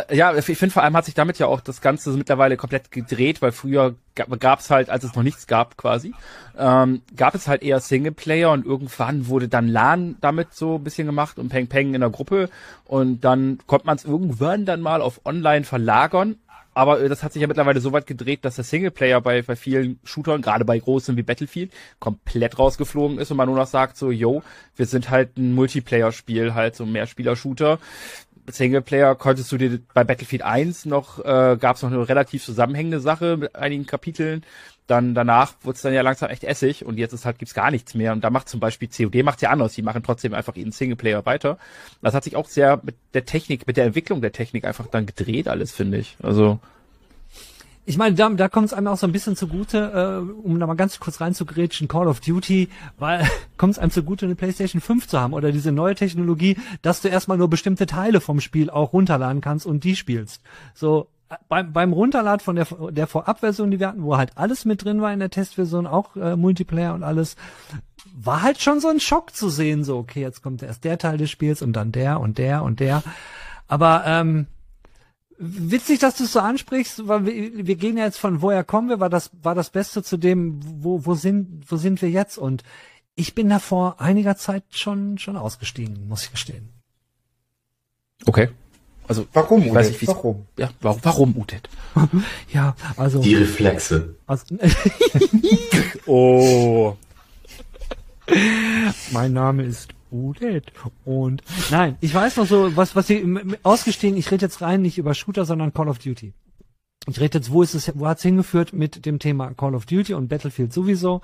äh, 0.08 0.16
ja, 0.16 0.34
ich 0.34 0.44
finde 0.44 0.70
vor 0.70 0.82
allem 0.82 0.96
hat 0.96 1.04
sich 1.04 1.12
damit 1.12 1.38
ja 1.38 1.46
auch 1.46 1.60
das 1.60 1.82
Ganze 1.82 2.10
mittlerweile 2.12 2.56
komplett 2.56 2.90
gedreht, 2.90 3.42
weil 3.42 3.52
früher 3.52 3.96
gab 4.14 4.60
es 4.60 4.70
halt, 4.70 4.88
als 4.88 5.04
es 5.04 5.14
noch 5.14 5.22
nichts 5.22 5.46
gab 5.46 5.76
quasi, 5.76 6.14
ähm, 6.56 7.02
gab 7.14 7.34
es 7.34 7.48
halt 7.48 7.62
eher 7.62 7.80
Singleplayer 7.80 8.50
und 8.50 8.64
irgendwann 8.64 9.26
wurde 9.26 9.48
dann 9.48 9.68
LAN 9.68 10.16
damit 10.22 10.54
so 10.54 10.76
ein 10.76 10.84
bisschen 10.84 11.06
gemacht 11.06 11.38
und 11.38 11.50
Peng 11.50 11.66
Peng 11.66 11.92
in 11.92 12.00
der 12.00 12.08
Gruppe 12.08 12.48
und 12.86 13.20
dann 13.22 13.58
konnte 13.66 13.86
man 13.86 13.96
es 13.96 14.06
irgendwann 14.06 14.64
dann 14.64 14.80
mal 14.80 15.02
auf 15.02 15.20
Online 15.26 15.66
verlagern 15.66 16.36
aber 16.76 17.00
äh, 17.00 17.08
das 17.08 17.22
hat 17.22 17.32
sich 17.32 17.40
ja 17.40 17.48
mittlerweile 17.48 17.80
so 17.80 17.92
weit 17.92 18.06
gedreht, 18.06 18.44
dass 18.44 18.56
der 18.56 18.64
Singleplayer 18.64 19.22
bei, 19.22 19.40
bei 19.40 19.56
vielen 19.56 19.98
Shootern, 20.04 20.42
gerade 20.42 20.66
bei 20.66 20.78
großen 20.78 21.16
wie 21.16 21.22
Battlefield, 21.22 21.72
komplett 21.98 22.58
rausgeflogen 22.58 23.18
ist 23.18 23.30
und 23.30 23.38
man 23.38 23.48
nur 23.48 23.56
noch 23.56 23.66
sagt 23.66 23.96
so, 23.96 24.10
yo, 24.10 24.42
wir 24.76 24.84
sind 24.84 25.08
halt 25.08 25.38
ein 25.38 25.54
Multiplayer-Spiel, 25.54 26.54
halt 26.54 26.76
so 26.76 26.84
ein 26.84 26.92
Mehrspieler-Shooter. 26.92 27.78
Singleplayer 28.48 29.14
konntest 29.14 29.50
du 29.50 29.56
dir 29.56 29.80
bei 29.94 30.04
Battlefield 30.04 30.42
1 30.42 30.84
noch, 30.84 31.18
äh, 31.20 31.56
gab 31.58 31.76
es 31.76 31.82
noch 31.82 31.90
eine 31.90 32.06
relativ 32.08 32.44
zusammenhängende 32.44 33.00
Sache 33.00 33.38
mit 33.38 33.56
einigen 33.56 33.86
Kapiteln. 33.86 34.44
Dann 34.86 35.14
danach 35.14 35.54
wurde 35.62 35.76
es 35.76 35.82
dann 35.82 35.92
ja 35.92 36.02
langsam 36.02 36.30
echt 36.30 36.44
Essig 36.44 36.84
und 36.84 36.96
jetzt 36.98 37.12
ist 37.12 37.24
halt 37.24 37.38
gibt's 37.38 37.54
gar 37.54 37.70
nichts 37.70 37.94
mehr. 37.94 38.12
Und 38.12 38.22
da 38.22 38.30
macht 38.30 38.48
zum 38.48 38.60
Beispiel 38.60 38.88
COD 38.88 39.24
macht's 39.24 39.42
ja 39.42 39.50
anders. 39.50 39.74
Die 39.74 39.82
machen 39.82 40.02
trotzdem 40.02 40.34
einfach 40.34 40.54
ihren 40.54 40.72
Singleplayer 40.72 41.26
weiter. 41.26 41.58
Das 42.02 42.14
hat 42.14 42.24
sich 42.24 42.36
auch 42.36 42.48
sehr 42.48 42.80
mit 42.82 42.94
der 43.14 43.24
Technik, 43.24 43.66
mit 43.66 43.76
der 43.76 43.86
Entwicklung 43.86 44.20
der 44.20 44.32
Technik 44.32 44.64
einfach 44.64 44.86
dann 44.86 45.06
gedreht 45.06 45.48
alles, 45.48 45.72
finde 45.72 45.98
ich. 45.98 46.16
Also 46.22 46.60
ich 47.88 47.98
meine, 47.98 48.16
da, 48.16 48.28
da 48.28 48.48
kommt 48.48 48.66
es 48.66 48.72
einem 48.72 48.88
auch 48.88 48.96
so 48.96 49.06
ein 49.06 49.12
bisschen 49.12 49.36
zugute, 49.36 50.24
äh, 50.26 50.42
um 50.42 50.58
da 50.58 50.66
mal 50.66 50.74
ganz 50.74 50.98
kurz 50.98 51.20
reinzugrätschen, 51.20 51.86
Call 51.86 52.08
of 52.08 52.18
Duty, 52.18 52.68
weil 52.98 53.24
kommt 53.56 53.74
es 53.74 53.78
einem 53.78 53.92
zugute, 53.92 54.26
eine 54.26 54.34
PlayStation 54.34 54.80
5 54.80 55.06
zu 55.06 55.20
haben 55.20 55.32
oder 55.32 55.52
diese 55.52 55.70
neue 55.70 55.94
Technologie, 55.94 56.56
dass 56.82 57.00
du 57.00 57.08
erstmal 57.08 57.38
nur 57.38 57.48
bestimmte 57.48 57.86
Teile 57.86 58.20
vom 58.20 58.40
Spiel 58.40 58.70
auch 58.70 58.92
runterladen 58.92 59.40
kannst 59.40 59.66
und 59.66 59.84
die 59.84 59.94
spielst. 59.94 60.42
So, 60.74 61.06
beim, 61.48 61.72
beim 61.72 61.92
Runterladen 61.92 62.40
von 62.40 62.56
der, 62.56 62.66
der 62.90 63.06
Vorabversion, 63.06 63.70
die 63.70 63.80
wir 63.80 63.88
hatten, 63.88 64.02
wo 64.02 64.16
halt 64.16 64.36
alles 64.36 64.64
mit 64.64 64.84
drin 64.84 65.00
war 65.00 65.12
in 65.12 65.18
der 65.18 65.30
Testversion, 65.30 65.86
auch 65.86 66.16
äh, 66.16 66.36
Multiplayer 66.36 66.94
und 66.94 67.02
alles, 67.02 67.36
war 68.14 68.42
halt 68.42 68.60
schon 68.60 68.80
so 68.80 68.88
ein 68.88 69.00
Schock 69.00 69.34
zu 69.34 69.48
sehen, 69.48 69.84
so, 69.84 69.98
okay, 69.98 70.20
jetzt 70.20 70.42
kommt 70.42 70.62
erst 70.62 70.84
der 70.84 70.98
Teil 70.98 71.18
des 71.18 71.30
Spiels 71.30 71.62
und 71.62 71.72
dann 71.72 71.92
der 71.92 72.20
und 72.20 72.38
der 72.38 72.62
und 72.62 72.80
der. 72.80 73.02
Aber 73.66 74.04
ähm, 74.06 74.46
witzig, 75.38 75.98
dass 75.98 76.16
du 76.16 76.24
es 76.24 76.32
so 76.32 76.40
ansprichst, 76.40 77.08
weil 77.08 77.26
wir, 77.26 77.66
wir 77.66 77.76
gehen 77.76 77.96
ja 77.96 78.04
jetzt 78.04 78.18
von 78.18 78.42
woher 78.42 78.64
kommen 78.64 78.88
wir, 78.88 79.00
war 79.00 79.10
das, 79.10 79.30
war 79.42 79.54
das 79.54 79.70
Beste 79.70 80.02
zu 80.02 80.16
dem, 80.16 80.60
wo, 80.62 81.04
wo 81.04 81.14
sind, 81.14 81.70
wo 81.70 81.76
sind 81.76 82.00
wir 82.02 82.10
jetzt? 82.10 82.38
Und 82.38 82.62
ich 83.14 83.34
bin 83.34 83.48
da 83.48 83.58
vor 83.58 84.00
einiger 84.00 84.36
Zeit 84.36 84.64
schon, 84.70 85.18
schon 85.18 85.36
ausgestiegen, 85.36 86.08
muss 86.08 86.24
ich 86.24 86.30
gestehen. 86.30 86.68
Okay. 88.24 88.48
Also, 89.08 89.26
warum, 89.32 89.72
weiß 89.72 89.90
ich, 89.90 90.06
warum? 90.06 90.46
Ja, 90.58 90.70
warum, 90.80 91.00
warum, 91.02 91.36
Udet? 91.36 91.68
ja, 92.52 92.74
also. 92.96 93.20
Die 93.20 93.34
Reflexe. 93.34 94.16
Also, 94.26 94.44
oh. 96.06 96.96
mein 99.12 99.32
Name 99.32 99.62
ist 99.62 99.90
Udet. 100.10 100.72
Und 101.04 101.42
nein, 101.70 101.96
ich 102.00 102.12
weiß 102.12 102.36
noch 102.36 102.46
so, 102.46 102.74
was, 102.76 102.96
was 102.96 103.06
sie 103.06 103.24
ausgestehen, 103.62 104.16
ich 104.16 104.30
rede 104.30 104.46
jetzt 104.46 104.60
rein 104.60 104.82
nicht 104.82 104.98
über 104.98 105.14
Shooter, 105.14 105.44
sondern 105.44 105.72
Call 105.72 105.88
of 105.88 105.98
Duty. 105.98 106.32
Ich 107.08 107.20
rede 107.20 107.38
jetzt, 107.38 107.52
wo 107.52 107.62
ist 107.62 107.74
es, 107.74 107.92
wo 107.94 108.08
hat 108.08 108.18
es 108.18 108.24
hingeführt 108.24 108.72
mit 108.72 109.06
dem 109.06 109.20
Thema 109.20 109.54
Call 109.54 109.76
of 109.76 109.86
Duty 109.86 110.14
und 110.14 110.28
Battlefield 110.28 110.72
sowieso. 110.72 111.20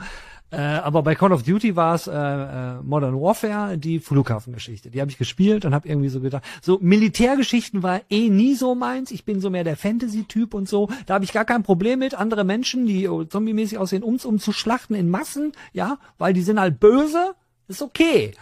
Äh, 0.52 0.60
aber 0.60 1.02
bei 1.02 1.14
Call 1.14 1.32
of 1.32 1.44
Duty 1.44 1.76
war 1.76 1.94
es 1.94 2.06
äh, 2.06 2.12
äh, 2.12 2.82
Modern 2.82 3.18
Warfare, 3.18 3.78
die 3.78 4.00
Flughafengeschichte. 4.00 4.90
Die 4.90 5.00
habe 5.00 5.10
ich 5.10 5.16
gespielt 5.16 5.64
und 5.64 5.74
habe 5.74 5.88
irgendwie 5.88 6.10
so 6.10 6.20
gedacht, 6.20 6.44
so 6.60 6.78
Militärgeschichten 6.82 7.82
war 7.82 8.02
eh 8.10 8.28
nie 8.28 8.54
so 8.54 8.74
meins. 8.74 9.10
Ich 9.12 9.24
bin 9.24 9.40
so 9.40 9.48
mehr 9.48 9.64
der 9.64 9.78
Fantasy-Typ 9.78 10.52
und 10.52 10.68
so. 10.68 10.90
Da 11.06 11.14
habe 11.14 11.24
ich 11.24 11.32
gar 11.32 11.46
kein 11.46 11.62
Problem 11.62 12.00
mit, 12.00 12.14
andere 12.14 12.44
Menschen, 12.44 12.84
die 12.84 13.08
zombie-mäßig 13.28 13.78
aussehen, 13.78 14.04
ums 14.04 14.26
um 14.26 14.38
zu 14.38 14.52
schlachten 14.52 14.94
in 14.94 15.08
Massen, 15.08 15.52
ja, 15.72 15.96
weil 16.18 16.34
die 16.34 16.42
sind 16.42 16.60
halt 16.60 16.78
böse. 16.78 17.34
Ist 17.68 17.80
okay. 17.80 18.34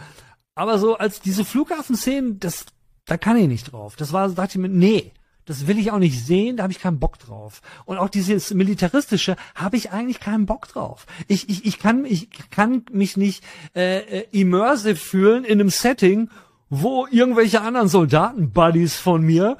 Aber 0.53 0.79
so 0.79 0.97
als 0.97 1.21
diese 1.21 1.45
Flughafenszenen, 1.45 2.41
das, 2.41 2.65
da 3.05 3.15
kann 3.15 3.37
ich 3.37 3.47
nicht 3.47 3.71
drauf. 3.71 3.95
Das 3.95 4.11
war, 4.11 4.27
dachte 4.27 4.57
ich 4.57 4.61
mir, 4.61 4.67
nee, 4.67 5.13
Das 5.51 5.67
will 5.67 5.77
ich 5.77 5.91
auch 5.91 5.99
nicht 5.99 6.25
sehen, 6.25 6.55
da 6.55 6.63
habe 6.63 6.71
ich 6.71 6.79
keinen 6.79 6.97
Bock 6.97 7.19
drauf. 7.19 7.61
Und 7.83 7.97
auch 7.97 8.07
dieses 8.07 8.53
militaristische 8.53 9.35
habe 9.53 9.75
ich 9.75 9.91
eigentlich 9.91 10.21
keinen 10.21 10.45
Bock 10.45 10.69
drauf. 10.69 11.05
Ich, 11.27 11.49
ich, 11.49 11.65
ich 11.65 11.77
kann 11.77 12.05
ich 12.05 12.29
kann 12.51 12.85
mich 12.89 13.17
nicht 13.17 13.43
äh, 13.75 13.97
äh, 13.97 14.27
immersive 14.31 14.95
fühlen 14.95 15.43
in 15.43 15.59
einem 15.59 15.69
Setting, 15.69 16.29
wo 16.69 17.05
irgendwelche 17.11 17.59
anderen 17.59 17.89
Soldaten-Buddies 17.89 18.95
von 18.95 19.23
mir 19.23 19.57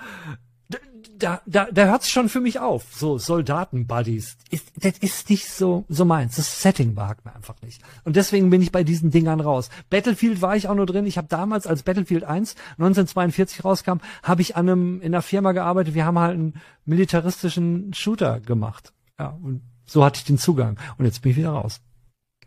da, 1.22 1.42
da, 1.46 1.68
da 1.72 1.86
hört's 1.86 2.10
schon 2.10 2.30
für 2.30 2.42
mich 2.42 2.60
auf. 2.60 2.86
So 2.94 3.18
Soldaten-Buddies. 3.18 4.38
Das 4.76 4.98
ist 5.00 5.30
nicht 5.30 5.50
so, 5.50 5.86
so 5.88 6.06
meins. 6.06 6.36
Das 6.36 6.62
Setting 6.62 6.96
behagt 6.96 7.26
mir 7.26 7.36
einfach 7.36 7.56
nicht. 7.62 7.82
Und 8.04 8.16
deswegen 8.16 8.50
bin 8.50 8.62
ich 8.62 8.72
bei 8.72 8.84
diesen 8.84 9.12
Dingern 9.12 9.40
raus. 9.40 9.70
Battlefield 9.90 10.42
war 10.42 10.56
ich 10.56 10.68
auch 10.68 10.76
nur 10.76 10.86
drin. 10.86 11.06
Ich 11.06 11.18
habe 11.18 11.28
damals, 11.28 11.68
als 11.68 11.84
Battlefield 11.84 12.24
1 12.24 12.56
1942 12.72 13.64
rauskam, 13.64 13.98
habe 14.24 14.42
ich 14.42 14.56
an 14.56 14.70
einem, 14.70 15.02
in 15.02 15.14
einer 15.14 15.22
Firma 15.22 15.52
gearbeitet. 15.52 15.94
Wir 15.94 16.06
haben 16.06 16.20
halt 16.20 16.34
einen 16.34 16.62
militaristischen 16.86 17.94
Shooter 17.94 18.40
gemacht. 18.40 18.94
Ja, 19.20 19.38
und 19.42 19.62
so 19.86 20.04
hatte 20.04 20.18
ich 20.18 20.26
den 20.26 20.38
Zugang. 20.38 20.80
Und 20.98 21.06
jetzt 21.06 21.22
bin 21.22 21.32
ich 21.32 21.38
wieder 21.38 21.52
raus. 21.52 21.82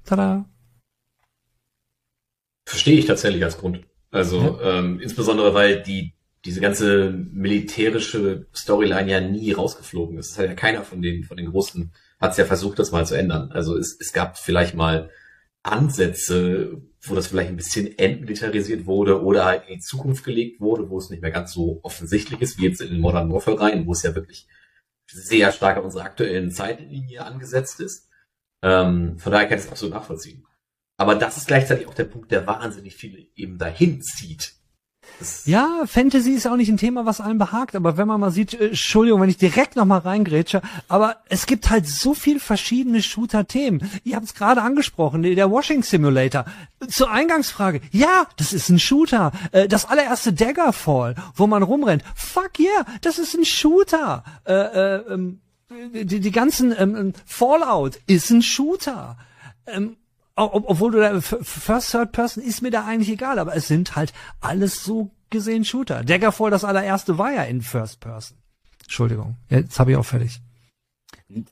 Tada! 0.05 0.45
Verstehe 2.67 2.99
ich 2.99 3.07
tatsächlich 3.07 3.45
als 3.45 3.59
Grund. 3.59 3.87
Also 4.11 4.59
ja. 4.61 4.79
ähm, 4.79 5.01
insbesondere, 5.01 5.55
weil 5.55 5.83
die 5.83 6.14
diese 6.45 6.61
ganze 6.61 7.11
militärische 7.11 8.47
Storyline 8.55 9.11
ja 9.11 9.21
nie 9.21 9.53
rausgeflogen 9.53 10.19
ist. 10.19 10.33
Es 10.33 10.39
hat 10.39 10.47
ja 10.47 10.55
keiner 10.55 10.83
von 10.83 11.01
den, 11.01 11.25
von 11.25 11.37
den 11.37 11.51
Großen 11.51 11.93
hat 12.21 12.33
es 12.33 12.37
ja 12.37 12.45
versucht, 12.45 12.79
das 12.79 12.93
mal 12.93 13.07
zu 13.07 13.17
ändern. 13.17 13.51
Also 13.53 13.77
es, 13.77 13.97
es 13.99 14.13
gab 14.13 14.39
vielleicht 14.39 14.75
mal 14.75 15.11
Ansätze, 15.63 16.83
wo 17.01 17.15
das 17.15 17.27
vielleicht 17.27 17.49
ein 17.49 17.57
bisschen 17.57 17.99
entmilitarisiert 17.99 18.87
wurde 18.87 19.23
oder 19.23 19.47
halt 19.47 19.69
in 19.69 19.77
die 19.77 19.81
Zukunft 19.81 20.25
gelegt 20.25 20.61
wurde, 20.61 20.91
wo 20.91 20.99
es 20.99 21.11
nicht 21.11 21.23
mehr 21.23 21.31
ganz 21.31 21.53
so 21.53 21.81
offensichtlich 21.83 22.41
ist, 22.41 22.59
wie 22.59 22.67
jetzt 22.67 22.83
in 22.83 22.91
den 22.91 23.01
Modern 23.01 23.33
Warfare 23.33 23.61
rein, 23.61 23.87
wo 23.87 23.93
es 23.93 24.03
ja 24.03 24.15
wirklich 24.15 24.47
sehr 25.07 25.53
stark 25.53 25.79
an 25.79 25.85
unserer 25.85 26.05
aktuellen 26.05 26.51
Zeitlinie 26.51 27.25
angesetzt 27.25 27.81
ist. 27.81 28.09
Ähm, 28.63 29.19
von 29.19 29.33
daher 29.33 29.49
kann 29.49 29.59
ich 29.59 29.65
es 29.65 29.71
absolut 29.71 29.95
nachvollziehen. 29.95 30.47
Aber 30.97 31.15
das 31.15 31.37
ist 31.37 31.47
gleichzeitig 31.47 31.87
auch 31.87 31.95
der 31.95 32.05
Punkt, 32.05 32.31
der 32.31 32.47
wahnsinnig 32.47 32.95
viele 32.97 33.27
eben 33.35 33.59
dahin 33.59 34.01
zieht. 34.01 34.55
Ja, 35.45 35.85
Fantasy 35.87 36.33
ist 36.33 36.47
auch 36.47 36.57
nicht 36.57 36.69
ein 36.69 36.77
Thema, 36.77 37.07
was 37.07 37.21
einem 37.21 37.39
behagt, 37.39 37.77
aber 37.77 37.97
wenn 37.97 38.09
man 38.09 38.21
mal 38.21 38.31
sieht, 38.31 38.55
äh, 38.55 38.69
Entschuldigung, 38.69 39.21
wenn 39.21 39.29
ich 39.29 39.37
direkt 39.37 39.77
nochmal 39.77 40.01
reingrätsche, 40.01 40.61
aber 40.89 41.17
es 41.29 41.47
gibt 41.47 41.71
halt 41.71 41.87
so 41.87 42.15
viel 42.15 42.41
verschiedene 42.41 43.03
Shooter-Themen. 43.03 43.91
Ihr 44.05 44.17
habt 44.17 44.27
es 44.27 44.35
gerade 44.35 44.63
angesprochen, 44.63 45.23
der 45.23 45.51
Washing 45.51 45.83
Simulator. 45.83 46.45
Zur 46.89 47.11
Eingangsfrage, 47.11 47.81
ja, 47.91 48.27
das 48.37 48.53
ist 48.53 48.69
ein 48.69 48.79
Shooter. 48.79 49.33
Äh, 49.53 49.69
das 49.69 49.87
allererste 49.87 50.33
Daggerfall, 50.33 51.15
wo 51.35 51.47
man 51.47 51.63
rumrennt, 51.63 52.03
fuck 52.15 52.59
yeah, 52.59 52.85
das 53.01 53.19
ist 53.19 53.35
ein 53.35 53.45
Shooter. 53.45 54.25
Äh, 54.47 54.53
äh, 54.53 55.13
ähm, 55.13 55.41
die, 55.71 56.21
die 56.21 56.31
ganzen 56.31 56.75
ähm, 56.77 57.13
Fallout 57.25 57.99
ist 58.07 58.31
ein 58.31 58.43
Shooter. 58.43 59.17
Ähm, 59.67 59.97
obwohl 60.37 60.93
du 60.93 61.01
da 61.01 61.21
First 61.21 61.93
Third 61.93 62.13
Person 62.13 62.43
ist 62.43 62.63
mir 62.63 62.71
da 62.71 62.85
eigentlich 62.85 63.11
egal, 63.11 63.39
aber 63.39 63.55
es 63.55 63.69
sind 63.69 63.95
halt 63.97 64.13
alles 64.41 64.85
so 64.85 65.11
gesehen 65.31 65.65
Shooter. 65.65 66.03
Daggerfall 66.05 66.51
das 66.51 66.65
allererste 66.65 67.19
war 67.19 67.33
ja 67.33 67.43
in 67.43 67.63
First 67.63 68.01
Person. 68.01 68.39
Entschuldigung, 68.83 69.37
jetzt 69.49 69.79
habe 69.79 69.93
ich 69.93 69.97
auch 69.97 70.05
fertig. 70.05 70.41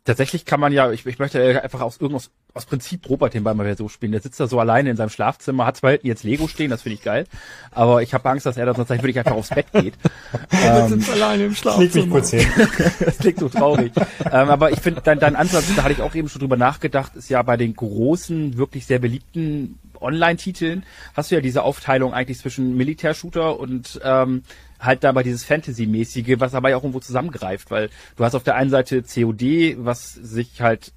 Tatsächlich 0.04 0.44
kann 0.44 0.60
man 0.60 0.72
ja, 0.72 0.92
ich, 0.92 1.06
ich 1.06 1.18
möchte 1.18 1.62
einfach 1.62 1.80
aus 1.80 1.98
irgendwas 1.98 2.30
aus 2.54 2.66
Prinzip 2.66 3.08
Robert 3.08 3.32
den 3.32 3.44
Ball 3.44 3.54
mal 3.54 3.76
so 3.76 3.88
spielen. 3.88 4.12
Der 4.12 4.20
sitzt 4.20 4.38
da 4.38 4.46
so 4.46 4.60
alleine 4.60 4.90
in 4.90 4.96
seinem 4.96 5.08
Schlafzimmer, 5.08 5.64
hat 5.64 5.78
zwar 5.78 6.04
jetzt 6.04 6.24
Lego 6.24 6.46
stehen, 6.46 6.70
das 6.70 6.82
finde 6.82 6.94
ich 6.94 7.02
geil, 7.02 7.26
aber 7.70 8.02
ich 8.02 8.12
habe 8.12 8.28
Angst, 8.28 8.44
dass 8.44 8.58
er 8.58 8.66
da 8.66 8.74
sonst 8.74 8.90
wirklich 8.90 9.18
einfach 9.18 9.32
aufs 9.32 9.48
Bett 9.48 9.72
geht. 9.72 9.94
ähm, 10.62 10.88
sitzt 10.88 11.10
alleine 11.10 11.44
im 11.44 11.54
Schlafzimmer. 11.54 12.20
das 13.00 13.18
klingt 13.18 13.38
so 13.38 13.48
traurig. 13.48 13.92
ähm, 14.30 14.50
aber 14.50 14.72
ich 14.72 14.80
finde, 14.80 15.00
dein, 15.00 15.18
dein 15.18 15.36
Ansatz, 15.36 15.74
da 15.74 15.84
hatte 15.84 15.94
ich 15.94 16.02
auch 16.02 16.14
eben 16.14 16.28
schon 16.28 16.40
drüber 16.40 16.56
nachgedacht, 16.56 17.16
ist 17.16 17.30
ja 17.30 17.42
bei 17.42 17.56
den 17.56 17.74
großen, 17.74 18.58
wirklich 18.58 18.84
sehr 18.86 18.98
beliebten 18.98 19.78
Online-Titeln, 20.02 20.84
hast 21.14 21.30
du 21.30 21.36
ja 21.36 21.40
diese 21.40 21.62
Aufteilung 21.62 22.12
eigentlich 22.12 22.38
zwischen 22.38 22.76
Militärshooter 22.76 23.58
und 23.58 24.00
ähm, 24.04 24.42
halt 24.80 25.04
dabei 25.04 25.22
dieses 25.22 25.44
Fantasy-mäßige, 25.44 26.40
was 26.40 26.54
aber 26.54 26.70
ja 26.70 26.76
auch 26.76 26.82
irgendwo 26.82 27.00
zusammengreift, 27.00 27.70
weil 27.70 27.90
du 28.16 28.24
hast 28.24 28.34
auf 28.34 28.42
der 28.42 28.56
einen 28.56 28.70
Seite 28.70 29.02
COD, 29.02 29.76
was 29.78 30.14
sich 30.14 30.60
halt 30.60 30.92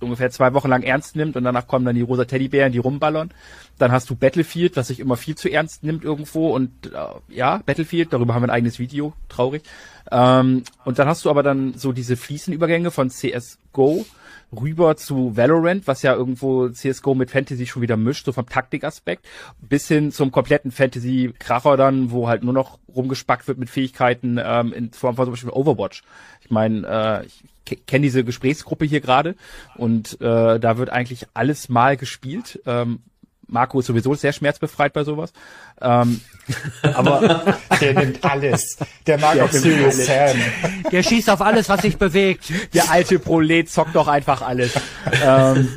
ungefähr 0.00 0.30
zwei 0.30 0.52
Wochen 0.54 0.68
lang 0.68 0.82
ernst 0.82 1.16
nimmt 1.16 1.36
und 1.36 1.44
danach 1.44 1.66
kommen 1.66 1.84
dann 1.84 1.94
die 1.94 2.02
rosa 2.02 2.24
Teddybären, 2.24 2.72
die 2.72 2.78
rumballern. 2.78 3.30
Dann 3.78 3.92
hast 3.92 4.08
du 4.10 4.16
Battlefield, 4.16 4.76
was 4.76 4.88
sich 4.88 5.00
immer 5.00 5.16
viel 5.16 5.36
zu 5.36 5.48
ernst 5.50 5.84
nimmt 5.84 6.04
irgendwo 6.04 6.54
und 6.54 6.70
äh, 6.86 7.34
ja, 7.34 7.58
Battlefield, 7.64 8.12
darüber 8.12 8.34
haben 8.34 8.42
wir 8.42 8.48
ein 8.48 8.54
eigenes 8.54 8.78
Video, 8.78 9.12
traurig. 9.28 9.62
Ähm, 10.10 10.64
und 10.84 10.98
dann 10.98 11.08
hast 11.08 11.24
du 11.24 11.30
aber 11.30 11.42
dann 11.42 11.74
so 11.74 11.92
diese 11.92 12.16
Fliesenübergänge 12.16 12.90
von 12.90 13.10
CSGO 13.10 14.04
rüber 14.52 14.96
zu 14.96 15.36
Valorant, 15.36 15.86
was 15.86 16.02
ja 16.02 16.14
irgendwo 16.14 16.68
CSGO 16.68 17.14
mit 17.14 17.30
Fantasy 17.30 17.66
schon 17.66 17.82
wieder 17.82 17.96
mischt, 17.96 18.26
so 18.26 18.32
vom 18.32 18.48
Taktikaspekt, 18.48 19.26
bis 19.60 19.88
hin 19.88 20.12
zum 20.12 20.32
kompletten 20.32 20.70
Fantasy-Kracher 20.70 21.76
dann, 21.76 22.10
wo 22.10 22.28
halt 22.28 22.42
nur 22.42 22.52
noch 22.52 22.78
rumgespackt 22.94 23.48
wird 23.48 23.58
mit 23.58 23.70
Fähigkeiten 23.70 24.38
ähm, 24.42 24.72
in 24.72 24.92
Form 24.92 25.16
von 25.16 25.26
zum 25.26 25.32
Beispiel 25.32 25.50
Overwatch. 25.50 26.02
Ich 26.42 26.50
meine, 26.50 26.86
äh, 26.86 27.26
ich 27.26 27.86
kenne 27.86 28.02
diese 28.02 28.24
Gesprächsgruppe 28.24 28.84
hier 28.84 29.00
gerade 29.00 29.36
und 29.76 30.20
äh, 30.20 30.58
da 30.58 30.76
wird 30.76 30.90
eigentlich 30.90 31.26
alles 31.34 31.68
mal 31.68 31.96
gespielt. 31.96 32.60
Ähm, 32.66 33.00
Marco 33.50 33.80
ist 33.80 33.86
sowieso 33.86 34.14
sehr 34.14 34.32
schmerzbefreit 34.32 34.92
bei 34.92 35.04
sowas. 35.04 35.32
Ähm, 35.80 36.20
aber 36.82 37.58
der 37.80 37.94
nimmt 37.94 38.24
alles. 38.24 38.78
Der 39.06 39.18
mag 39.18 39.34
der 39.34 39.44
auch 39.44 39.52
Serious 39.52 40.06
Sam. 40.06 40.36
Der 40.90 41.02
schießt 41.02 41.30
auf 41.30 41.40
alles, 41.40 41.68
was 41.68 41.82
sich 41.82 41.96
bewegt. 41.96 42.52
Der 42.74 42.90
alte 42.90 43.18
Prolet 43.18 43.68
zockt 43.68 43.94
doch 43.94 44.08
einfach 44.08 44.42
alles. 44.42 44.72
ähm, 45.22 45.68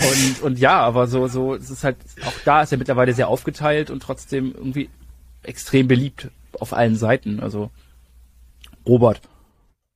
und, 0.00 0.42
und 0.42 0.58
ja, 0.58 0.80
aber 0.80 1.06
so, 1.06 1.26
so, 1.28 1.54
es 1.54 1.70
ist 1.70 1.84
halt, 1.84 1.96
auch 2.24 2.32
da 2.44 2.62
ist 2.62 2.72
er 2.72 2.78
mittlerweile 2.78 3.12
sehr 3.12 3.28
aufgeteilt 3.28 3.90
und 3.90 4.02
trotzdem 4.02 4.54
irgendwie 4.56 4.88
extrem 5.42 5.88
beliebt 5.88 6.28
auf 6.58 6.72
allen 6.72 6.96
Seiten. 6.96 7.40
Also, 7.40 7.70
Robert. 8.86 9.20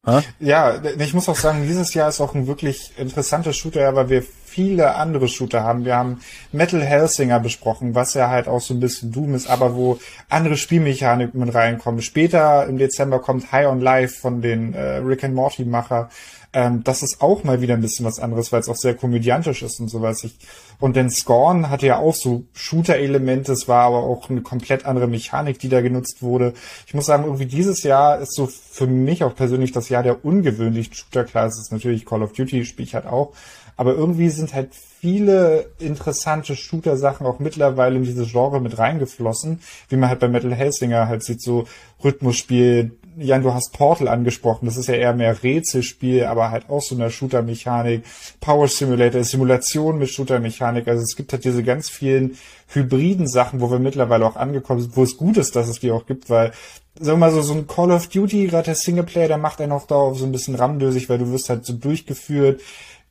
Ha? 0.07 0.23
Ja, 0.39 0.83
ich 0.99 1.15
muss 1.15 1.29
auch 1.29 1.37
sagen, 1.37 1.67
dieses 1.67 1.95
Jahr 1.95 2.11
ist 2.11 2.21
auch 2.21 2.35
ein 2.35 2.47
wirklich 2.47 2.93
interessantes 2.99 3.57
Shooter, 3.57 3.95
weil 3.95 4.11
wir 4.11 4.25
viele 4.55 4.95
andere 4.95 5.27
Shooter 5.27 5.65
haben. 5.65 5.85
Wir 5.85 5.97
haben 5.97 6.21
Metal 6.53 6.81
Hellsinger 6.81 7.41
besprochen, 7.41 7.97
was 7.97 8.15
ja 8.15 8.29
halt 8.31 8.47
auch 8.47 8.61
so 8.61 8.73
ein 8.73 8.79
bisschen 8.79 9.11
Doom 9.11 9.35
ist, 9.35 9.51
aber 9.51 9.75
wo 9.75 9.99
andere 10.29 10.57
Spielmechaniken 10.57 11.41
mit 11.41 11.53
reinkommen. 11.53 12.03
Später 12.03 12.67
im 12.69 12.79
Dezember 12.79 13.19
kommt 13.19 13.51
High 13.51 13.67
on 13.67 13.81
Life 13.81 14.21
von 14.21 14.43
den 14.43 14.75
äh, 14.75 14.99
Rick 14.99 15.25
and 15.25 15.35
Morty 15.35 15.65
Macher. 15.65 16.09
Ähm, 16.55 16.85
das 16.85 17.03
ist 17.03 17.21
auch 17.21 17.43
mal 17.43 17.61
wieder 17.61 17.75
ein 17.75 17.81
bisschen 17.81 18.07
was 18.07 18.21
anderes, 18.21 18.53
weil 18.53 18.61
es 18.61 18.69
auch 18.69 18.77
sehr 18.77 18.95
komödiantisch 18.95 19.63
ist 19.63 19.81
und 19.81 19.89
sowas. 19.89 20.23
Ich, 20.23 20.37
und 20.79 20.95
denn 20.95 21.11
Scorn 21.11 21.69
hatte 21.69 21.87
ja 21.87 21.99
auch 21.99 22.15
so 22.15 22.45
Shooter-Elemente, 22.53 23.53
es 23.53 23.67
war 23.67 23.87
aber 23.87 24.05
auch 24.05 24.31
eine 24.31 24.41
komplett 24.41 24.87
andere 24.87 25.09
Mechanik, 25.09 25.59
die 25.59 25.69
da 25.69 25.81
genutzt 25.81 26.23
wurde. 26.23 26.55
Ich 26.87 26.95
muss 26.95 27.07
sagen, 27.07 27.25
irgendwie 27.25 27.47
dieses 27.47 27.83
Jahr 27.83 28.21
ist 28.21 28.35
so 28.35 28.47
für 28.47 28.87
mich 28.87 29.25
auch 29.25 29.35
persönlich 29.35 29.73
das 29.73 29.89
Jahr 29.89 30.05
der 30.05 30.25
ungewöhnlichen 30.25 30.95
Shooter. 30.95 31.25
Klar, 31.25 31.47
es 31.47 31.59
ist 31.59 31.73
natürlich 31.73 32.07
Call 32.07 32.23
of 32.23 32.33
Duty, 32.33 32.65
spiele 32.65 32.87
ich 32.87 32.95
halt 32.95 33.07
auch. 33.07 33.33
Aber 33.77 33.95
irgendwie 33.95 34.29
sind 34.29 34.55
halt 34.55 34.70
viele 34.72 35.66
interessante 35.79 36.57
Shooter-Sachen 36.57 37.27
auch 37.27 37.39
mittlerweile 37.39 37.97
in 37.97 38.05
dieses 38.05 38.31
Genre 38.31 38.61
mit 38.61 38.79
reingeflossen, 38.79 39.61
wie 39.89 39.97
man 39.97 40.09
halt 40.09 40.20
bei 40.20 40.29
Metal 40.29 40.55
Hellsinger 40.55 41.09
halt 41.09 41.25
sieht, 41.25 41.43
so 41.43 41.66
Rhythmusspiel. 42.03 42.93
Jan, 43.16 43.43
du 43.43 43.55
hast 43.55 43.72
Portal 43.72 44.09
angesprochen, 44.09 44.66
das 44.66 44.77
ist 44.77 44.89
ja 44.89 44.95
eher 44.95 45.14
mehr 45.14 45.43
Rätselspiel, 45.43 46.25
aber 46.25 46.51
halt 46.51 46.68
auch 46.68 46.83
so 46.83 46.97
eine 46.97 47.11
Shooter-Mechanik. 47.11 48.05
Power 48.41 48.66
Simulator, 48.66 49.22
Simulation 49.22 49.99
mit 49.99 50.11
Shooter-Mechanik. 50.11 50.89
Also 50.89 51.03
es 51.03 51.14
gibt 51.14 51.33
halt 51.33 51.45
diese 51.45 51.62
ganz 51.62 51.89
vielen 51.89 52.37
hybriden 52.68 53.29
Sachen, 53.29 53.61
wo 53.61 53.70
wir 53.70 53.79
mittlerweile 53.79 54.27
auch 54.27 54.37
angekommen 54.37 54.81
sind, 54.81 54.97
wo 54.97 55.05
es 55.05 55.16
gut 55.16 55.37
ist, 55.37 55.55
dass 55.55 55.68
es 55.68 55.81
die 55.81 55.93
auch 55.93 56.07
gibt, 56.07 56.29
weil 56.29 56.53
sagen 56.99 57.18
wir 57.18 57.27
mal 57.27 57.33
so, 57.33 57.43
so 57.43 57.55
ein 57.55 57.66
Call 57.66 57.91
of 57.91 58.09
Duty, 58.09 58.47
gerade 58.47 58.66
der 58.66 58.75
Singleplayer, 58.75 59.29
der 59.29 59.39
macht 59.39 59.61
einen 59.61 59.72
auch 59.72 59.87
da 59.87 60.14
so 60.14 60.25
ein 60.25 60.33
bisschen 60.33 60.55
ramdösig, 60.55 61.09
weil 61.09 61.18
du 61.18 61.31
wirst 61.33 61.51
halt 61.51 61.66
so 61.66 61.72
durchgeführt 61.72 62.61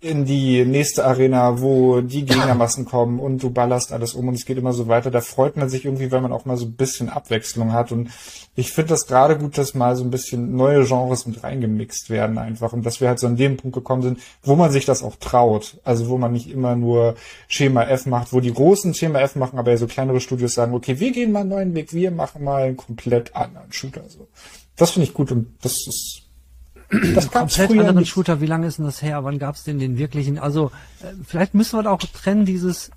in 0.04 0.26
die 0.26 0.66
nächste 0.66 1.06
Arena, 1.06 1.62
wo 1.62 2.02
die 2.02 2.26
Gegnermassen 2.26 2.84
kommen 2.84 3.20
und 3.20 3.42
du 3.42 3.52
ballerst 3.52 3.94
alles 3.94 4.14
um 4.14 4.28
und 4.28 4.34
es 4.34 4.46
geht 4.46 4.58
immer 4.58 4.74
so 4.74 4.90
weiter. 4.90 5.12
Da 5.12 5.22
freut 5.22 5.56
man 5.56 5.70
sich 5.70 5.86
irgendwie, 5.86 6.12
wenn 6.12 6.22
man 6.22 6.34
auch 6.34 6.44
mal 6.44 6.58
so 6.58 6.66
ein 6.66 6.74
bisschen 6.74 7.08
Abwechslung 7.08 7.72
hat. 7.72 7.94
Und 7.94 8.10
ich 8.56 8.74
finde 8.74 8.90
das 8.90 9.08
gerade 9.08 9.38
gut, 9.38 9.58
dass 9.58 9.74
mal 9.74 9.96
so 9.96 10.04
ein 10.04 10.12
bisschen 10.12 10.58
neue 10.58 10.86
Genres 10.86 11.26
mit 11.26 11.42
reingemixt 11.42 12.10
werden 12.10 12.38
einfach 12.38 12.74
und 12.74 12.86
dass 12.86 13.00
wir 13.00 13.08
halt 13.08 13.20
so 13.20 13.28
an 13.28 13.38
dem 13.38 13.56
Punkt 13.56 13.76
gekommen 13.76 14.02
sind, 14.02 14.20
wo 14.44 14.58
man 14.58 14.72
sich 14.72 14.84
das 14.84 15.04
auch 15.04 15.16
traut. 15.16 15.80
Also 15.86 16.10
wo 16.10 16.18
man 16.18 16.34
nicht 16.34 16.50
immer 16.50 16.76
nur 16.76 17.16
Schema 17.48 17.84
F 17.84 18.06
macht, 18.06 18.34
wo 18.34 18.42
die 18.42 18.54
großen 18.54 18.94
Schema 18.94 19.20
F 19.22 19.38
machen, 19.38 19.58
aber 19.58 19.72
ja 19.72 19.78
so 19.78 19.88
kleinere 19.88 20.20
Studios 20.20 20.54
sagen, 20.54 20.74
okay, 20.74 21.00
wir 21.00 21.14
gehen 21.14 21.32
mal 21.32 21.42
einen 21.42 21.50
neuen 21.50 21.76
Weg, 21.76 21.94
wir 21.94 22.12
machen 22.12 22.44
mal 22.44 22.64
einen 22.64 22.78
komplett 22.78 23.34
anderen 23.38 23.72
Shooter. 23.72 24.04
So. 24.10 24.28
Das 24.76 24.92
finde 24.92 25.08
ich 25.08 25.14
gut 25.14 25.32
und 25.32 25.56
das 25.62 25.88
ist 25.88 26.23
das 26.90 27.32
komplett 27.32 27.72
anderen 27.72 27.98
nicht. 27.98 28.10
Shooter, 28.10 28.42
wie 28.42 28.46
lange 28.46 28.68
ist 28.68 28.78
denn 28.78 28.86
das 28.86 29.02
her? 29.02 29.24
Wann 29.24 29.40
gab 29.40 29.56
es 29.56 29.64
denn 29.64 29.80
den 29.80 29.98
wirklichen? 29.98 30.40
Also 30.40 30.72
äh, 31.02 31.14
vielleicht 31.26 31.54
müssen 31.54 31.78
wir 31.78 31.84
da 31.84 31.92
auch 31.92 32.00
trennen 32.00 32.46
dieses, 32.46 32.92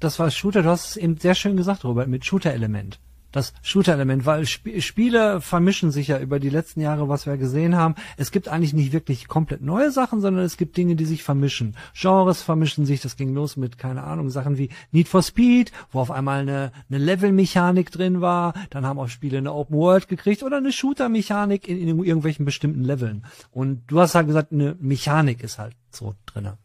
das 0.00 0.18
war 0.18 0.30
Shooter, 0.30 0.62
du 0.62 0.70
hast 0.70 0.90
es 0.90 0.96
eben 0.96 1.16
sehr 1.18 1.34
schön 1.34 1.56
gesagt, 1.56 1.84
Robert, 1.84 2.08
mit 2.08 2.24
Shooter-Element. 2.24 2.98
Das 3.32 3.52
Shooter-Element, 3.62 4.26
weil 4.26 4.42
Sp 4.46 4.80
Spiele 4.80 5.40
vermischen 5.40 5.90
sich 5.90 6.08
ja 6.08 6.20
über 6.20 6.38
die 6.38 6.50
letzten 6.50 6.80
Jahre, 6.80 7.08
was 7.08 7.26
wir 7.26 7.36
gesehen 7.36 7.76
haben. 7.76 7.94
Es 8.16 8.30
gibt 8.30 8.48
eigentlich 8.48 8.74
nicht 8.74 8.92
wirklich 8.92 9.26
komplett 9.26 9.62
neue 9.62 9.90
Sachen, 9.90 10.20
sondern 10.20 10.44
es 10.44 10.56
gibt 10.56 10.76
Dinge, 10.76 10.96
die 10.96 11.04
sich 11.04 11.22
vermischen. 11.22 11.76
Genres 11.94 12.42
vermischen 12.42 12.86
sich, 12.86 13.00
das 13.00 13.16
ging 13.16 13.34
los 13.34 13.56
mit, 13.56 13.78
keine 13.78 14.04
Ahnung, 14.04 14.30
Sachen 14.30 14.58
wie 14.58 14.68
Need 14.92 15.08
for 15.08 15.22
Speed, 15.22 15.72
wo 15.90 16.00
auf 16.00 16.10
einmal 16.10 16.40
eine, 16.40 16.72
eine 16.88 16.98
Level-Mechanik 16.98 17.90
drin 17.90 18.20
war, 18.20 18.54
dann 18.70 18.86
haben 18.86 18.98
auch 18.98 19.08
Spiele 19.08 19.38
eine 19.38 19.52
Open 19.52 19.76
World 19.76 20.08
gekriegt 20.08 20.42
oder 20.42 20.58
eine 20.58 20.72
Shooter-Mechanik 20.72 21.68
in, 21.68 21.78
in 21.78 21.88
irgendwelchen 21.88 22.44
bestimmten 22.44 22.84
Leveln. 22.84 23.24
Und 23.50 23.82
du 23.86 24.00
hast 24.00 24.14
halt 24.14 24.26
gesagt, 24.26 24.52
eine 24.52 24.76
Mechanik 24.78 25.42
ist 25.42 25.58
halt 25.58 25.74
so 25.90 26.14
drinne. 26.26 26.58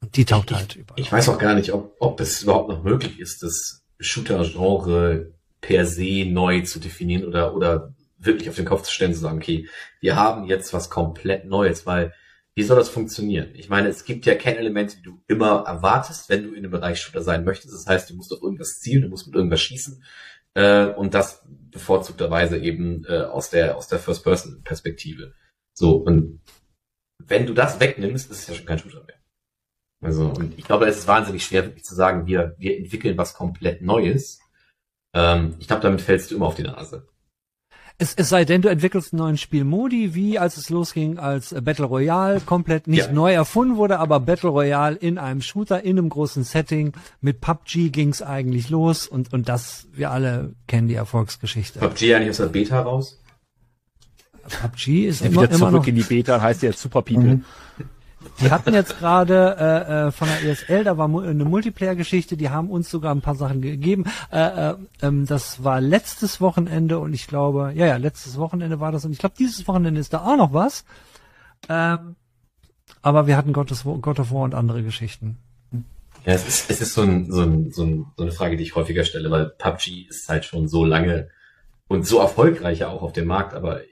Und 0.00 0.16
die 0.16 0.24
taucht 0.24 0.50
ich, 0.50 0.56
halt 0.56 0.76
überall. 0.76 1.00
Ich 1.00 1.10
weiß 1.10 1.28
auch 1.28 1.38
gar 1.38 1.54
nicht, 1.54 1.72
ob, 1.72 1.96
ob 2.00 2.20
es 2.20 2.42
überhaupt 2.42 2.68
noch 2.68 2.82
möglich 2.82 3.18
ist, 3.18 3.42
das 3.42 3.82
Shooter-Genre 3.98 5.32
per 5.66 5.84
se 5.84 6.24
neu 6.26 6.60
zu 6.60 6.78
definieren 6.78 7.24
oder, 7.24 7.52
oder 7.52 7.92
wirklich 8.18 8.48
auf 8.48 8.54
den 8.54 8.64
Kopf 8.64 8.82
zu 8.82 8.92
stellen, 8.92 9.14
zu 9.14 9.20
sagen, 9.20 9.38
okay, 9.38 9.68
wir 10.00 10.14
haben 10.14 10.44
jetzt 10.44 10.72
was 10.72 10.90
komplett 10.90 11.44
Neues, 11.44 11.86
weil 11.86 12.14
wie 12.54 12.62
soll 12.62 12.78
das 12.78 12.88
funktionieren? 12.88 13.50
Ich 13.54 13.68
meine, 13.68 13.88
es 13.88 14.04
gibt 14.04 14.26
ja 14.26 14.36
Kernelemente, 14.36 14.96
die 14.96 15.02
du 15.02 15.20
immer 15.26 15.64
erwartest, 15.66 16.28
wenn 16.28 16.44
du 16.44 16.54
in 16.54 16.62
dem 16.62 16.70
Bereich 16.70 17.00
Shooter 17.00 17.20
sein 17.20 17.44
möchtest. 17.44 17.74
Das 17.74 17.86
heißt, 17.86 18.08
du 18.08 18.14
musst 18.14 18.32
auf 18.32 18.40
irgendwas 18.42 18.78
zielen, 18.78 19.02
du 19.02 19.08
musst 19.08 19.26
mit 19.26 19.34
irgendwas 19.34 19.60
schießen 19.60 20.04
äh, 20.54 20.86
und 20.86 21.14
das 21.14 21.44
bevorzugterweise 21.72 22.58
eben 22.58 23.04
äh, 23.06 23.22
aus 23.22 23.50
der 23.50 23.76
aus 23.76 23.88
der 23.88 23.98
First-Person-Perspektive. 23.98 25.34
So 25.74 25.96
und 25.96 26.40
wenn 27.18 27.44
du 27.44 27.54
das 27.54 27.80
wegnimmst, 27.80 28.30
ist 28.30 28.38
es 28.38 28.46
ja 28.46 28.54
schon 28.54 28.66
kein 28.66 28.78
Shooter 28.78 29.04
mehr. 29.04 29.16
Also 30.00 30.28
und 30.28 30.56
ich 30.56 30.64
glaube, 30.64 30.86
es 30.86 30.98
ist 30.98 31.08
wahnsinnig 31.08 31.44
schwer, 31.44 31.64
wirklich 31.64 31.84
zu 31.84 31.96
sagen, 31.96 32.28
wir 32.28 32.54
wir 32.56 32.78
entwickeln 32.78 33.18
was 33.18 33.34
komplett 33.34 33.82
Neues, 33.82 34.38
ähm, 35.16 35.54
ich 35.58 35.66
glaube, 35.66 35.82
damit 35.82 36.02
fällst 36.02 36.30
du 36.30 36.36
immer 36.36 36.46
auf 36.46 36.54
die 36.54 36.62
Nase. 36.62 37.08
Es, 37.98 38.12
es 38.14 38.28
sei 38.28 38.44
denn, 38.44 38.60
du 38.60 38.68
entwickelst 38.68 39.14
einen 39.14 39.22
neuen 39.22 39.38
Spielmodi, 39.38 40.14
wie 40.14 40.38
als 40.38 40.58
es 40.58 40.68
losging, 40.68 41.18
als 41.18 41.54
Battle 41.62 41.86
Royale 41.86 42.40
komplett 42.40 42.86
nicht 42.86 43.06
ja. 43.06 43.12
neu 43.12 43.32
erfunden 43.32 43.76
wurde, 43.76 43.98
aber 43.98 44.20
Battle 44.20 44.50
Royale 44.50 44.96
in 44.96 45.16
einem 45.16 45.40
Shooter, 45.40 45.82
in 45.82 45.98
einem 45.98 46.10
großen 46.10 46.44
Setting. 46.44 46.92
Mit 47.22 47.40
PUBG 47.40 47.88
ging's 47.88 48.20
eigentlich 48.20 48.68
los 48.68 49.08
und, 49.08 49.32
und 49.32 49.48
das, 49.48 49.86
wir 49.94 50.10
alle 50.10 50.52
kennen 50.66 50.88
die 50.88 50.94
Erfolgsgeschichte. 50.94 51.78
PUBG 51.78 52.14
eigentlich 52.14 52.30
aus 52.30 52.36
der 52.36 52.46
Beta 52.46 52.80
raus? 52.80 53.18
PUBG 54.46 55.06
ist 55.06 55.22
ja, 55.22 55.28
immer, 55.28 55.44
wieder 55.44 55.52
zurück 55.52 55.68
immer 55.70 55.78
noch, 55.78 55.86
in 55.86 55.94
die 55.94 56.02
Beta, 56.02 56.42
heißt 56.42 56.62
ja 56.62 56.68
jetzt 56.68 56.82
Super 56.82 57.00
People. 57.00 57.36
Mhm. 57.36 57.44
Die 58.40 58.50
hatten 58.50 58.74
jetzt 58.74 58.98
gerade 58.98 59.56
äh, 59.58 60.08
äh, 60.08 60.12
von 60.12 60.28
der 60.28 60.50
ESL, 60.50 60.84
da 60.84 60.98
war 60.98 61.06
eine 61.06 61.44
Multiplayer-Geschichte, 61.44 62.36
die 62.36 62.50
haben 62.50 62.70
uns 62.70 62.90
sogar 62.90 63.14
ein 63.14 63.20
paar 63.20 63.34
Sachen 63.34 63.62
gegeben. 63.62 64.04
Äh, 64.32 64.70
äh, 64.70 64.74
ähm, 65.02 65.26
das 65.26 65.64
war 65.64 65.80
letztes 65.80 66.40
Wochenende 66.40 66.98
und 66.98 67.12
ich 67.12 67.26
glaube, 67.26 67.72
ja, 67.74 67.86
ja, 67.86 67.96
letztes 67.96 68.38
Wochenende 68.38 68.80
war 68.80 68.92
das 68.92 69.04
und 69.04 69.12
ich 69.12 69.18
glaube, 69.18 69.34
dieses 69.38 69.66
Wochenende 69.66 70.00
ist 70.00 70.12
da 70.12 70.24
auch 70.24 70.36
noch 70.36 70.52
was. 70.52 70.84
Ähm, 71.68 72.16
aber 73.02 73.26
wir 73.26 73.36
hatten 73.36 73.52
of, 73.54 73.84
God 74.00 74.20
of 74.20 74.32
War 74.32 74.42
und 74.42 74.54
andere 74.54 74.82
Geschichten. 74.82 75.38
Ja, 76.24 76.32
es 76.32 76.46
ist, 76.46 76.70
es 76.70 76.80
ist 76.80 76.94
so, 76.94 77.02
ein, 77.02 77.30
so, 77.30 77.42
ein, 77.42 77.70
so, 77.70 77.84
ein, 77.84 78.06
so 78.16 78.22
eine 78.24 78.32
Frage, 78.32 78.56
die 78.56 78.64
ich 78.64 78.74
häufiger 78.74 79.04
stelle, 79.04 79.30
weil 79.30 79.46
PUBG 79.46 80.08
ist 80.08 80.28
halt 80.28 80.44
schon 80.44 80.66
so 80.66 80.84
lange 80.84 81.28
und 81.88 82.04
so 82.04 82.18
erfolgreich 82.18 82.80
ja 82.80 82.88
auch 82.88 83.02
auf 83.02 83.12
dem 83.12 83.26
Markt, 83.26 83.54
aber 83.54 83.82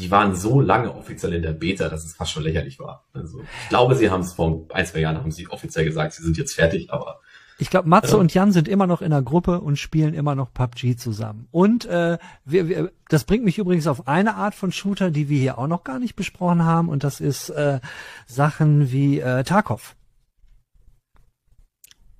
die 0.00 0.10
waren 0.10 0.34
so 0.34 0.60
lange 0.60 0.94
offiziell 0.94 1.34
in 1.34 1.42
der 1.42 1.52
Beta, 1.52 1.88
dass 1.88 2.04
es 2.04 2.14
fast 2.14 2.32
schon 2.32 2.42
lächerlich 2.42 2.78
war. 2.78 3.04
Also 3.12 3.40
ich 3.40 3.68
glaube, 3.68 3.94
sie 3.94 4.10
haben 4.10 4.22
es 4.22 4.32
vor 4.32 4.66
ein, 4.72 4.86
zwei 4.86 5.00
Jahren 5.00 5.18
haben 5.18 5.30
sie 5.30 5.48
offiziell 5.48 5.84
gesagt, 5.84 6.14
sie 6.14 6.22
sind 6.22 6.36
jetzt 6.36 6.54
fertig, 6.54 6.92
aber 6.92 7.20
ich 7.60 7.68
glaube, 7.68 7.88
Matze 7.90 8.16
äh, 8.16 8.18
und 8.18 8.32
Jan 8.32 8.52
sind 8.52 8.68
immer 8.68 8.86
noch 8.86 9.02
in 9.02 9.10
der 9.10 9.20
Gruppe 9.20 9.60
und 9.60 9.76
spielen 9.76 10.14
immer 10.14 10.34
noch 10.34 10.50
PUBG 10.52 10.96
zusammen. 10.96 11.46
Und 11.50 11.84
äh, 11.84 12.16
wir, 12.46 12.68
wir, 12.68 12.90
das 13.08 13.24
bringt 13.24 13.44
mich 13.44 13.58
übrigens 13.58 13.86
auf 13.86 14.08
eine 14.08 14.36
Art 14.36 14.54
von 14.54 14.72
Shooter, 14.72 15.10
die 15.10 15.28
wir 15.28 15.38
hier 15.38 15.58
auch 15.58 15.66
noch 15.66 15.84
gar 15.84 15.98
nicht 15.98 16.16
besprochen 16.16 16.64
haben, 16.64 16.88
und 16.88 17.04
das 17.04 17.20
ist 17.20 17.50
äh, 17.50 17.80
Sachen 18.26 18.90
wie 18.90 19.20
äh, 19.20 19.44
Tarkov. 19.44 19.94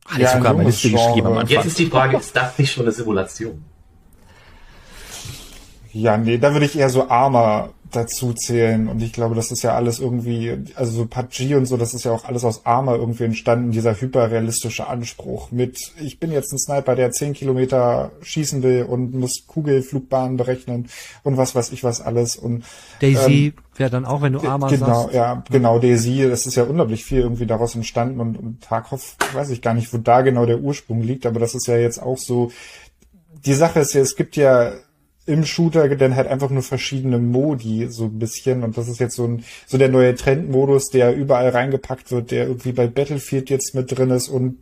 Hatte 0.04 0.22
ja, 0.22 0.36
sogar 0.36 0.52
meine 0.52 0.68
Liste 0.68 0.90
geschrieben 0.90 1.28
am 1.28 1.38
Anfang. 1.38 1.56
Jetzt 1.56 1.66
ist 1.66 1.78
die 1.78 1.86
Frage, 1.86 2.18
ist 2.18 2.36
das 2.36 2.58
nicht 2.58 2.72
schon 2.72 2.84
eine 2.84 2.92
Simulation? 2.92 3.64
Ja, 5.92 6.16
nee, 6.16 6.38
da 6.38 6.52
würde 6.52 6.66
ich 6.66 6.78
eher 6.78 6.90
so 6.90 7.08
Arma 7.08 7.70
dazu 7.90 8.32
zählen. 8.32 8.88
Und 8.88 9.02
ich 9.02 9.12
glaube, 9.12 9.34
das 9.34 9.50
ist 9.50 9.62
ja 9.62 9.74
alles 9.74 9.98
irgendwie, 9.98 10.56
also 10.74 10.92
so 10.92 11.06
PUBG 11.06 11.54
und 11.56 11.66
so, 11.66 11.76
das 11.76 11.94
ist 11.94 12.04
ja 12.04 12.12
auch 12.12 12.24
alles 12.24 12.44
aus 12.44 12.64
Arma 12.64 12.94
irgendwie 12.94 13.24
entstanden, 13.24 13.72
dieser 13.72 14.00
hyperrealistische 14.00 14.86
Anspruch 14.86 15.50
mit, 15.50 15.92
ich 16.00 16.20
bin 16.20 16.30
jetzt 16.30 16.52
ein 16.52 16.58
Sniper, 16.58 16.94
der 16.94 17.10
zehn 17.10 17.32
Kilometer 17.32 18.12
schießen 18.22 18.62
will 18.62 18.84
und 18.84 19.14
muss 19.14 19.46
Kugelflugbahnen 19.46 20.36
berechnen 20.36 20.88
und 21.22 21.36
was 21.36 21.54
weiß 21.54 21.72
ich 21.72 21.82
was 21.82 22.00
alles. 22.00 22.36
Und 22.36 22.64
Daisy 23.00 23.46
ähm, 23.46 23.52
wäre 23.76 23.90
dann 23.90 24.04
auch, 24.04 24.22
wenn 24.22 24.34
du 24.34 24.40
Arma 24.40 24.68
genau, 24.68 25.02
sagst. 25.02 25.14
Ja, 25.14 25.42
genau, 25.50 25.78
Daisy, 25.78 26.28
das 26.28 26.46
ist 26.46 26.54
ja 26.54 26.64
unglaublich 26.64 27.04
viel 27.04 27.20
irgendwie 27.20 27.46
daraus 27.46 27.74
entstanden 27.74 28.20
und, 28.20 28.36
und 28.36 28.60
Tarkov, 28.60 29.16
weiß 29.32 29.50
ich 29.50 29.62
gar 29.62 29.74
nicht, 29.74 29.92
wo 29.92 29.98
da 29.98 30.22
genau 30.22 30.46
der 30.46 30.60
Ursprung 30.60 31.02
liegt, 31.02 31.26
aber 31.26 31.40
das 31.40 31.54
ist 31.54 31.66
ja 31.66 31.76
jetzt 31.76 32.00
auch 32.00 32.18
so, 32.18 32.52
die 33.44 33.54
Sache 33.54 33.80
ist 33.80 33.94
ja, 33.94 34.02
es 34.02 34.16
gibt 34.16 34.36
ja 34.36 34.72
im 35.30 35.44
Shooter 35.44 35.88
dann 35.96 36.16
halt 36.16 36.28
einfach 36.28 36.50
nur 36.50 36.62
verschiedene 36.62 37.18
Modi 37.18 37.86
so 37.88 38.04
ein 38.04 38.18
bisschen 38.18 38.64
und 38.64 38.76
das 38.76 38.88
ist 38.88 39.00
jetzt 39.00 39.16
so 39.16 39.24
ein 39.24 39.44
so 39.66 39.78
der 39.78 39.88
neue 39.88 40.14
Trendmodus, 40.14 40.88
der 40.90 41.14
überall 41.14 41.50
reingepackt 41.50 42.10
wird, 42.10 42.30
der 42.30 42.48
irgendwie 42.48 42.72
bei 42.72 42.86
Battlefield 42.88 43.48
jetzt 43.48 43.74
mit 43.74 43.96
drin 43.96 44.10
ist 44.10 44.28
und 44.28 44.58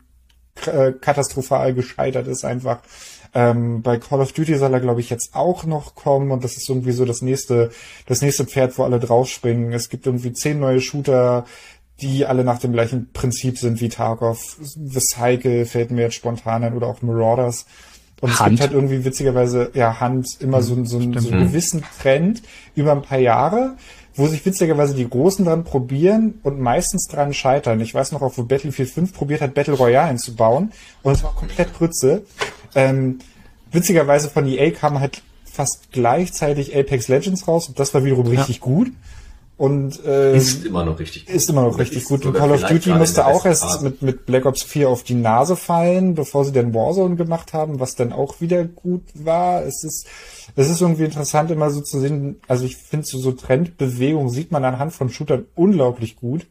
äh, 0.66 0.92
katastrophal 0.92 1.74
gescheitert 1.74 2.26
ist 2.26 2.44
einfach. 2.44 2.80
Ähm, 3.34 3.82
bei 3.82 3.98
Call 3.98 4.20
of 4.20 4.32
Duty 4.32 4.56
soll 4.56 4.72
er, 4.72 4.80
glaube 4.80 5.00
ich, 5.00 5.10
jetzt 5.10 5.34
auch 5.34 5.64
noch 5.64 5.94
kommen 5.94 6.30
und 6.30 6.44
das 6.44 6.56
ist 6.56 6.68
irgendwie 6.68 6.92
so 6.92 7.04
das 7.04 7.22
nächste, 7.22 7.70
das 8.06 8.22
nächste 8.22 8.46
Pferd, 8.46 8.78
wo 8.78 8.84
alle 8.84 9.00
draufspringen. 9.00 9.72
Es 9.72 9.90
gibt 9.90 10.06
irgendwie 10.06 10.32
zehn 10.32 10.58
neue 10.58 10.80
Shooter, 10.80 11.44
die 12.00 12.26
alle 12.26 12.44
nach 12.44 12.58
dem 12.58 12.72
gleichen 12.72 13.12
Prinzip 13.12 13.58
sind 13.58 13.80
wie 13.80 13.88
Tarkov. 13.88 14.56
The 14.60 15.00
Cycle 15.00 15.66
fällt 15.66 15.90
mir 15.90 16.02
jetzt 16.02 16.14
spontan 16.14 16.64
ein 16.64 16.74
oder 16.74 16.86
auch 16.86 17.02
Marauders. 17.02 17.66
Und 18.20 18.32
es 18.32 18.44
gibt 18.44 18.60
halt 18.60 18.72
irgendwie 18.72 19.04
witzigerweise, 19.04 19.70
ja, 19.74 20.00
Hand 20.00 20.40
immer 20.40 20.62
so, 20.62 20.74
so, 20.84 21.00
so, 21.00 21.12
so 21.20 21.30
einen 21.30 21.46
gewissen 21.46 21.84
Trend 22.00 22.42
über 22.74 22.92
ein 22.92 23.02
paar 23.02 23.18
Jahre, 23.18 23.76
wo 24.16 24.26
sich 24.26 24.44
witzigerweise 24.44 24.94
die 24.94 25.08
Großen 25.08 25.44
dran 25.44 25.62
probieren 25.62 26.40
und 26.42 26.58
meistens 26.58 27.06
dran 27.06 27.32
scheitern. 27.32 27.80
Ich 27.80 27.94
weiß 27.94 28.10
noch 28.12 28.22
auch, 28.22 28.36
wo 28.36 28.42
Battlefield 28.42 28.90
5 28.90 29.12
probiert 29.12 29.40
hat, 29.40 29.54
Battle 29.54 29.74
Royale 29.74 30.08
einzubauen 30.08 30.72
und 31.02 31.12
es 31.12 31.22
war 31.22 31.34
komplett 31.34 31.72
Grütze. 31.74 32.22
Ähm, 32.74 33.20
witzigerweise 33.70 34.28
von 34.28 34.46
EA 34.46 34.72
kam 34.72 34.98
halt 34.98 35.22
fast 35.44 35.92
gleichzeitig 35.92 36.76
Apex 36.76 37.08
Legends 37.08 37.46
raus 37.46 37.68
und 37.68 37.78
das 37.78 37.94
war 37.94 38.04
wiederum 38.04 38.26
richtig 38.26 38.56
ja. 38.56 38.62
gut. 38.62 38.92
Und 39.58 40.04
äh, 40.04 40.36
ist 40.36 40.64
immer 40.64 40.84
noch 40.84 41.00
richtig 41.00 41.26
gut. 41.26 41.34
Ist 41.34 41.50
immer 41.50 41.62
noch 41.62 41.78
richtig 41.80 42.04
gut. 42.04 42.24
Und 42.24 42.34
Call 42.34 42.52
of 42.52 42.62
Duty 42.62 42.90
musste 42.90 43.26
auch 43.26 43.44
erst 43.44 43.82
mit, 43.82 44.02
mit 44.02 44.24
Black 44.24 44.46
Ops 44.46 44.62
4 44.62 44.88
auf 44.88 45.02
die 45.02 45.16
Nase 45.16 45.56
fallen, 45.56 46.14
bevor 46.14 46.44
sie 46.44 46.52
dann 46.52 46.74
Warzone 46.74 47.16
gemacht 47.16 47.52
haben, 47.52 47.80
was 47.80 47.96
dann 47.96 48.12
auch 48.12 48.40
wieder 48.40 48.64
gut 48.64 49.02
war. 49.14 49.64
Es 49.64 49.82
ist, 49.82 50.06
es 50.54 50.70
ist 50.70 50.80
irgendwie 50.80 51.06
interessant, 51.06 51.50
immer 51.50 51.70
so 51.70 51.80
zu 51.80 51.98
sehen. 51.98 52.36
Also 52.46 52.66
ich 52.66 52.76
finde 52.76 53.04
so, 53.04 53.18
so 53.18 53.32
Trendbewegung 53.32 54.28
sieht 54.28 54.52
man 54.52 54.64
anhand 54.64 54.92
von 54.92 55.08
Shootern 55.08 55.46
unglaublich 55.56 56.14
gut. 56.14 56.46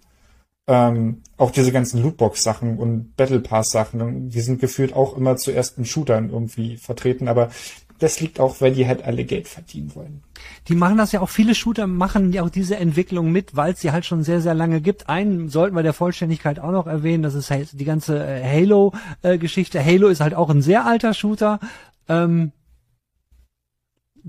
Ähm, 0.70 1.22
auch 1.38 1.52
diese 1.52 1.72
ganzen 1.72 2.04
Lootbox-Sachen 2.04 2.78
und 2.78 3.16
Battle 3.16 3.40
Pass-Sachen, 3.40 4.28
die 4.28 4.42
sind 4.42 4.60
gefühlt 4.60 4.94
auch 4.94 5.16
immer 5.16 5.38
zuerst 5.38 5.78
in 5.78 5.86
Shootern 5.86 6.30
irgendwie 6.30 6.76
vertreten, 6.76 7.30
aber 7.30 7.52
das 8.00 8.20
liegt 8.20 8.40
auch, 8.40 8.62
weil 8.62 8.74
die 8.74 8.88
halt 8.88 9.04
alle 9.04 9.24
Geld 9.24 9.48
verdienen 9.48 9.96
wollen. 9.96 10.22
Die 10.68 10.76
machen 10.76 10.98
das 10.98 11.12
ja 11.12 11.22
auch, 11.22 11.30
viele 11.30 11.56
Shooter 11.56 11.88
machen 11.88 12.32
ja 12.32 12.44
auch 12.44 12.50
diese 12.50 12.78
Entwicklung 12.78 13.32
mit, 13.32 13.56
weil 13.56 13.74
es 13.74 13.82
sie 13.82 13.92
halt 13.92 14.06
schon 14.06 14.24
sehr, 14.24 14.42
sehr 14.42 14.54
lange 14.54 14.82
gibt. 14.82 15.10
Einen 15.10 15.50
sollten 15.50 15.76
wir 15.76 15.84
der 15.84 15.94
Vollständigkeit 15.94 16.60
auch 16.60 16.72
noch 16.72 16.88
erwähnen, 16.88 17.24
das 17.24 17.34
ist 17.34 17.50
halt 17.50 17.80
die 17.80 17.86
ganze 17.86 18.24
äh, 18.24 18.44
Halo-Geschichte. 18.44 19.84
Halo 19.84 20.08
ist 20.08 20.22
halt 20.22 20.36
auch 20.36 20.50
ein 20.50 20.62
sehr 20.62 20.86
alter 20.86 21.14
Shooter. 21.14 21.60
Ähm, 22.08 22.52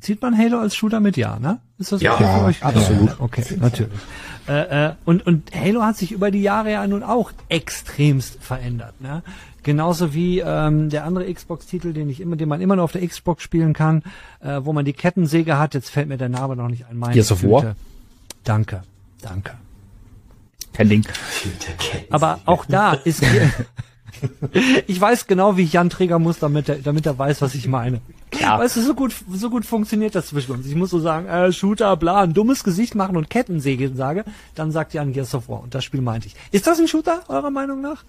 zieht 0.01 0.23
man 0.23 0.37
Halo 0.37 0.59
als 0.59 0.75
Shooter 0.77 1.01
mit? 1.01 1.17
Ja, 1.17 1.39
ne? 1.39 1.61
Ist 1.79 1.93
das 1.93 2.01
ja, 2.01 2.15
okay 2.15 2.25
für 2.25 2.45
euch? 2.45 2.65
Absolut. 2.65 3.09
Ja, 3.09 3.17
okay, 3.19 3.45
natürlich. 3.61 3.99
Äh, 4.49 4.87
äh, 4.87 4.95
und, 5.05 5.27
und 5.27 5.55
Halo 5.55 5.83
hat 5.83 5.97
sich 5.97 6.13
über 6.13 6.31
die 6.31 6.41
Jahre 6.41 6.73
ja 6.73 6.87
nun 6.87 7.03
auch 7.03 7.33
extremst 7.49 8.43
verändert. 8.43 9.01
Ne? 9.01 9.23
Genauso 9.63 10.15
wie 10.15 10.41
ähm, 10.41 10.89
der 10.89 11.05
andere 11.05 11.33
Xbox-Titel, 11.33 11.93
den 11.93 12.09
ich 12.09 12.21
immer, 12.21 12.37
den 12.37 12.49
man 12.49 12.61
immer 12.61 12.77
nur 12.77 12.85
auf 12.85 12.93
der 12.93 13.07
Xbox 13.07 13.43
spielen 13.43 13.73
kann, 13.73 14.03
äh, 14.41 14.61
wo 14.63 14.73
man 14.73 14.85
die 14.85 14.93
Kettensäge 14.93 15.59
hat. 15.59 15.75
Jetzt 15.75 15.91
fällt 15.91 16.09
mir 16.09 16.17
der 16.17 16.29
Name 16.29 16.57
noch 16.57 16.69
nicht 16.69 16.87
ein. 16.87 16.97
Meine 16.97 17.15
Gears 17.15 17.33
of 17.33 17.43
War. 17.43 17.75
Danke, 18.45 18.83
danke. 19.21 19.53
Kein 20.73 20.89
Ding. 20.89 21.05
Aber 22.11 22.41
auch 22.45 22.65
da 22.65 22.93
ist 22.93 23.23
ich 24.87 25.01
weiß 25.01 25.27
genau, 25.27 25.57
wie 25.57 25.63
ich 25.63 25.73
Jan 25.73 25.91
trägern 25.91 26.23
muss, 26.23 26.39
damit 26.39 26.69
er, 26.69 26.77
damit 26.77 27.07
er 27.07 27.19
weiß, 27.19 27.43
was 27.43 27.55
ich 27.55 27.69
meine. 27.69 28.01
Ja. 28.39 28.59
Weißt 28.59 28.77
du, 28.77 28.83
so 28.83 28.95
gut, 28.95 29.15
so 29.31 29.51
gut 29.51 29.65
funktioniert 29.65 30.15
das 30.15 30.29
zwischen 30.29 30.53
uns. 30.53 30.67
Ich 30.67 30.75
muss 30.75 30.91
so 30.91 30.99
sagen, 30.99 31.27
äh, 31.27 31.53
Shooter, 31.53 31.97
bla, 31.97 32.23
ein 32.23 32.35
dummes 32.35 32.65
Gesicht 32.65 32.95
machen 32.95 33.17
und 33.17 33.31
Kettensäge 33.31 33.95
sage, 33.95 34.25
dann 34.55 34.71
sagt 34.71 34.95
Jan 34.95 35.13
Gears 35.13 35.35
of 35.35 35.49
War. 35.49 35.63
Und 35.63 35.75
das 35.75 35.85
Spiel 35.85 36.01
meinte 36.01 36.27
ich. 36.29 36.37
Ist 36.53 36.67
das 36.67 36.79
ein 36.79 36.89
Shooter, 36.89 37.23
eurer 37.29 37.51
Meinung 37.51 37.81
nach? 37.81 38.05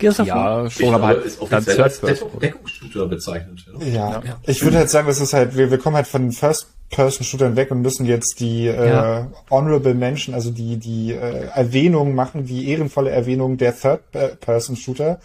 Gears 0.00 0.20
of 0.20 0.26
ja, 0.26 0.34
War? 0.34 0.70
schon, 0.70 0.94
aber 0.94 1.06
halt 1.06 1.24
ist 1.24 1.40
offiziell 1.40 1.82
als 1.82 2.00
Deckungsshooter 2.00 3.06
bezeichnet. 3.06 3.64
Ja. 3.80 4.22
ja. 4.24 4.36
ich 4.46 4.62
würde 4.62 4.78
halt 4.78 4.90
sagen, 4.90 5.06
das 5.06 5.20
ist 5.20 5.32
halt, 5.32 5.56
wir, 5.56 5.70
wir 5.70 5.78
kommen 5.78 5.96
halt 5.96 6.06
von 6.06 6.32
First-Person-Shootern 6.32 7.54
weg 7.54 7.70
und 7.70 7.82
müssen 7.82 8.06
jetzt 8.06 8.40
die 8.40 8.66
äh, 8.66 9.24
Honorable 9.50 9.94
Mention, 9.94 10.34
also 10.34 10.50
die, 10.50 10.78
die 10.78 11.12
äh, 11.12 11.46
Erwähnung 11.54 12.14
machen, 12.14 12.46
die 12.46 12.68
ehrenvolle 12.68 13.10
Erwähnung 13.10 13.56
der 13.56 13.78
Third-Person-Shooter. 13.78 15.20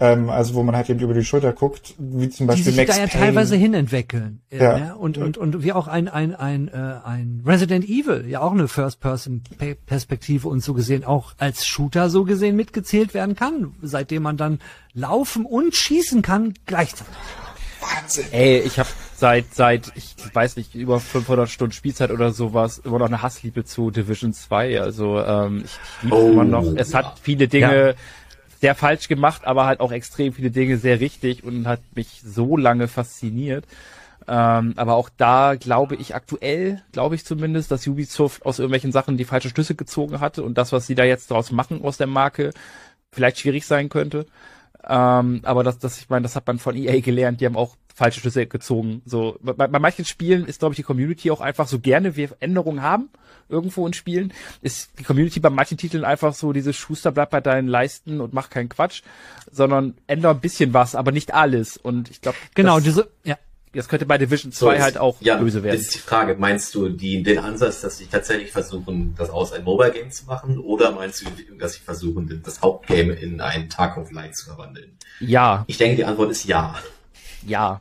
Ähm, 0.00 0.28
also 0.28 0.54
wo 0.54 0.62
man 0.64 0.74
halt 0.74 0.90
eben 0.90 0.98
über 0.98 1.14
die 1.14 1.24
Schulter 1.24 1.52
guckt, 1.52 1.94
wie 1.98 2.28
zum 2.28 2.48
Beispiel 2.48 2.64
die 2.64 2.70
sich 2.70 2.76
Max 2.76 2.96
da 2.96 3.02
ja 3.02 3.06
Payne. 3.06 3.24
teilweise 3.26 3.56
hinentwickeln. 3.56 4.40
Ja. 4.50 4.58
ja. 4.58 4.78
Ne? 4.78 4.96
Und, 4.96 5.18
und, 5.18 5.38
und 5.38 5.62
wie 5.62 5.72
auch 5.72 5.86
ein, 5.86 6.08
ein, 6.08 6.34
ein, 6.34 6.68
äh, 6.68 6.96
ein 7.04 7.42
Resident 7.46 7.84
Evil, 7.84 8.24
ja 8.28 8.40
auch 8.40 8.52
eine 8.52 8.66
First-Person-Perspektive 8.66 10.48
und 10.48 10.64
so 10.64 10.74
gesehen 10.74 11.04
auch 11.04 11.34
als 11.38 11.64
Shooter 11.64 12.10
so 12.10 12.24
gesehen 12.24 12.56
mitgezählt 12.56 13.14
werden 13.14 13.36
kann, 13.36 13.74
seitdem 13.82 14.24
man 14.24 14.36
dann 14.36 14.58
laufen 14.94 15.46
und 15.46 15.76
schießen 15.76 16.22
kann 16.22 16.54
gleichzeitig. 16.66 17.14
Wahnsinn. 17.80 18.24
Ey, 18.32 18.60
ich 18.60 18.78
habe 18.78 18.88
seit 19.14 19.54
seit 19.54 19.92
ich 19.94 20.16
weiß 20.32 20.56
nicht 20.56 20.74
über 20.74 21.00
500 21.00 21.48
Stunden 21.48 21.72
Spielzeit 21.72 22.10
oder 22.10 22.32
sowas 22.32 22.78
immer 22.78 22.98
noch 22.98 23.06
eine 23.06 23.22
Hassliebe 23.22 23.64
zu 23.64 23.90
Division 23.90 24.32
2. 24.32 24.80
Also 24.80 25.20
ähm, 25.20 25.62
ich, 25.64 25.72
ich 25.72 26.02
liebe 26.04 26.16
oh, 26.16 26.30
immer 26.32 26.44
noch. 26.44 26.64
Es 26.76 26.94
hat 26.94 27.18
viele 27.22 27.46
Dinge. 27.46 27.88
Ja 27.88 27.94
sehr 28.64 28.74
falsch 28.74 29.08
gemacht, 29.08 29.44
aber 29.44 29.66
halt 29.66 29.80
auch 29.80 29.92
extrem 29.92 30.32
viele 30.32 30.50
Dinge 30.50 30.78
sehr 30.78 30.98
richtig 30.98 31.44
und 31.44 31.66
hat 31.66 31.80
mich 31.94 32.22
so 32.24 32.56
lange 32.56 32.88
fasziniert. 32.88 33.66
Ähm, 34.26 34.72
aber 34.76 34.94
auch 34.94 35.10
da 35.14 35.54
glaube 35.54 35.96
ich 35.96 36.14
aktuell, 36.14 36.80
glaube 36.90 37.14
ich 37.14 37.26
zumindest, 37.26 37.70
dass 37.70 37.86
Ubisoft 37.86 38.46
aus 38.46 38.58
irgendwelchen 38.58 38.90
Sachen 38.90 39.18
die 39.18 39.26
falsche 39.26 39.50
Schlüsse 39.50 39.74
gezogen 39.74 40.18
hatte 40.18 40.42
und 40.42 40.56
das, 40.56 40.72
was 40.72 40.86
sie 40.86 40.94
da 40.94 41.04
jetzt 41.04 41.30
draus 41.30 41.52
machen 41.52 41.84
aus 41.84 41.98
der 41.98 42.06
Marke, 42.06 42.54
vielleicht 43.12 43.38
schwierig 43.38 43.66
sein 43.66 43.90
könnte. 43.90 44.24
Ähm, 44.82 45.40
aber 45.42 45.62
das, 45.62 45.78
das, 45.78 45.98
ich 46.00 46.08
meine, 46.08 46.22
das 46.22 46.34
hat 46.34 46.46
man 46.46 46.58
von 46.58 46.74
EA 46.74 47.00
gelernt, 47.00 47.42
die 47.42 47.46
haben 47.46 47.56
auch 47.58 47.76
falsche 47.94 48.20
Schlüsse 48.20 48.46
gezogen. 48.46 49.02
So, 49.06 49.38
bei, 49.40 49.52
bei 49.52 49.78
manchen 49.78 50.04
Spielen 50.04 50.44
ist, 50.46 50.58
glaube 50.58 50.74
ich, 50.74 50.76
die 50.76 50.82
Community 50.82 51.30
auch 51.30 51.40
einfach 51.40 51.68
so 51.68 51.78
gerne 51.78 52.16
wir 52.16 52.30
Änderungen 52.40 52.82
haben 52.82 53.08
irgendwo 53.48 53.86
in 53.86 53.92
Spielen, 53.92 54.32
ist 54.62 54.90
die 54.98 55.04
Community 55.04 55.40
bei 55.40 55.50
manchen 55.50 55.78
Titeln 55.78 56.04
einfach 56.04 56.34
so 56.34 56.52
dieses 56.52 56.76
Schuster 56.76 57.12
bleibt 57.12 57.30
bei 57.30 57.40
deinen 57.40 57.68
Leisten 57.68 58.20
und 58.20 58.32
mach 58.32 58.50
keinen 58.50 58.68
Quatsch, 58.68 59.02
sondern 59.50 59.94
ändere 60.06 60.32
ein 60.32 60.40
bisschen 60.40 60.72
was, 60.74 60.94
aber 60.94 61.12
nicht 61.12 61.34
alles. 61.34 61.76
Und 61.76 62.10
ich 62.10 62.20
glaube, 62.20 62.38
genau 62.54 62.80
diese, 62.80 63.08
ja. 63.24 63.38
Das 63.72 63.88
könnte 63.88 64.06
bei 64.06 64.18
Division 64.18 64.52
2 64.52 64.76
so, 64.76 64.82
halt 64.82 64.98
auch 64.98 65.16
ja, 65.20 65.36
böse 65.36 65.64
werden. 65.64 65.76
Das 65.76 65.86
ist 65.86 65.96
die 65.96 65.98
Frage. 65.98 66.36
Meinst 66.36 66.76
du 66.76 66.90
die, 66.90 67.24
den 67.24 67.38
Ansatz, 67.38 67.80
dass 67.80 67.98
sie 67.98 68.06
tatsächlich 68.06 68.52
versuchen, 68.52 69.16
das 69.18 69.30
aus 69.30 69.52
ein 69.52 69.64
Mobile 69.64 69.90
Game 69.90 70.12
zu 70.12 70.26
machen? 70.26 70.60
Oder 70.60 70.92
meinst 70.92 71.22
du, 71.22 71.26
dass 71.58 71.72
sie 71.72 71.80
versuchen, 71.80 72.40
das 72.44 72.62
Hauptgame 72.62 73.14
in 73.14 73.40
einen 73.40 73.68
Tag 73.68 73.96
of 73.96 74.12
Light 74.12 74.36
zu 74.36 74.46
verwandeln? 74.46 74.96
Ja. 75.18 75.64
Ich 75.66 75.78
denke, 75.78 75.96
die 75.96 76.04
Antwort 76.04 76.30
ist 76.30 76.44
ja. 76.44 76.76
Ja. 77.46 77.80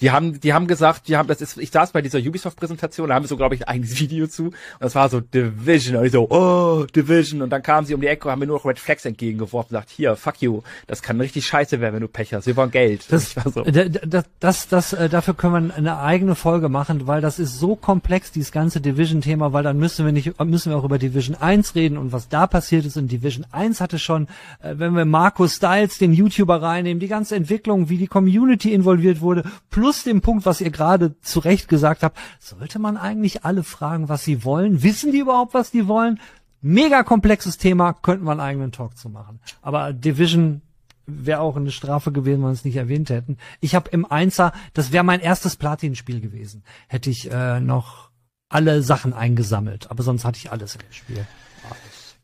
Die 0.00 0.10
haben, 0.10 0.40
die 0.40 0.52
haben 0.52 0.66
gesagt, 0.66 1.08
die 1.08 1.16
haben, 1.16 1.28
das 1.28 1.40
ist, 1.40 1.58
ich 1.58 1.70
saß 1.70 1.92
bei 1.92 2.02
dieser 2.02 2.18
Ubisoft-Präsentation, 2.18 3.08
da 3.08 3.14
haben 3.14 3.24
wir 3.24 3.28
so, 3.28 3.36
glaube 3.36 3.54
ich, 3.54 3.62
ein 3.62 3.74
eigenes 3.74 3.98
Video 4.00 4.26
zu. 4.26 4.46
Und 4.46 4.54
das 4.80 4.94
war 4.94 5.08
so 5.08 5.20
Division. 5.20 5.96
Und 5.96 6.06
ich 6.06 6.12
so, 6.12 6.28
oh, 6.30 6.86
Division. 6.86 7.42
Und 7.42 7.50
dann 7.50 7.62
kamen 7.62 7.86
sie 7.86 7.94
um 7.94 8.00
die 8.00 8.06
Ecke 8.06 8.28
und 8.28 8.32
haben 8.32 8.40
mir 8.40 8.46
nur 8.46 8.58
noch 8.58 8.64
Red 8.64 8.78
Flags 8.78 9.04
entgegengeworfen 9.04 9.74
und 9.76 9.80
gesagt, 9.80 9.90
hier, 9.90 10.16
fuck 10.16 10.40
you, 10.40 10.62
das 10.86 11.02
kann 11.02 11.20
richtig 11.20 11.46
scheiße 11.46 11.80
werden, 11.80 11.94
wenn 11.94 12.02
du 12.02 12.08
Pech 12.08 12.34
hast. 12.34 12.46
Wir 12.46 12.56
wollen 12.56 12.70
Geld. 12.70 13.06
Das, 13.10 13.34
das, 13.44 13.54
so. 13.54 13.62
das, 13.62 14.24
das, 14.38 14.68
das, 14.68 14.92
äh, 14.92 15.08
dafür 15.08 15.34
können 15.34 15.68
wir 15.68 15.74
eine 15.74 15.98
eigene 15.98 16.34
Folge 16.34 16.68
machen, 16.68 17.06
weil 17.06 17.20
das 17.20 17.38
ist 17.38 17.58
so 17.58 17.76
komplex, 17.76 18.32
dieses 18.32 18.52
ganze 18.52 18.80
Division-Thema, 18.80 19.52
weil 19.52 19.62
dann 19.62 19.78
müssen 19.78 20.04
wir 20.04 20.12
nicht, 20.12 20.38
müssen 20.44 20.70
wir 20.70 20.78
auch 20.78 20.84
über 20.84 20.98
Division 20.98 21.36
1 21.36 21.74
reden 21.74 21.98
und 21.98 22.12
was 22.12 22.28
da 22.28 22.46
passiert 22.46 22.86
ist. 22.86 22.96
Und 22.96 23.08
Division 23.08 23.46
1 23.50 23.80
hatte 23.80 23.98
schon, 23.98 24.26
äh, 24.62 24.74
wenn 24.76 24.94
wir 24.94 25.04
Markus 25.04 25.56
Styles, 25.56 25.98
den 25.98 26.12
YouTuber 26.12 26.62
reinnehmen, 26.62 27.00
die 27.00 27.08
ganze 27.08 27.36
Entwicklung, 27.36 27.88
wie 27.88 27.98
die 27.98 28.06
Community 28.06 28.72
involviert 28.72 29.20
wurde, 29.20 29.44
plus 29.68 30.02
dem 30.04 30.20
Punkt, 30.20 30.46
was 30.46 30.60
ihr 30.60 30.70
gerade 30.70 31.18
zu 31.20 31.40
Recht 31.40 31.68
gesagt 31.68 32.02
habt, 32.02 32.18
sollte 32.38 32.78
man 32.78 32.96
eigentlich 32.96 33.44
alle 33.44 33.62
fragen, 33.62 34.08
was 34.08 34.24
sie 34.24 34.44
wollen? 34.44 34.82
Wissen 34.82 35.12
die 35.12 35.18
überhaupt, 35.18 35.54
was 35.54 35.70
die 35.70 35.86
wollen? 35.88 36.20
Mega 36.62 37.02
komplexes 37.02 37.58
Thema, 37.58 37.92
könnten 37.92 38.24
wir 38.24 38.32
einen 38.32 38.40
eigenen 38.40 38.72
Talk 38.72 38.96
zu 38.96 39.08
machen. 39.08 39.40
Aber 39.62 39.92
Division 39.92 40.62
wäre 41.06 41.40
auch 41.40 41.56
eine 41.56 41.70
Strafe 41.70 42.12
gewesen, 42.12 42.42
wenn 42.42 42.48
wir 42.48 42.52
es 42.52 42.64
nicht 42.64 42.76
erwähnt 42.76 43.10
hätten. 43.10 43.38
Ich 43.60 43.74
habe 43.74 43.90
im 43.90 44.04
Einser, 44.04 44.52
das 44.74 44.92
wäre 44.92 45.04
mein 45.04 45.20
erstes 45.20 45.56
Platin-Spiel 45.56 46.20
gewesen, 46.20 46.62
hätte 46.88 47.10
ich 47.10 47.30
äh, 47.30 47.60
noch 47.60 48.10
alle 48.48 48.82
Sachen 48.82 49.12
eingesammelt. 49.12 49.90
Aber 49.90 50.02
sonst 50.02 50.24
hatte 50.24 50.38
ich 50.38 50.52
alles 50.52 50.74
im 50.74 50.82
Spiel. 50.90 51.26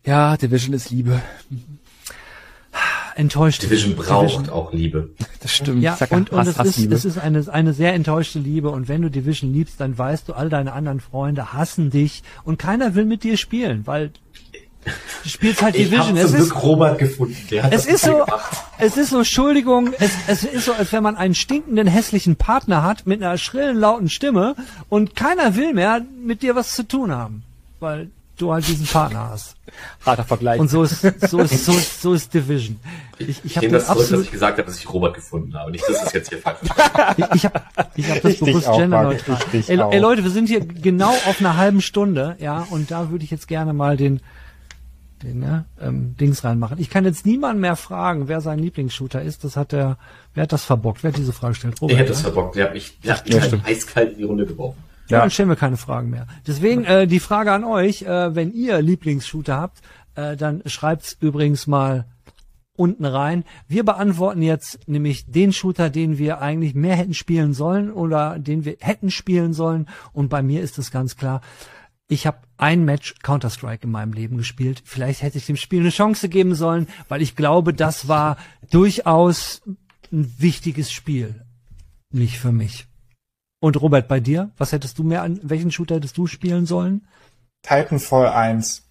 Ja, 0.05 0.37
Division 0.37 0.75
ist 0.75 0.91
Liebe 0.91 1.21
enttäuscht. 3.17 3.63
Division 3.63 3.97
braucht 3.97 4.35
Division. 4.35 4.51
auch 4.51 4.73
Liebe. 4.73 5.11
Das 5.41 5.53
stimmt. 5.53 5.83
Ja, 5.83 5.97
und, 6.11 6.31
und 6.31 6.39
Hass, 6.39 6.57
es, 6.59 6.79
ist, 6.79 6.93
es 6.93 7.05
ist 7.05 7.19
eine, 7.19 7.45
eine 7.49 7.73
sehr 7.73 7.95
enttäuschte 7.95 8.39
Liebe. 8.39 8.71
Und 8.71 8.89
wenn 8.89 9.03
du 9.03 9.11
Division 9.11 9.53
liebst, 9.53 9.81
dann 9.81 9.97
weißt 9.97 10.29
du, 10.29 10.35
all 10.35 10.49
deine 10.49 10.73
anderen 10.73 11.01
Freunde 11.01 11.53
hassen 11.53 11.91
dich 11.91 12.23
und 12.45 12.59
keiner 12.59 12.95
will 12.95 13.05
mit 13.05 13.25
dir 13.25 13.37
spielen, 13.37 13.87
weil 13.87 14.11
du 15.23 15.29
spielst 15.29 15.63
halt 15.63 15.75
ich 15.75 15.91
Division. 15.91 16.17
Es 16.17 16.33
ist 16.33 16.63
Robert 16.63 16.99
gefunden. 16.99 17.37
Der 17.51 17.65
hat 17.65 17.73
es 17.73 17.87
ist 17.87 18.05
so, 18.05 18.25
gemacht. 18.25 18.57
es 18.79 18.97
ist 18.97 19.11
so, 19.11 19.19
Entschuldigung, 19.19 19.93
es, 19.99 20.13
es 20.27 20.45
ist 20.45 20.67
so, 20.67 20.73
als 20.73 20.93
wenn 20.93 21.03
man 21.03 21.17
einen 21.17 21.35
stinkenden 21.35 21.87
hässlichen 21.87 22.37
Partner 22.37 22.83
hat 22.83 23.07
mit 23.07 23.23
einer 23.23 23.39
schrillen 23.39 23.77
lauten 23.77 24.09
Stimme 24.09 24.55
und 24.89 25.17
keiner 25.17 25.57
will 25.57 25.73
mehr 25.73 26.03
mit 26.23 26.43
dir 26.43 26.55
was 26.55 26.75
zu 26.75 26.87
tun 26.87 27.13
haben, 27.13 27.43
weil 27.81 28.11
du 28.37 28.53
halt 28.53 28.67
diesen 28.67 28.87
Partner 28.87 29.31
hast. 29.31 29.57
Harter 30.05 30.25
Vergleich. 30.25 30.61
Und 30.61 30.71
so 30.71 30.83
ist, 30.83 31.01
so 31.01 31.41
ist, 31.41 31.65
so 31.65 31.73
ist, 31.73 32.03
so 32.03 32.13
ist 32.15 32.33
Division. 32.33 32.79
Ich, 33.19 33.45
ich, 33.45 33.57
habe 33.57 33.69
das 33.69 33.87
zurück, 33.87 34.09
dass 34.11 34.21
ich 34.21 34.31
gesagt 34.31 34.59
habe, 34.59 34.67
dass 34.67 34.79
ich 34.79 34.93
Robert 34.93 35.15
gefunden 35.15 35.55
habe. 35.55 35.71
Nicht, 35.71 35.85
dass 35.89 36.07
es 36.07 36.13
jetzt 36.13 36.29
hier 36.29 36.39
falsch 36.39 36.59
ich, 36.63 37.25
ich 37.35 37.45
habe 37.45 37.63
ich 37.97 38.11
hab 38.11 38.23
das 38.23 38.33
ich 38.33 38.41
bewusst 38.41 38.71
genderneutral. 38.73 39.39
Ey, 39.53 39.79
ey, 39.79 39.99
Leute, 39.99 40.23
wir 40.23 40.31
sind 40.31 40.49
hier 40.49 40.61
genau 40.61 41.11
auf 41.11 41.41
einer 41.41 41.57
halben 41.57 41.81
Stunde, 41.81 42.37
ja, 42.39 42.67
und 42.71 42.91
da 42.91 43.11
würde 43.11 43.25
ich 43.25 43.31
jetzt 43.31 43.49
gerne 43.49 43.73
mal 43.73 43.97
den, 43.97 44.21
den 45.23 45.43
ja, 45.43 45.65
ähm, 45.81 46.17
Dings 46.19 46.45
reinmachen. 46.45 46.79
Ich 46.79 46.91
kann 46.91 47.05
jetzt 47.05 47.27
niemanden 47.27 47.61
mehr 47.61 47.77
fragen, 47.77 48.29
wer 48.29 48.41
sein 48.41 48.59
Lieblingsshooter 48.59 49.23
ist. 49.23 49.45
Das 49.45 49.57
hat 49.57 49.73
der, 49.73 49.97
wer 50.35 50.45
hat 50.45 50.53
das 50.53 50.65
verbockt? 50.65 51.03
Wer 51.03 51.13
hat 51.13 51.19
diese 51.19 51.33
Frage 51.33 51.55
gestellt? 51.55 51.81
Robert, 51.81 51.95
ich 51.95 51.99
hätte 51.99 52.13
das 52.13 52.23
verbockt. 52.23 52.57
Der 52.57 52.67
hat 52.67 52.75
mich, 52.75 53.01
der 53.01 53.17
hat 53.17 53.27
mich 53.27 53.35
ja, 53.35 53.59
eiskalt 53.65 54.13
in 54.13 54.19
die 54.19 54.25
Runde 54.25 54.47
geworfen. 54.47 54.86
Ja. 55.09 55.21
Dann 55.21 55.31
stellen 55.31 55.49
wir 55.49 55.57
keine 55.57 55.77
Fragen 55.77 56.11
mehr. 56.11 56.27
Deswegen 56.47 56.85
äh, 56.85 57.07
die 57.07 57.21
Frage 57.21 57.53
an 57.53 57.65
euch, 57.65 58.03
äh, 58.03 58.35
wenn 58.35 58.53
ihr 58.53 58.83
Lieblingsshooter 58.83 59.57
habt, 59.57 59.81
äh, 60.15 60.37
dann 60.37 60.63
schreibt's 60.67 61.17
übrigens 61.21 61.67
mal 61.67 62.07
unten 62.77 63.05
rein. 63.05 63.45
Wir 63.69 63.85
beantworten 63.85 64.43
jetzt 64.43 64.87
nämlich 64.89 65.31
den 65.31 65.53
Shooter, 65.53 65.91
den 65.91 66.19
wir 66.19 66.41
eigentlich 66.41 66.75
mehr 66.75 66.97
hätten 66.97 67.15
spielen 67.15 67.55
sollen 67.55 67.91
oder 67.91 68.39
den 68.39 68.65
wir 68.65 68.77
hätten 68.81 69.11
spielen 69.11 69.55
sollen. 69.55 69.89
Und 70.13 70.29
bei 70.29 70.43
mir 70.43 70.63
ist 70.63 70.79
es 70.79 70.91
ganz 70.91 71.17
klar, 71.17 71.41
ich 72.09 72.27
habe 72.27 72.39
ein 72.57 72.85
Match 72.85 73.15
Counter-Strike 73.23 73.85
in 73.85 73.91
meinem 73.91 74.13
Leben 74.13 74.37
gespielt. 74.37 74.83
Vielleicht 74.85 75.23
hätte 75.23 75.39
ich 75.39 75.47
dem 75.47 75.57
Spiel 75.57 75.81
eine 75.81 75.91
Chance 75.91 76.29
geben 76.29 76.55
sollen, 76.55 76.87
weil 77.09 77.21
ich 77.21 77.35
glaube, 77.35 77.75
das 77.75 78.07
war 78.07 78.37
durchaus 78.71 79.63
ein 80.13 80.33
wichtiges 80.39 80.93
Spiel. 80.93 81.43
Nicht 82.13 82.39
für 82.39 82.53
mich. 82.53 82.87
Und 83.67 83.83
Robert, 83.83 84.07
bei 84.07 84.21
dir? 84.21 84.53
Was 84.59 84.71
hättest 84.71 84.97
du 84.97 85.03
mehr 85.03 85.23
an, 85.23 85.41
welchen 85.43 85.73
Shooter 85.73 85.97
hättest 85.97 86.17
du 86.17 86.29
spielen 86.29 86.67
sollen? 86.67 87.05
Titanfall 87.63 88.29
1. 88.29 88.85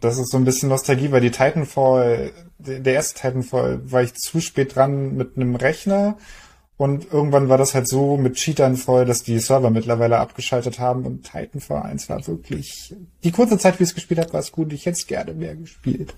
Das 0.00 0.18
ist 0.18 0.32
so 0.32 0.38
ein 0.38 0.44
bisschen 0.44 0.70
Nostalgie, 0.70 1.12
weil 1.12 1.20
die 1.20 1.30
Titanfall, 1.30 2.32
der 2.58 2.94
erste 2.94 3.20
Titanfall 3.20 3.88
war 3.88 4.02
ich 4.02 4.14
zu 4.14 4.40
spät 4.40 4.74
dran 4.74 5.16
mit 5.16 5.36
einem 5.36 5.54
Rechner 5.54 6.18
und 6.78 7.12
irgendwann 7.12 7.48
war 7.48 7.58
das 7.58 7.72
halt 7.72 7.86
so 7.86 8.16
mit 8.16 8.34
Cheatern 8.34 8.74
voll, 8.74 9.04
dass 9.04 9.22
die 9.22 9.38
Server 9.38 9.70
mittlerweile 9.70 10.18
abgeschaltet 10.18 10.80
haben 10.80 11.06
und 11.06 11.30
Titanfall 11.30 11.82
1 11.82 12.08
war 12.08 12.26
wirklich, 12.26 12.92
die 13.22 13.30
kurze 13.30 13.56
Zeit, 13.56 13.78
wie 13.78 13.84
es 13.84 13.94
gespielt 13.94 14.18
hat, 14.18 14.32
war 14.32 14.40
es 14.40 14.50
gut. 14.50 14.72
Ich 14.72 14.84
hätte 14.84 14.98
es 14.98 15.06
gerne 15.06 15.32
mehr 15.32 15.54
gespielt. 15.54 16.12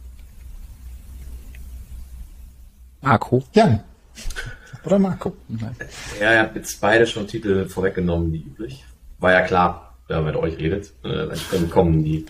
Marco? 3.02 3.42
Ja. 3.52 3.84
Oder 4.84 4.98
Marco? 4.98 5.36
Ja, 6.20 6.32
ihr 6.32 6.40
habt 6.40 6.56
jetzt 6.56 6.80
beide 6.80 7.06
schon 7.06 7.26
Titel 7.26 7.68
vorweggenommen, 7.68 8.32
wie 8.32 8.42
üblich. 8.42 8.84
War 9.18 9.32
ja 9.32 9.42
klar, 9.42 9.98
wenn 10.08 10.16
man 10.16 10.26
mit 10.26 10.36
euch 10.36 10.58
redet. 10.58 10.92
Äh, 11.04 11.28
dann 11.50 11.70
kommen 11.70 12.02
die, 12.02 12.26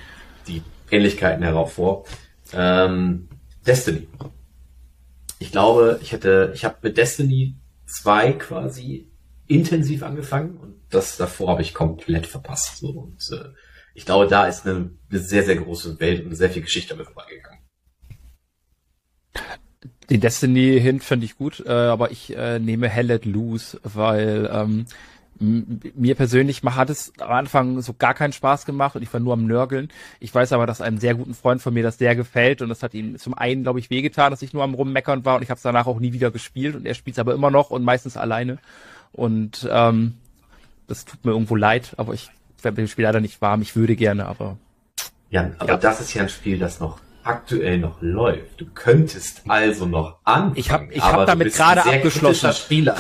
die 0.47 0.63
Ähnlichkeiten 0.91 1.43
herauf 1.43 1.75
vor. 1.75 2.05
Ähm, 2.53 3.29
Destiny. 3.67 4.09
Ich 5.39 5.51
glaube, 5.51 5.99
ich 6.03 6.13
hätte, 6.13 6.53
ich 6.55 6.65
habe 6.65 6.77
mit 6.83 6.97
Destiny 6.97 7.57
2 7.87 8.33
quasi 8.35 9.09
intensiv 9.47 10.03
angefangen 10.03 10.57
und 10.57 10.75
das 10.91 11.17
davor 11.17 11.51
habe 11.51 11.63
ich 11.63 11.75
komplett 11.75 12.27
verpasst. 12.27 12.79
So. 12.79 12.89
Und 12.89 13.31
äh, 13.33 13.49
ich 13.95 14.07
glaube, 14.07 14.27
da 14.27 14.47
ist 14.47 14.67
eine, 14.67 14.91
sehr, 15.11 15.45
sehr 15.45 15.57
große 15.57 16.01
Welt 16.01 16.25
und 16.25 16.35
sehr 16.35 16.51
viel 16.51 16.63
Geschichte 16.63 16.91
damit 16.91 17.07
vorbeigegangen. 17.07 17.52
Den 20.11 20.21
Destiny 20.21 20.81
hin 20.81 21.01
finde 21.01 21.27
ich 21.27 21.39
gut, 21.39 21.63
äh, 21.67 21.71
aber 21.71 22.11
ich 22.11 22.37
äh, 22.37 22.59
nehme 22.59 22.89
Hell 22.89 23.07
Let 23.07 23.25
Loose, 23.25 23.81
weil 23.83 24.51
ähm, 24.53 24.87
mir 25.39 26.15
persönlich 26.15 26.63
hat 26.63 26.91
es 26.91 27.13
am 27.19 27.31
Anfang 27.31 27.81
so 27.81 27.95
gar 27.95 28.15
keinen 28.15 28.33
Spaß 28.33 28.65
gemacht 28.65 28.95
und 28.95 29.03
ich 29.03 29.13
war 29.13 29.21
nur 29.21 29.33
am 29.33 29.47
Nörgeln. 29.47 29.89
Ich 30.21 30.33
weiß 30.33 30.53
aber, 30.53 30.67
dass 30.67 30.81
einem 30.81 30.99
sehr 30.99 31.15
guten 31.15 31.35
Freund 31.35 31.61
von 31.61 31.75
mir 31.75 31.83
das 31.83 31.99
sehr 31.99 32.15
gefällt 32.15 32.63
und 32.63 32.69
das 32.69 32.83
hat 32.83 32.95
ihm 32.95 33.19
zum 33.19 33.35
einen, 33.35 33.65
glaube 33.65 33.81
ich, 33.81 33.91
wehgetan, 33.91 34.31
dass 34.31 34.43
ich 34.43 34.53
nur 34.53 34.63
am 34.63 34.75
Rummeckern 34.75 35.25
war 35.25 35.37
und 35.37 35.43
ich 35.43 35.51
habe 35.51 35.57
es 35.57 35.63
danach 35.63 35.87
auch 35.87 35.99
nie 35.99 36.13
wieder 36.13 36.31
gespielt 36.31 36.77
und 36.77 36.87
er 36.87 36.95
spielt 36.95 37.17
es 37.17 37.19
aber 37.19 37.35
immer 37.35 37.51
noch 37.51 37.71
und 37.71 37.83
meistens 37.83 38.17
alleine. 38.17 38.59
Und 39.13 39.69
ähm, 39.71 40.15
das 40.87 41.05
tut 41.05 41.25
mir 41.25 41.33
irgendwo 41.33 41.57
leid, 41.57 41.95
aber 41.97 42.15
ich 42.15 42.31
werde 42.63 42.81
mit 42.81 42.89
dem 42.89 42.93
Spiel 42.93 43.05
leider 43.05 43.21
nicht 43.21 43.41
warm. 43.41 43.63
Ich 43.63 43.75
würde 43.75 43.97
gerne, 43.97 44.27
aber. 44.27 44.59
Ja, 45.31 45.51
aber 45.59 45.73
ja. 45.73 45.77
das 45.77 46.01
ist 46.01 46.15
ja 46.15 46.23
ein 46.23 46.29
Spiel, 46.29 46.59
das 46.59 46.79
noch 46.79 47.01
aktuell 47.25 47.79
noch 47.79 48.01
läuft. 48.01 48.61
Du 48.61 48.67
könntest 48.75 49.43
also 49.49 49.87
noch 49.87 50.17
anfangen. 50.25 50.53
Ich 50.57 50.71
habe 50.71 50.93
ich 50.93 51.03
hab 51.03 51.27
damit 51.27 51.55
gerade 51.55 51.85
abgeschlossen. 51.85 52.53
Spieler. 52.53 52.97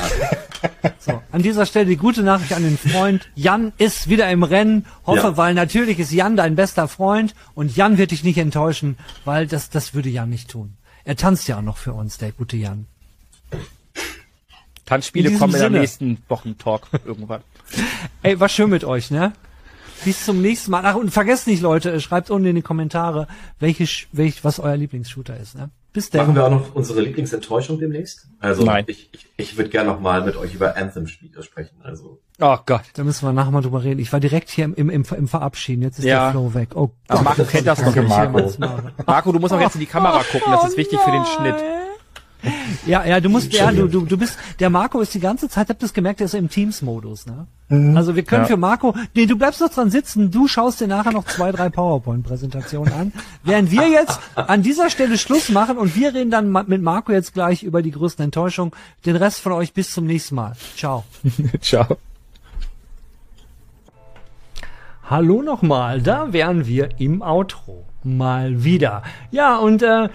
so, 0.99 1.23
an 1.31 1.43
dieser 1.43 1.67
Stelle 1.67 1.87
die 1.87 1.97
gute 1.97 2.23
Nachricht 2.23 2.53
an 2.53 2.63
den 2.63 2.79
Freund. 2.79 3.29
Jan 3.35 3.73
ist 3.79 4.09
wieder 4.09 4.31
im 4.31 4.43
Rennen. 4.43 4.87
Hoffe, 5.07 5.29
ja. 5.29 5.37
weil 5.37 5.55
natürlich 5.55 5.99
ist 5.99 6.13
Jan 6.13 6.37
dein 6.37 6.55
bester 6.55 6.89
Freund 6.89 7.35
und 7.55 7.77
Jan 7.77 7.99
wird 7.99 8.11
dich 8.11 8.25
nicht 8.25 8.39
enttäuschen, 8.39 8.97
weil 9.25 9.47
das, 9.47 9.71
das 9.71 9.95
würde 9.95 10.09
Jan 10.09 10.31
nicht 10.31 10.51
tun. 10.51 10.77
Er 11.05 11.17
tanzt 11.17 11.49
ja 11.49 11.59
auch 11.59 11.63
noch 11.63 11.77
für 11.77 11.93
uns, 11.93 12.19
der 12.19 12.33
gute 12.33 12.57
Jan. 12.57 12.87
Tanzspiele 14.87 15.31
in 15.31 15.39
kommen 15.39 15.55
in 15.55 15.61
der 15.61 15.71
nächsten 15.71 16.19
Wochentalk 16.29 16.89
irgendwann. 17.05 17.43
Ey, 18.23 18.39
war 18.41 18.49
schön 18.49 18.71
mit 18.71 18.85
euch, 18.85 19.11
ne? 19.11 19.33
Bis 20.05 20.25
zum 20.25 20.41
nächsten 20.41 20.71
Mal. 20.71 20.83
Ach, 20.85 20.95
und 20.95 21.11
vergesst 21.11 21.47
nicht, 21.47 21.63
Leute, 21.63 22.01
schreibt 22.01 22.31
unten 22.31 22.49
in 22.49 22.57
die 22.57 22.63
Kommentare, 22.63 23.29
welche, 23.59 23.87
welch, 24.13 24.45
was 24.45 24.59
euer 24.59 24.77
Lieblingsshooter 24.77 25.37
ist. 25.37 25.55
Ne? 25.57 25.71
Bis 25.93 26.11
dann. 26.11 26.23
Machen 26.23 26.37
wir 26.37 26.45
auch 26.45 26.51
noch 26.51 26.75
unsere 26.75 27.03
Lieblingsenttäuschung 27.03 27.79
demnächst? 27.79 28.29
Also 28.41 28.65
Nein. 28.65 28.85
ich, 28.87 29.11
ich, 29.13 29.27
ich 29.37 29.57
würde 29.57 29.71
gerne 29.71 29.91
noch 29.91 30.01
mal 30.01 30.25
mit 30.25 30.37
euch 30.37 30.55
über 30.55 30.77
Anthem-Spiele 30.77 31.43
sprechen. 31.43 31.77
Also 31.83 32.21
Oh 32.41 32.57
Gott. 32.67 32.83
Da 32.95 33.05
müssen 33.05 33.27
wir 33.27 33.33
nachher 33.33 33.53
mal 33.53 33.63
drüber 33.63 33.85
reden. 33.85 34.01
Ich 34.01 34.13
war 34.13 34.19
direkt 34.19 34.51
hier 34.51 34.65
im, 34.65 34.75
im, 34.75 34.91
im, 34.91 35.05
im 35.17 35.29
Verabschieden. 35.29 35.83
Jetzt 35.83 35.99
ist 35.99 36.07
ja. 36.07 36.25
der 36.25 36.31
Flow 36.33 36.55
weg. 36.55 36.71
Oh 36.75 36.89
Gott. 36.89 36.97
Aber 37.09 37.23
Marco 37.23 37.45
kennt 37.45 37.67
das 37.67 37.83
noch 37.83 37.95
nicht. 37.95 38.09
Marco. 38.09 38.51
Marco, 39.07 39.33
du 39.33 39.39
musst 39.39 39.53
auch 39.53 39.61
jetzt 39.61 39.75
in 39.75 39.81
die 39.81 39.87
Kamera 39.87 40.23
gucken. 40.25 40.51
Das 40.51 40.65
ist 40.65 40.77
wichtig 40.77 40.99
für 40.99 41.11
den 41.11 41.25
Schnitt. 41.25 41.55
Ja, 42.87 43.05
ja, 43.05 43.21
du 43.21 43.29
musst, 43.29 43.53
ja, 43.53 43.71
du, 43.71 43.87
du, 43.87 44.05
du 44.05 44.17
bist, 44.17 44.37
der 44.59 44.71
Marco 44.71 45.01
ist 45.01 45.15
die 45.15 45.21
ganze 45.21 45.49
Zeit, 45.49 45.69
habt 45.69 45.81
ihr 45.83 45.87
das 45.87 45.95
gemerkt, 45.95 46.21
der 46.21 46.27
ist 46.27 46.35
im 46.35 46.49
Teams-Modus, 46.49 47.27
ne? 47.27 47.47
Mhm. 47.69 47.97
Also 47.97 48.17
wir 48.17 48.23
können 48.23 48.43
ja. 48.43 48.49
für 48.49 48.57
Marco, 48.57 48.95
nee, 49.15 49.27
du 49.27 49.37
bleibst 49.37 49.61
noch 49.61 49.71
dran 49.71 49.91
sitzen, 49.91 50.31
du 50.31 50.49
schaust 50.49 50.81
dir 50.81 50.89
nachher 50.89 51.13
noch 51.13 51.25
zwei, 51.25 51.53
drei 51.53 51.69
PowerPoint-Präsentationen 51.69 52.93
an, 52.93 53.13
während 53.45 53.71
wir 53.71 53.89
jetzt 53.89 54.19
an 54.35 54.63
dieser 54.63 54.91
Stelle 54.91 55.19
Schluss 55.19 55.49
machen 55.49 55.79
und 55.79 55.95
wir 55.95 56.15
reden 56.15 56.31
dann 56.31 56.51
mit 56.51 56.83
Marco 56.83 57.13
jetzt 57.13 57.35
gleich 57.35 57.63
über 57.63 57.83
die 57.83 57.93
größten 57.93 58.25
Enttäuschungen. 58.25 58.73
Den 59.07 59.17
Rest 59.17 59.41
von 59.41 59.53
euch 59.53 59.73
bis 59.73 59.93
zum 59.93 60.07
nächsten 60.07 60.35
Mal. 60.35 60.55
Ciao. 60.77 61.05
Ciao. 61.61 61.97
Hallo 65.09 65.43
nochmal, 65.43 66.01
da 66.01 66.33
wären 66.33 66.67
wir 66.67 66.89
im 66.99 67.23
Outro. 67.23 67.85
Mal 68.05 68.65
wieder. 68.65 69.03
Ja, 69.31 69.59
und 69.59 69.83
äh, 69.83 70.09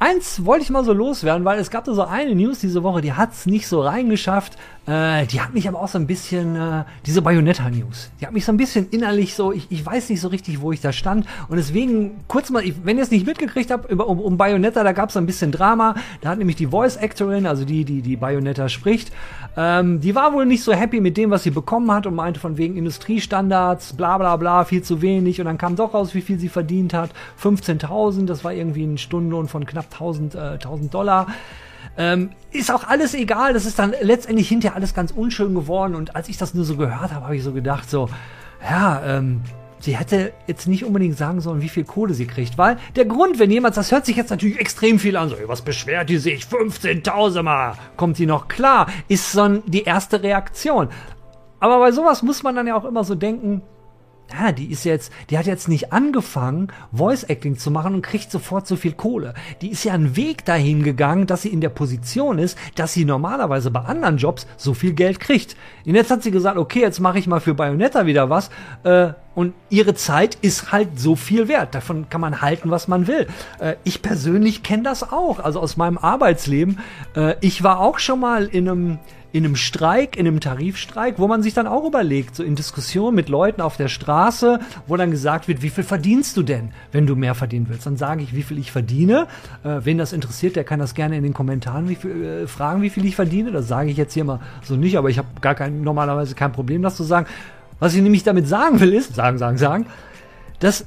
Eins 0.00 0.44
wollte 0.44 0.62
ich 0.62 0.70
mal 0.70 0.84
so 0.84 0.92
loswerden, 0.92 1.44
weil 1.44 1.58
es 1.58 1.70
gab 1.70 1.84
da 1.84 1.92
so 1.92 2.04
eine 2.04 2.34
News 2.34 2.60
diese 2.60 2.82
Woche, 2.84 3.00
die 3.00 3.14
hat's 3.14 3.46
nicht 3.46 3.66
so 3.66 3.80
reingeschafft. 3.80 4.56
Äh, 4.86 5.26
die 5.26 5.40
hat 5.40 5.52
mich 5.52 5.68
aber 5.68 5.82
auch 5.82 5.88
so 5.88 5.98
ein 5.98 6.06
bisschen, 6.06 6.56
äh, 6.56 6.84
diese 7.04 7.20
Bayonetta-News, 7.20 8.10
die 8.20 8.26
hat 8.26 8.32
mich 8.32 8.46
so 8.46 8.52
ein 8.52 8.56
bisschen 8.56 8.88
innerlich 8.90 9.34
so, 9.34 9.52
ich, 9.52 9.66
ich 9.70 9.84
weiß 9.84 10.08
nicht 10.08 10.20
so 10.20 10.28
richtig, 10.28 10.62
wo 10.62 10.72
ich 10.72 10.80
da 10.80 10.92
stand. 10.92 11.26
Und 11.48 11.56
deswegen, 11.56 12.24
kurz 12.26 12.48
mal, 12.48 12.64
ich, 12.64 12.74
wenn 12.84 12.96
ihr 12.96 13.02
es 13.02 13.10
nicht 13.10 13.26
mitgekriegt 13.26 13.70
habt, 13.70 13.90
über, 13.90 14.06
um, 14.06 14.18
um 14.18 14.38
Bayonetta, 14.38 14.82
da 14.84 14.92
gab's 14.92 15.14
so 15.14 15.20
ein 15.20 15.26
bisschen 15.26 15.52
Drama. 15.52 15.94
Da 16.22 16.30
hat 16.30 16.38
nämlich 16.38 16.56
die 16.56 16.68
Voice-Actorin, 16.68 17.46
also 17.46 17.66
die, 17.66 17.84
die 17.84 18.00
die 18.00 18.16
Bayonetta 18.16 18.68
spricht, 18.68 19.12
ähm, 19.56 20.00
die 20.00 20.14
war 20.14 20.32
wohl 20.32 20.46
nicht 20.46 20.62
so 20.62 20.72
happy 20.72 21.00
mit 21.00 21.16
dem, 21.16 21.30
was 21.30 21.42
sie 21.42 21.50
bekommen 21.50 21.90
hat 21.90 22.06
und 22.06 22.14
meinte 22.14 22.40
von 22.40 22.56
wegen 22.56 22.76
Industriestandards, 22.76 23.94
bla 23.94 24.16
bla 24.16 24.36
bla, 24.36 24.64
viel 24.64 24.82
zu 24.82 25.02
wenig. 25.02 25.40
Und 25.40 25.46
dann 25.46 25.58
kam 25.58 25.76
doch 25.76 25.92
raus, 25.92 26.14
wie 26.14 26.22
viel 26.22 26.38
sie 26.38 26.48
verdient 26.48 26.94
hat. 26.94 27.10
15.000, 27.42 28.24
das 28.24 28.42
war 28.42 28.54
irgendwie 28.54 28.84
ein 28.84 28.96
Stundenlohn 28.96 29.48
von 29.48 29.66
knapp 29.66 29.87
1000, 29.92 30.34
äh, 30.34 30.38
1000 30.54 30.92
Dollar. 30.92 31.26
Ähm, 31.96 32.30
ist 32.52 32.72
auch 32.72 32.84
alles 32.84 33.14
egal, 33.14 33.52
das 33.52 33.66
ist 33.66 33.78
dann 33.78 33.92
letztendlich 34.00 34.48
hinterher 34.48 34.76
alles 34.76 34.94
ganz 34.94 35.10
unschön 35.10 35.54
geworden. 35.54 35.94
Und 35.94 36.14
als 36.14 36.28
ich 36.28 36.36
das 36.36 36.54
nur 36.54 36.64
so 36.64 36.76
gehört 36.76 37.12
habe, 37.12 37.24
habe 37.24 37.36
ich 37.36 37.42
so 37.42 37.52
gedacht, 37.52 37.90
so, 37.90 38.08
ja, 38.62 39.02
ähm, 39.04 39.42
sie 39.80 39.96
hätte 39.96 40.32
jetzt 40.46 40.66
nicht 40.66 40.84
unbedingt 40.84 41.16
sagen 41.16 41.40
sollen, 41.40 41.60
wie 41.60 41.68
viel 41.68 41.84
Kohle 41.84 42.14
sie 42.14 42.26
kriegt, 42.26 42.58
weil 42.58 42.78
der 42.96 43.04
Grund, 43.04 43.38
wenn 43.38 43.50
jemand, 43.50 43.76
das 43.76 43.92
hört 43.92 44.06
sich 44.06 44.16
jetzt 44.16 44.30
natürlich 44.30 44.58
extrem 44.58 44.98
viel 44.98 45.16
an, 45.16 45.28
so, 45.28 45.36
was 45.46 45.62
beschwert 45.62 46.08
die 46.08 46.18
sich, 46.18 46.44
15.000 46.44 47.42
Mal, 47.42 47.74
kommt 47.96 48.18
die 48.18 48.26
noch 48.26 48.48
klar, 48.48 48.86
ist 49.08 49.32
so 49.32 49.48
die 49.66 49.82
erste 49.82 50.22
Reaktion. 50.22 50.88
Aber 51.60 51.78
bei 51.78 51.92
sowas 51.92 52.22
muss 52.22 52.42
man 52.42 52.54
dann 52.54 52.66
ja 52.66 52.76
auch 52.76 52.84
immer 52.84 53.04
so 53.04 53.14
denken, 53.14 53.62
ja, 54.32 54.52
die 54.52 54.70
ist 54.70 54.84
jetzt, 54.84 55.12
die 55.30 55.38
hat 55.38 55.46
jetzt 55.46 55.68
nicht 55.68 55.92
angefangen, 55.92 56.68
Voice 56.92 57.24
Acting 57.24 57.56
zu 57.56 57.70
machen 57.70 57.94
und 57.94 58.02
kriegt 58.02 58.30
sofort 58.30 58.66
so 58.66 58.76
viel 58.76 58.92
Kohle. 58.92 59.34
Die 59.62 59.70
ist 59.70 59.84
ja 59.84 59.94
einen 59.94 60.16
Weg 60.16 60.44
dahin 60.44 60.82
gegangen, 60.82 61.26
dass 61.26 61.42
sie 61.42 61.48
in 61.48 61.60
der 61.60 61.70
Position 61.70 62.38
ist, 62.38 62.58
dass 62.74 62.92
sie 62.92 63.04
normalerweise 63.04 63.70
bei 63.70 63.80
anderen 63.80 64.18
Jobs 64.18 64.46
so 64.56 64.74
viel 64.74 64.92
Geld 64.92 65.20
kriegt. 65.20 65.56
Und 65.86 65.94
jetzt 65.94 66.10
hat 66.10 66.22
sie 66.22 66.30
gesagt, 66.30 66.58
okay, 66.58 66.80
jetzt 66.80 67.00
mache 67.00 67.18
ich 67.18 67.26
mal 67.26 67.40
für 67.40 67.54
Bayonetta 67.54 68.06
wieder 68.06 68.28
was. 68.28 68.50
Äh, 68.84 69.12
und 69.34 69.54
ihre 69.70 69.94
Zeit 69.94 70.34
ist 70.42 70.72
halt 70.72 70.98
so 70.98 71.14
viel 71.14 71.46
wert. 71.46 71.74
Davon 71.74 72.08
kann 72.10 72.20
man 72.20 72.42
halten, 72.42 72.70
was 72.70 72.88
man 72.88 73.06
will. 73.06 73.28
Äh, 73.60 73.76
ich 73.84 74.02
persönlich 74.02 74.62
kenne 74.62 74.82
das 74.82 75.12
auch, 75.12 75.38
also 75.38 75.60
aus 75.60 75.76
meinem 75.76 75.96
Arbeitsleben. 75.96 76.80
Äh, 77.14 77.36
ich 77.40 77.62
war 77.62 77.80
auch 77.80 77.98
schon 77.98 78.20
mal 78.20 78.46
in 78.46 78.68
einem 78.68 78.98
in 79.32 79.44
einem 79.44 79.56
Streik, 79.56 80.16
in 80.16 80.26
einem 80.26 80.40
Tarifstreik, 80.40 81.18
wo 81.18 81.28
man 81.28 81.42
sich 81.42 81.52
dann 81.52 81.66
auch 81.66 81.84
überlegt, 81.84 82.34
so 82.34 82.42
in 82.42 82.54
Diskussionen 82.54 83.14
mit 83.14 83.28
Leuten 83.28 83.60
auf 83.60 83.76
der 83.76 83.88
Straße, 83.88 84.58
wo 84.86 84.96
dann 84.96 85.10
gesagt 85.10 85.48
wird, 85.48 85.60
wie 85.62 85.68
viel 85.68 85.84
verdienst 85.84 86.36
du 86.36 86.42
denn, 86.42 86.72
wenn 86.92 87.06
du 87.06 87.14
mehr 87.14 87.34
verdienen 87.34 87.66
willst? 87.68 87.86
Dann 87.86 87.96
sage 87.96 88.22
ich, 88.22 88.34
wie 88.34 88.42
viel 88.42 88.58
ich 88.58 88.72
verdiene. 88.72 89.26
Äh, 89.64 89.80
wen 89.84 89.98
das 89.98 90.12
interessiert, 90.12 90.56
der 90.56 90.64
kann 90.64 90.78
das 90.78 90.94
gerne 90.94 91.16
in 91.16 91.22
den 91.22 91.34
Kommentaren 91.34 91.88
wie 91.88 91.96
viel, 91.96 92.24
äh, 92.24 92.46
fragen, 92.46 92.80
wie 92.80 92.90
viel 92.90 93.04
ich 93.04 93.16
verdiene. 93.16 93.52
Das 93.52 93.68
sage 93.68 93.90
ich 93.90 93.96
jetzt 93.96 94.14
hier 94.14 94.24
mal 94.24 94.40
so 94.62 94.76
nicht, 94.76 94.96
aber 94.96 95.10
ich 95.10 95.18
habe 95.18 95.28
gar 95.40 95.54
kein, 95.54 95.82
normalerweise 95.82 96.34
kein 96.34 96.52
Problem, 96.52 96.82
das 96.82 96.96
zu 96.96 97.04
sagen. 97.04 97.26
Was 97.80 97.94
ich 97.94 98.02
nämlich 98.02 98.24
damit 98.24 98.48
sagen 98.48 98.80
will, 98.80 98.94
ist, 98.94 99.14
sagen, 99.14 99.38
sagen, 99.38 99.58
sagen, 99.58 99.86
dass 100.58 100.86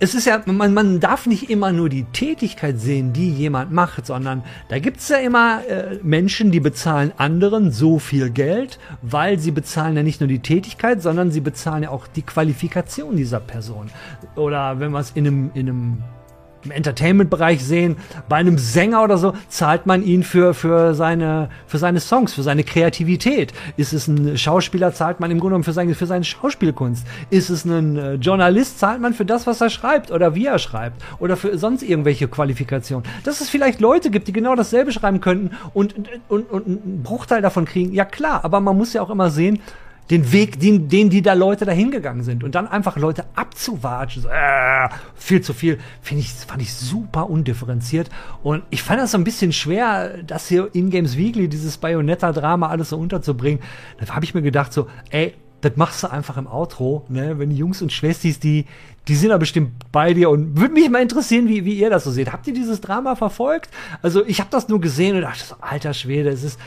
es 0.00 0.14
ist 0.14 0.26
ja, 0.26 0.42
man, 0.46 0.74
man 0.74 1.00
darf 1.00 1.26
nicht 1.26 1.50
immer 1.50 1.72
nur 1.72 1.88
die 1.88 2.04
Tätigkeit 2.04 2.80
sehen, 2.80 3.12
die 3.12 3.30
jemand 3.30 3.72
macht, 3.72 4.06
sondern 4.06 4.42
da 4.68 4.78
gibt's 4.78 5.08
ja 5.08 5.18
immer 5.18 5.62
äh, 5.66 5.98
Menschen, 6.02 6.50
die 6.50 6.60
bezahlen 6.60 7.12
anderen 7.16 7.70
so 7.70 7.98
viel 7.98 8.30
Geld, 8.30 8.78
weil 9.02 9.38
sie 9.38 9.50
bezahlen 9.50 9.96
ja 9.96 10.02
nicht 10.02 10.20
nur 10.20 10.28
die 10.28 10.40
Tätigkeit, 10.40 11.00
sondern 11.00 11.30
sie 11.30 11.40
bezahlen 11.40 11.84
ja 11.84 11.90
auch 11.90 12.06
die 12.06 12.22
Qualifikation 12.22 13.16
dieser 13.16 13.40
Person. 13.40 13.90
Oder 14.36 14.80
wenn 14.80 14.92
man 14.92 15.02
es 15.02 15.12
in 15.14 15.26
einem, 15.26 15.50
in 15.54 15.68
einem 15.68 16.02
im 16.64 16.70
Entertainment-Bereich 16.70 17.64
sehen, 17.64 17.96
bei 18.28 18.36
einem 18.36 18.58
Sänger 18.58 19.02
oder 19.02 19.18
so, 19.18 19.34
zahlt 19.48 19.86
man 19.86 20.02
ihn 20.02 20.22
für, 20.22 20.54
für, 20.54 20.94
seine, 20.94 21.50
für 21.66 21.78
seine 21.78 22.00
Songs, 22.00 22.34
für 22.34 22.42
seine 22.42 22.64
Kreativität. 22.64 23.52
Ist 23.76 23.92
es 23.92 24.08
ein 24.08 24.36
Schauspieler, 24.38 24.92
zahlt 24.92 25.20
man 25.20 25.30
im 25.30 25.38
Grunde 25.38 25.52
genommen 25.52 25.64
für 25.64 25.72
seine, 25.72 25.94
für 25.94 26.06
seine 26.06 26.24
Schauspielkunst. 26.24 27.06
Ist 27.30 27.50
es 27.50 27.64
ein 27.64 27.96
äh, 27.96 28.14
Journalist, 28.14 28.78
zahlt 28.78 29.00
man 29.00 29.14
für 29.14 29.24
das, 29.24 29.46
was 29.46 29.60
er 29.60 29.70
schreibt 29.70 30.10
oder 30.10 30.34
wie 30.34 30.46
er 30.46 30.58
schreibt 30.58 31.02
oder 31.18 31.36
für 31.36 31.56
sonst 31.58 31.82
irgendwelche 31.82 32.28
Qualifikationen. 32.28 33.06
Dass 33.24 33.40
es 33.40 33.48
vielleicht 33.48 33.80
Leute 33.80 34.10
gibt, 34.10 34.28
die 34.28 34.32
genau 34.32 34.54
dasselbe 34.54 34.92
schreiben 34.92 35.20
könnten 35.20 35.50
und, 35.72 35.94
und, 36.28 36.50
und 36.50 36.66
einen 36.66 37.02
Bruchteil 37.02 37.42
davon 37.42 37.64
kriegen, 37.64 37.92
ja 37.92 38.04
klar, 38.04 38.44
aber 38.44 38.60
man 38.60 38.76
muss 38.76 38.92
ja 38.92 39.02
auch 39.02 39.10
immer 39.10 39.30
sehen, 39.30 39.60
den 40.10 40.32
Weg, 40.32 40.60
den, 40.60 40.88
den 40.88 41.10
die 41.10 41.22
da 41.22 41.32
Leute 41.32 41.64
dahin 41.64 41.90
gegangen 41.90 42.22
sind 42.22 42.44
und 42.44 42.54
dann 42.54 42.66
einfach 42.66 42.96
Leute 42.96 43.24
abzuwatschen, 43.34 44.22
so, 44.22 44.28
äh, 44.28 44.88
viel 45.14 45.40
zu 45.40 45.54
viel, 45.54 45.78
finde 46.02 46.22
ich, 46.22 46.30
fand 46.30 46.60
ich 46.60 46.74
super 46.74 47.30
undifferenziert 47.30 48.10
und 48.42 48.62
ich 48.70 48.82
fand 48.82 49.00
das 49.00 49.12
so 49.12 49.18
ein 49.18 49.24
bisschen 49.24 49.52
schwer, 49.52 50.18
das 50.26 50.48
hier 50.48 50.68
in 50.74 50.90
Games 50.90 51.16
Weekly 51.16 51.48
dieses 51.48 51.78
Bayonetta-Drama 51.78 52.68
alles 52.68 52.90
so 52.90 52.98
unterzubringen. 52.98 53.60
Da 53.98 54.14
habe 54.14 54.24
ich 54.24 54.34
mir 54.34 54.42
gedacht 54.42 54.72
so, 54.72 54.88
ey, 55.10 55.34
das 55.64 55.76
machst 55.76 56.02
du 56.02 56.10
einfach 56.10 56.36
im 56.36 56.46
Outro, 56.46 57.06
ne? 57.08 57.38
Wenn 57.38 57.48
die 57.48 57.56
Jungs 57.56 57.80
und 57.80 57.90
Schwestis, 57.90 58.38
die, 58.38 58.66
die 59.08 59.14
sind 59.14 59.30
da 59.30 59.38
bestimmt 59.38 59.72
bei 59.92 60.12
dir 60.12 60.28
und 60.28 60.60
würde 60.60 60.74
mich 60.74 60.90
mal 60.90 61.00
interessieren, 61.00 61.48
wie, 61.48 61.64
wie 61.64 61.78
ihr 61.78 61.88
das 61.88 62.04
so 62.04 62.10
seht. 62.10 62.32
Habt 62.32 62.46
ihr 62.46 62.52
dieses 62.52 62.82
Drama 62.82 63.16
verfolgt? 63.16 63.70
Also 64.02 64.26
ich 64.26 64.40
habe 64.40 64.50
das 64.50 64.68
nur 64.68 64.80
gesehen 64.80 65.16
und 65.16 65.22
dachte 65.22 65.42
so, 65.42 65.54
alter 65.60 65.94
Schwede, 65.94 66.28
es 66.28 66.42
ist, 66.42 66.60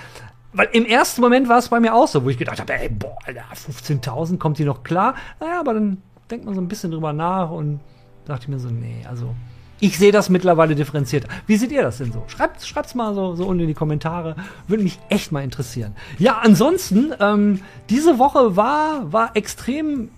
weil 0.58 0.70
im 0.74 0.86
ersten 0.86 1.22
Moment 1.22 1.48
war 1.48 1.60
es 1.60 1.70
bei 1.70 1.80
mir 1.80 1.94
auch 1.94 2.08
so, 2.08 2.26
wo 2.26 2.30
ich 2.30 2.38
gedacht 2.38 2.60
habe, 2.60 2.74
ey, 2.74 2.90
boah, 2.90 3.18
Alter, 3.26 3.44
15.000, 3.54 4.40
kommt 4.40 4.58
die 4.58 4.66
noch 4.66 4.84
klar? 4.84 5.14
Naja, 5.40 5.60
aber 5.60 5.76
dann 5.76 6.02
denkt 6.32 6.46
man 6.46 6.56
so 6.56 6.62
ein 6.62 6.68
bisschen 6.68 6.92
drüber 6.92 7.14
nach 7.14 7.52
und 7.52 7.80
dachte 8.26 8.44
ich 8.44 8.48
mir 8.50 8.60
so, 8.60 8.70
nee, 8.70 9.06
also 9.08 9.36
ich 9.80 10.00
sehe 10.00 10.12
das 10.12 10.30
mittlerweile 10.30 10.74
differenziert. 10.74 11.28
Wie 11.46 11.58
seht 11.58 11.72
ihr 11.72 11.84
das 11.84 12.00
denn 12.00 12.12
so? 12.12 12.24
Schreibt 12.28 12.66
schreibt's 12.66 12.96
mal 12.96 13.14
so, 13.14 13.36
so 13.36 13.46
unten 13.46 13.62
in 13.62 13.68
die 13.68 13.76
Kommentare. 13.76 14.36
Würde 14.68 14.84
mich 14.84 14.98
echt 15.10 15.32
mal 15.32 15.44
interessieren. 15.44 15.96
Ja, 16.18 16.40
ansonsten, 16.42 17.14
ähm, 17.20 17.60
diese 17.92 18.18
Woche 18.18 18.56
war, 18.56 19.14
war 19.14 19.36
extrem 19.36 20.10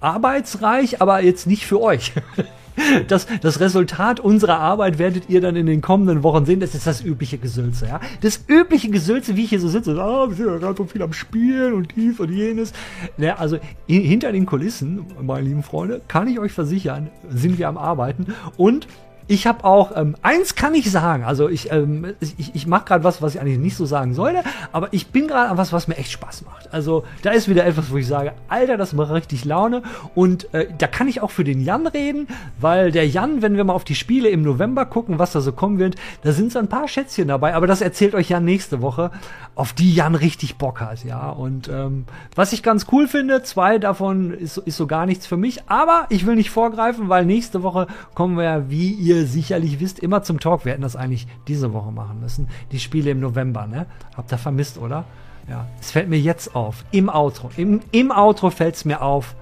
arbeitsreich, 0.00 1.02
aber 1.02 1.22
jetzt 1.22 1.46
nicht 1.46 1.66
für 1.66 1.82
euch. 1.82 2.12
das, 3.08 3.26
das 3.40 3.60
Resultat 3.60 4.20
unserer 4.20 4.58
Arbeit 4.58 4.98
werdet 4.98 5.28
ihr 5.28 5.40
dann 5.40 5.56
in 5.56 5.66
den 5.66 5.80
kommenden 5.80 6.22
Wochen 6.22 6.44
sehen. 6.44 6.60
Das 6.60 6.74
ist 6.74 6.86
das 6.86 7.04
übliche 7.04 7.38
Gesülze, 7.38 7.86
ja. 7.86 8.00
Das 8.20 8.44
übliche 8.48 8.90
Gesülze, 8.90 9.36
wie 9.36 9.44
ich 9.44 9.50
hier 9.50 9.60
so 9.60 9.68
sitze. 9.68 9.92
Ah, 10.00 10.28
wir 10.28 10.36
sind 10.36 10.46
ja 10.46 10.58
gerade 10.58 10.76
so 10.76 10.84
viel 10.84 11.02
am 11.02 11.12
Spielen 11.12 11.74
und 11.74 11.94
dies 11.96 12.18
und 12.20 12.30
jenes. 12.30 12.72
Ja, 13.18 13.36
also 13.36 13.58
hinter 13.86 14.32
den 14.32 14.46
Kulissen, 14.46 15.06
meine 15.22 15.46
lieben 15.46 15.62
Freunde, 15.62 16.00
kann 16.08 16.28
ich 16.28 16.38
euch 16.38 16.52
versichern, 16.52 17.10
sind 17.30 17.58
wir 17.58 17.68
am 17.68 17.78
Arbeiten 17.78 18.34
und 18.56 18.86
ich 19.26 19.46
habe 19.46 19.64
auch, 19.64 19.96
ähm, 19.96 20.16
eins 20.22 20.54
kann 20.54 20.74
ich 20.74 20.90
sagen, 20.90 21.24
also 21.24 21.48
ich, 21.48 21.72
ähm, 21.72 22.14
ich, 22.20 22.54
ich 22.54 22.66
mache 22.66 22.84
gerade 22.84 23.04
was, 23.04 23.22
was 23.22 23.34
ich 23.34 23.40
eigentlich 23.40 23.58
nicht 23.58 23.76
so 23.76 23.86
sagen 23.86 24.12
sollte, 24.12 24.42
aber 24.72 24.88
ich 24.92 25.08
bin 25.08 25.28
gerade 25.28 25.50
an 25.50 25.56
was, 25.56 25.72
was 25.72 25.88
mir 25.88 25.96
echt 25.96 26.12
Spaß 26.12 26.44
macht. 26.44 26.72
Also 26.74 27.04
da 27.22 27.30
ist 27.30 27.48
wieder 27.48 27.64
etwas, 27.64 27.90
wo 27.90 27.96
ich 27.96 28.06
sage, 28.06 28.32
Alter, 28.48 28.76
das 28.76 28.92
macht 28.92 29.10
richtig 29.12 29.44
Laune 29.44 29.82
und 30.14 30.52
äh, 30.52 30.66
da 30.76 30.86
kann 30.86 31.08
ich 31.08 31.22
auch 31.22 31.30
für 31.30 31.44
den 31.44 31.60
Jan 31.60 31.86
reden, 31.86 32.26
weil 32.60 32.92
der 32.92 33.08
Jan, 33.08 33.40
wenn 33.40 33.56
wir 33.56 33.64
mal 33.64 33.72
auf 33.72 33.84
die 33.84 33.94
Spiele 33.94 34.28
im 34.28 34.42
November 34.42 34.84
gucken, 34.84 35.18
was 35.18 35.32
da 35.32 35.40
so 35.40 35.52
kommen 35.52 35.78
wird, 35.78 35.96
da 36.22 36.32
sind 36.32 36.52
so 36.52 36.58
ein 36.58 36.68
paar 36.68 36.88
Schätzchen 36.88 37.28
dabei, 37.28 37.54
aber 37.54 37.66
das 37.66 37.80
erzählt 37.80 38.14
euch 38.14 38.28
Jan 38.28 38.44
nächste 38.44 38.82
Woche, 38.82 39.10
auf 39.54 39.72
die 39.72 39.94
Jan 39.94 40.16
richtig 40.16 40.56
Bock 40.56 40.80
hat, 40.80 41.04
ja. 41.04 41.30
Und 41.30 41.68
ähm, 41.68 42.04
was 42.34 42.52
ich 42.52 42.62
ganz 42.62 42.86
cool 42.92 43.06
finde, 43.08 43.42
zwei 43.42 43.78
davon 43.78 44.32
ist, 44.32 44.58
ist 44.58 44.76
so 44.76 44.86
gar 44.86 45.06
nichts 45.06 45.26
für 45.26 45.36
mich, 45.36 45.62
aber 45.68 46.06
ich 46.10 46.26
will 46.26 46.34
nicht 46.34 46.50
vorgreifen, 46.50 47.08
weil 47.08 47.24
nächste 47.24 47.62
Woche 47.62 47.86
kommen 48.14 48.36
wir 48.36 48.44
ja, 48.44 48.70
wie 48.70 48.90
ihr 48.90 49.13
ihr 49.14 49.26
sicherlich 49.26 49.80
wisst, 49.80 49.98
immer 49.98 50.22
zum 50.22 50.40
Talk. 50.40 50.64
Wir 50.64 50.72
hätten 50.72 50.82
das 50.82 50.96
eigentlich 50.96 51.26
diese 51.48 51.72
Woche 51.72 51.92
machen 51.92 52.20
müssen. 52.20 52.48
Die 52.72 52.78
Spiele 52.78 53.10
im 53.10 53.20
November, 53.20 53.66
ne? 53.66 53.86
Habt 54.16 54.32
ihr 54.32 54.38
vermisst, 54.38 54.78
oder? 54.78 55.04
Ja, 55.48 55.66
es 55.80 55.90
fällt 55.90 56.08
mir 56.08 56.18
jetzt 56.18 56.54
auf. 56.54 56.84
Im 56.90 57.08
Outro. 57.08 57.50
Im, 57.56 57.80
im 57.90 58.10
Outro 58.10 58.50
fällt 58.50 58.76
es 58.76 58.84
mir 58.84 59.02
auf. 59.02 59.36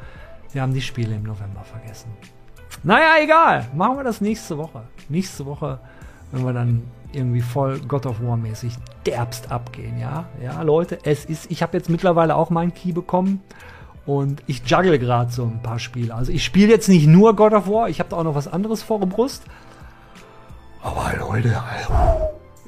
Wir 0.53 0.63
haben 0.63 0.75
die 0.75 0.81
Spiele 0.83 1.15
im 1.15 1.23
November 1.23 1.63
vergessen. 1.63 2.11
Naja, 2.83 3.15
egal. 3.23 3.69
Machen 3.75 3.97
wir 3.97 4.05
das 4.05 4.21
nächste 4.21 4.59
Woche. 4.59 4.83
Nächste 5.09 5.47
Woche, 5.47 5.79
wenn 6.33 6.45
wir 6.45 6.53
dann 6.53 6.83
irgendwie 7.13 7.41
voll 7.41 7.79
God 7.81 8.07
of 8.07 8.23
War 8.23 8.37
mäßig 8.37 8.75
derbst 9.07 9.51
abgehen, 9.53 9.99
ja? 9.99 10.25
Ja, 10.43 10.63
Leute, 10.63 10.99
es 11.05 11.25
ist, 11.25 11.51
ich 11.51 11.63
habe 11.63 11.77
jetzt 11.77 11.89
mittlerweile 11.89 12.35
auch 12.35 12.51
meinen 12.51 12.75
Key 12.75 12.93
bekommen. 12.93 13.43
Und 14.05 14.43
ich 14.47 14.63
juggle 14.67 14.99
gerade 14.99 15.31
so 15.31 15.45
ein 15.45 15.63
paar 15.63 15.79
Spiele. 15.79 16.15
Also 16.15 16.33
ich 16.33 16.45
spiele 16.45 16.69
jetzt 16.69 16.89
nicht 16.89 17.07
nur 17.07 17.37
God 17.37 17.53
of 17.53 17.69
War, 17.69 17.89
ich 17.89 18.01
habe 18.01 18.11
da 18.11 18.17
auch 18.17 18.25
noch 18.25 18.35
was 18.35 18.49
anderes 18.49 18.83
vor 18.83 18.99
der 18.99 19.07
Brust. 19.07 19.45
Aber 20.83 21.13
Leute, 21.17 21.63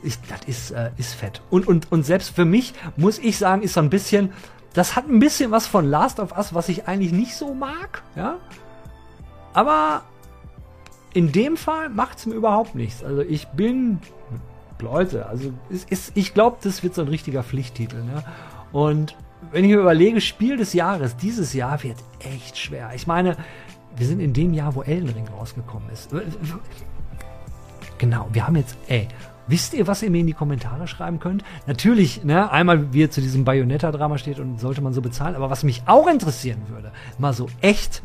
ist, 0.04 0.20
das 0.28 0.40
ist, 0.46 0.70
äh, 0.70 0.90
ist 0.96 1.14
fett. 1.14 1.40
Und, 1.50 1.66
und, 1.66 1.90
und 1.90 2.04
selbst 2.04 2.34
für 2.34 2.44
mich, 2.44 2.74
muss 2.96 3.18
ich 3.18 3.38
sagen, 3.38 3.62
ist 3.62 3.74
so 3.74 3.80
ein 3.80 3.90
bisschen, 3.90 4.32
das 4.74 4.94
hat 4.94 5.08
ein 5.08 5.18
bisschen 5.18 5.50
was 5.50 5.66
von 5.66 5.88
Last 5.88 6.20
of 6.20 6.36
Us, 6.36 6.54
was 6.54 6.68
ich 6.68 6.86
eigentlich 6.86 7.12
nicht 7.12 7.34
so 7.34 7.54
mag, 7.54 8.02
ja. 8.14 8.36
Aber 9.52 10.02
in 11.14 11.32
dem 11.32 11.56
Fall 11.56 11.88
macht 11.88 12.18
es 12.18 12.26
mir 12.26 12.34
überhaupt 12.34 12.74
nichts. 12.74 13.02
Also 13.02 13.22
ich 13.22 13.46
bin, 13.48 14.00
Leute, 14.80 15.26
also 15.26 15.52
ist, 15.70 15.90
ist, 15.90 16.12
ich 16.14 16.34
glaube, 16.34 16.58
das 16.62 16.82
wird 16.82 16.94
so 16.94 17.02
ein 17.02 17.08
richtiger 17.08 17.42
Pflichttitel, 17.42 18.02
ne? 18.02 18.24
Und 18.72 19.16
wenn 19.52 19.64
ich 19.64 19.70
mir 19.70 19.80
überlege, 19.80 20.20
Spiel 20.20 20.56
des 20.56 20.72
Jahres, 20.72 21.16
dieses 21.16 21.52
Jahr 21.52 21.82
wird 21.82 21.98
echt 22.20 22.58
schwer. 22.58 22.90
Ich 22.94 23.06
meine, 23.06 23.36
wir 23.96 24.06
sind 24.06 24.20
in 24.20 24.32
dem 24.32 24.54
Jahr, 24.54 24.74
wo 24.74 24.82
Elden 24.82 25.08
Ring 25.10 25.28
rausgekommen 25.28 25.88
ist. 25.90 26.10
Genau, 27.98 28.28
wir 28.32 28.46
haben 28.46 28.56
jetzt, 28.56 28.76
ey, 28.88 29.08
wisst 29.46 29.74
ihr, 29.74 29.86
was 29.86 30.02
ihr 30.02 30.10
mir 30.10 30.20
in 30.20 30.26
die 30.26 30.32
Kommentare 30.32 30.86
schreiben 30.88 31.20
könnt? 31.20 31.44
Natürlich, 31.66 32.24
ne, 32.24 32.50
einmal 32.50 32.92
wie 32.92 33.04
er 33.04 33.10
zu 33.10 33.20
diesem 33.20 33.44
Bayonetta-Drama 33.44 34.18
steht 34.18 34.38
und 34.38 34.58
sollte 34.58 34.80
man 34.80 34.92
so 34.92 35.00
bezahlen, 35.00 35.36
aber 35.36 35.50
was 35.50 35.62
mich 35.62 35.82
auch 35.86 36.06
interessieren 36.08 36.62
würde, 36.68 36.92
mal 37.18 37.32
so 37.32 37.48
echt, 37.60 38.02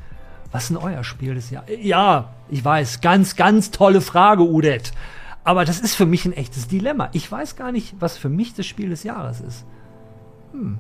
was 0.52 0.64
ist 0.64 0.70
denn 0.70 0.78
euer 0.78 1.04
Spiel 1.04 1.36
des 1.36 1.50
Jahres? 1.50 1.70
Ja, 1.82 2.34
ich 2.50 2.64
weiß, 2.64 3.02
ganz, 3.02 3.36
ganz 3.36 3.72
tolle 3.72 4.02
Frage, 4.02 4.44
Udet. 4.44 4.92
Aber 5.44 5.66
das 5.66 5.80
ist 5.80 5.96
für 5.96 6.06
mich 6.06 6.26
ein 6.26 6.34
echtes 6.34 6.68
Dilemma. 6.68 7.10
Ich 7.14 7.32
weiß 7.32 7.56
gar 7.56 7.72
nicht, 7.72 7.96
was 8.00 8.18
für 8.18 8.30
mich 8.30 8.54
das 8.54 8.66
Spiel 8.66 8.90
des 8.90 9.04
Jahres 9.04 9.42
ist. 9.42 9.66
Hm. 10.52 10.78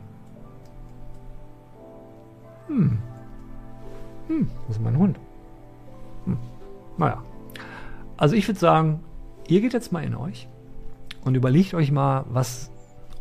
Hm. 2.69 2.97
Hm, 4.27 4.47
wo 4.65 4.71
ist 4.71 4.81
mein 4.81 4.97
Hund? 4.97 5.19
Hm. 6.25 6.37
Naja. 6.97 7.21
Also 8.15 8.35
ich 8.35 8.47
würde 8.47 8.59
sagen, 8.59 9.03
ihr 9.47 9.61
geht 9.61 9.73
jetzt 9.73 9.91
mal 9.91 10.03
in 10.03 10.15
euch 10.15 10.47
und 11.25 11.35
überlegt 11.35 11.73
euch 11.73 11.91
mal, 11.91 12.25
was 12.29 12.71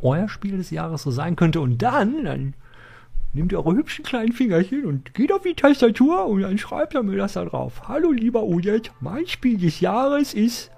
euer 0.03 0.29
Spiel 0.29 0.57
des 0.59 0.71
Jahres 0.71 1.03
so 1.03 1.11
sein 1.11 1.35
könnte. 1.35 1.61
Und 1.61 1.83
dann, 1.83 2.25
dann 2.25 2.55
nehmt 3.33 3.53
ihr 3.53 3.59
eure 3.59 3.77
hübschen 3.77 4.05
kleinen 4.05 4.33
Fingerchen 4.33 4.85
und 4.85 5.15
geht 5.15 5.33
auf 5.33 5.43
die 5.43 5.55
Tastatur 5.55 6.27
und 6.27 6.43
dann 6.43 6.59
schreibt 6.59 6.95
ihr 6.95 7.03
mir 7.03 7.17
das 7.17 7.33
da 7.33 7.45
drauf. 7.45 7.89
Hallo 7.89 8.13
lieber 8.13 8.43
Ujet, 8.45 8.93
mein 9.01 9.27
Spiel 9.27 9.59
des 9.59 9.81
Jahres 9.81 10.35
ist 10.35 10.71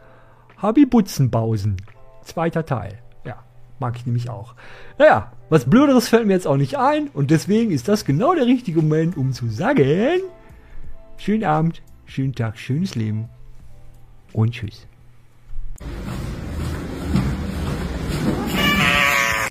Habibutzenbausen. 0.58 1.76
Zweiter 2.22 2.64
Teil. 2.64 2.98
Mag 3.80 3.96
ich 3.96 4.06
nämlich 4.06 4.30
auch. 4.30 4.54
Naja, 4.98 5.32
was 5.48 5.68
Blöderes 5.68 6.08
fällt 6.08 6.26
mir 6.26 6.34
jetzt 6.34 6.46
auch 6.46 6.58
nicht 6.58 6.78
ein 6.78 7.08
und 7.08 7.30
deswegen 7.30 7.72
ist 7.72 7.88
das 7.88 8.04
genau 8.04 8.34
der 8.34 8.46
richtige 8.46 8.82
Moment, 8.82 9.16
um 9.16 9.32
zu 9.32 9.48
sagen, 9.48 10.20
schönen 11.16 11.44
Abend, 11.44 11.82
schönen 12.04 12.34
Tag, 12.34 12.58
schönes 12.58 12.94
Leben 12.94 13.28
und 14.32 14.52
tschüss. 14.52 14.86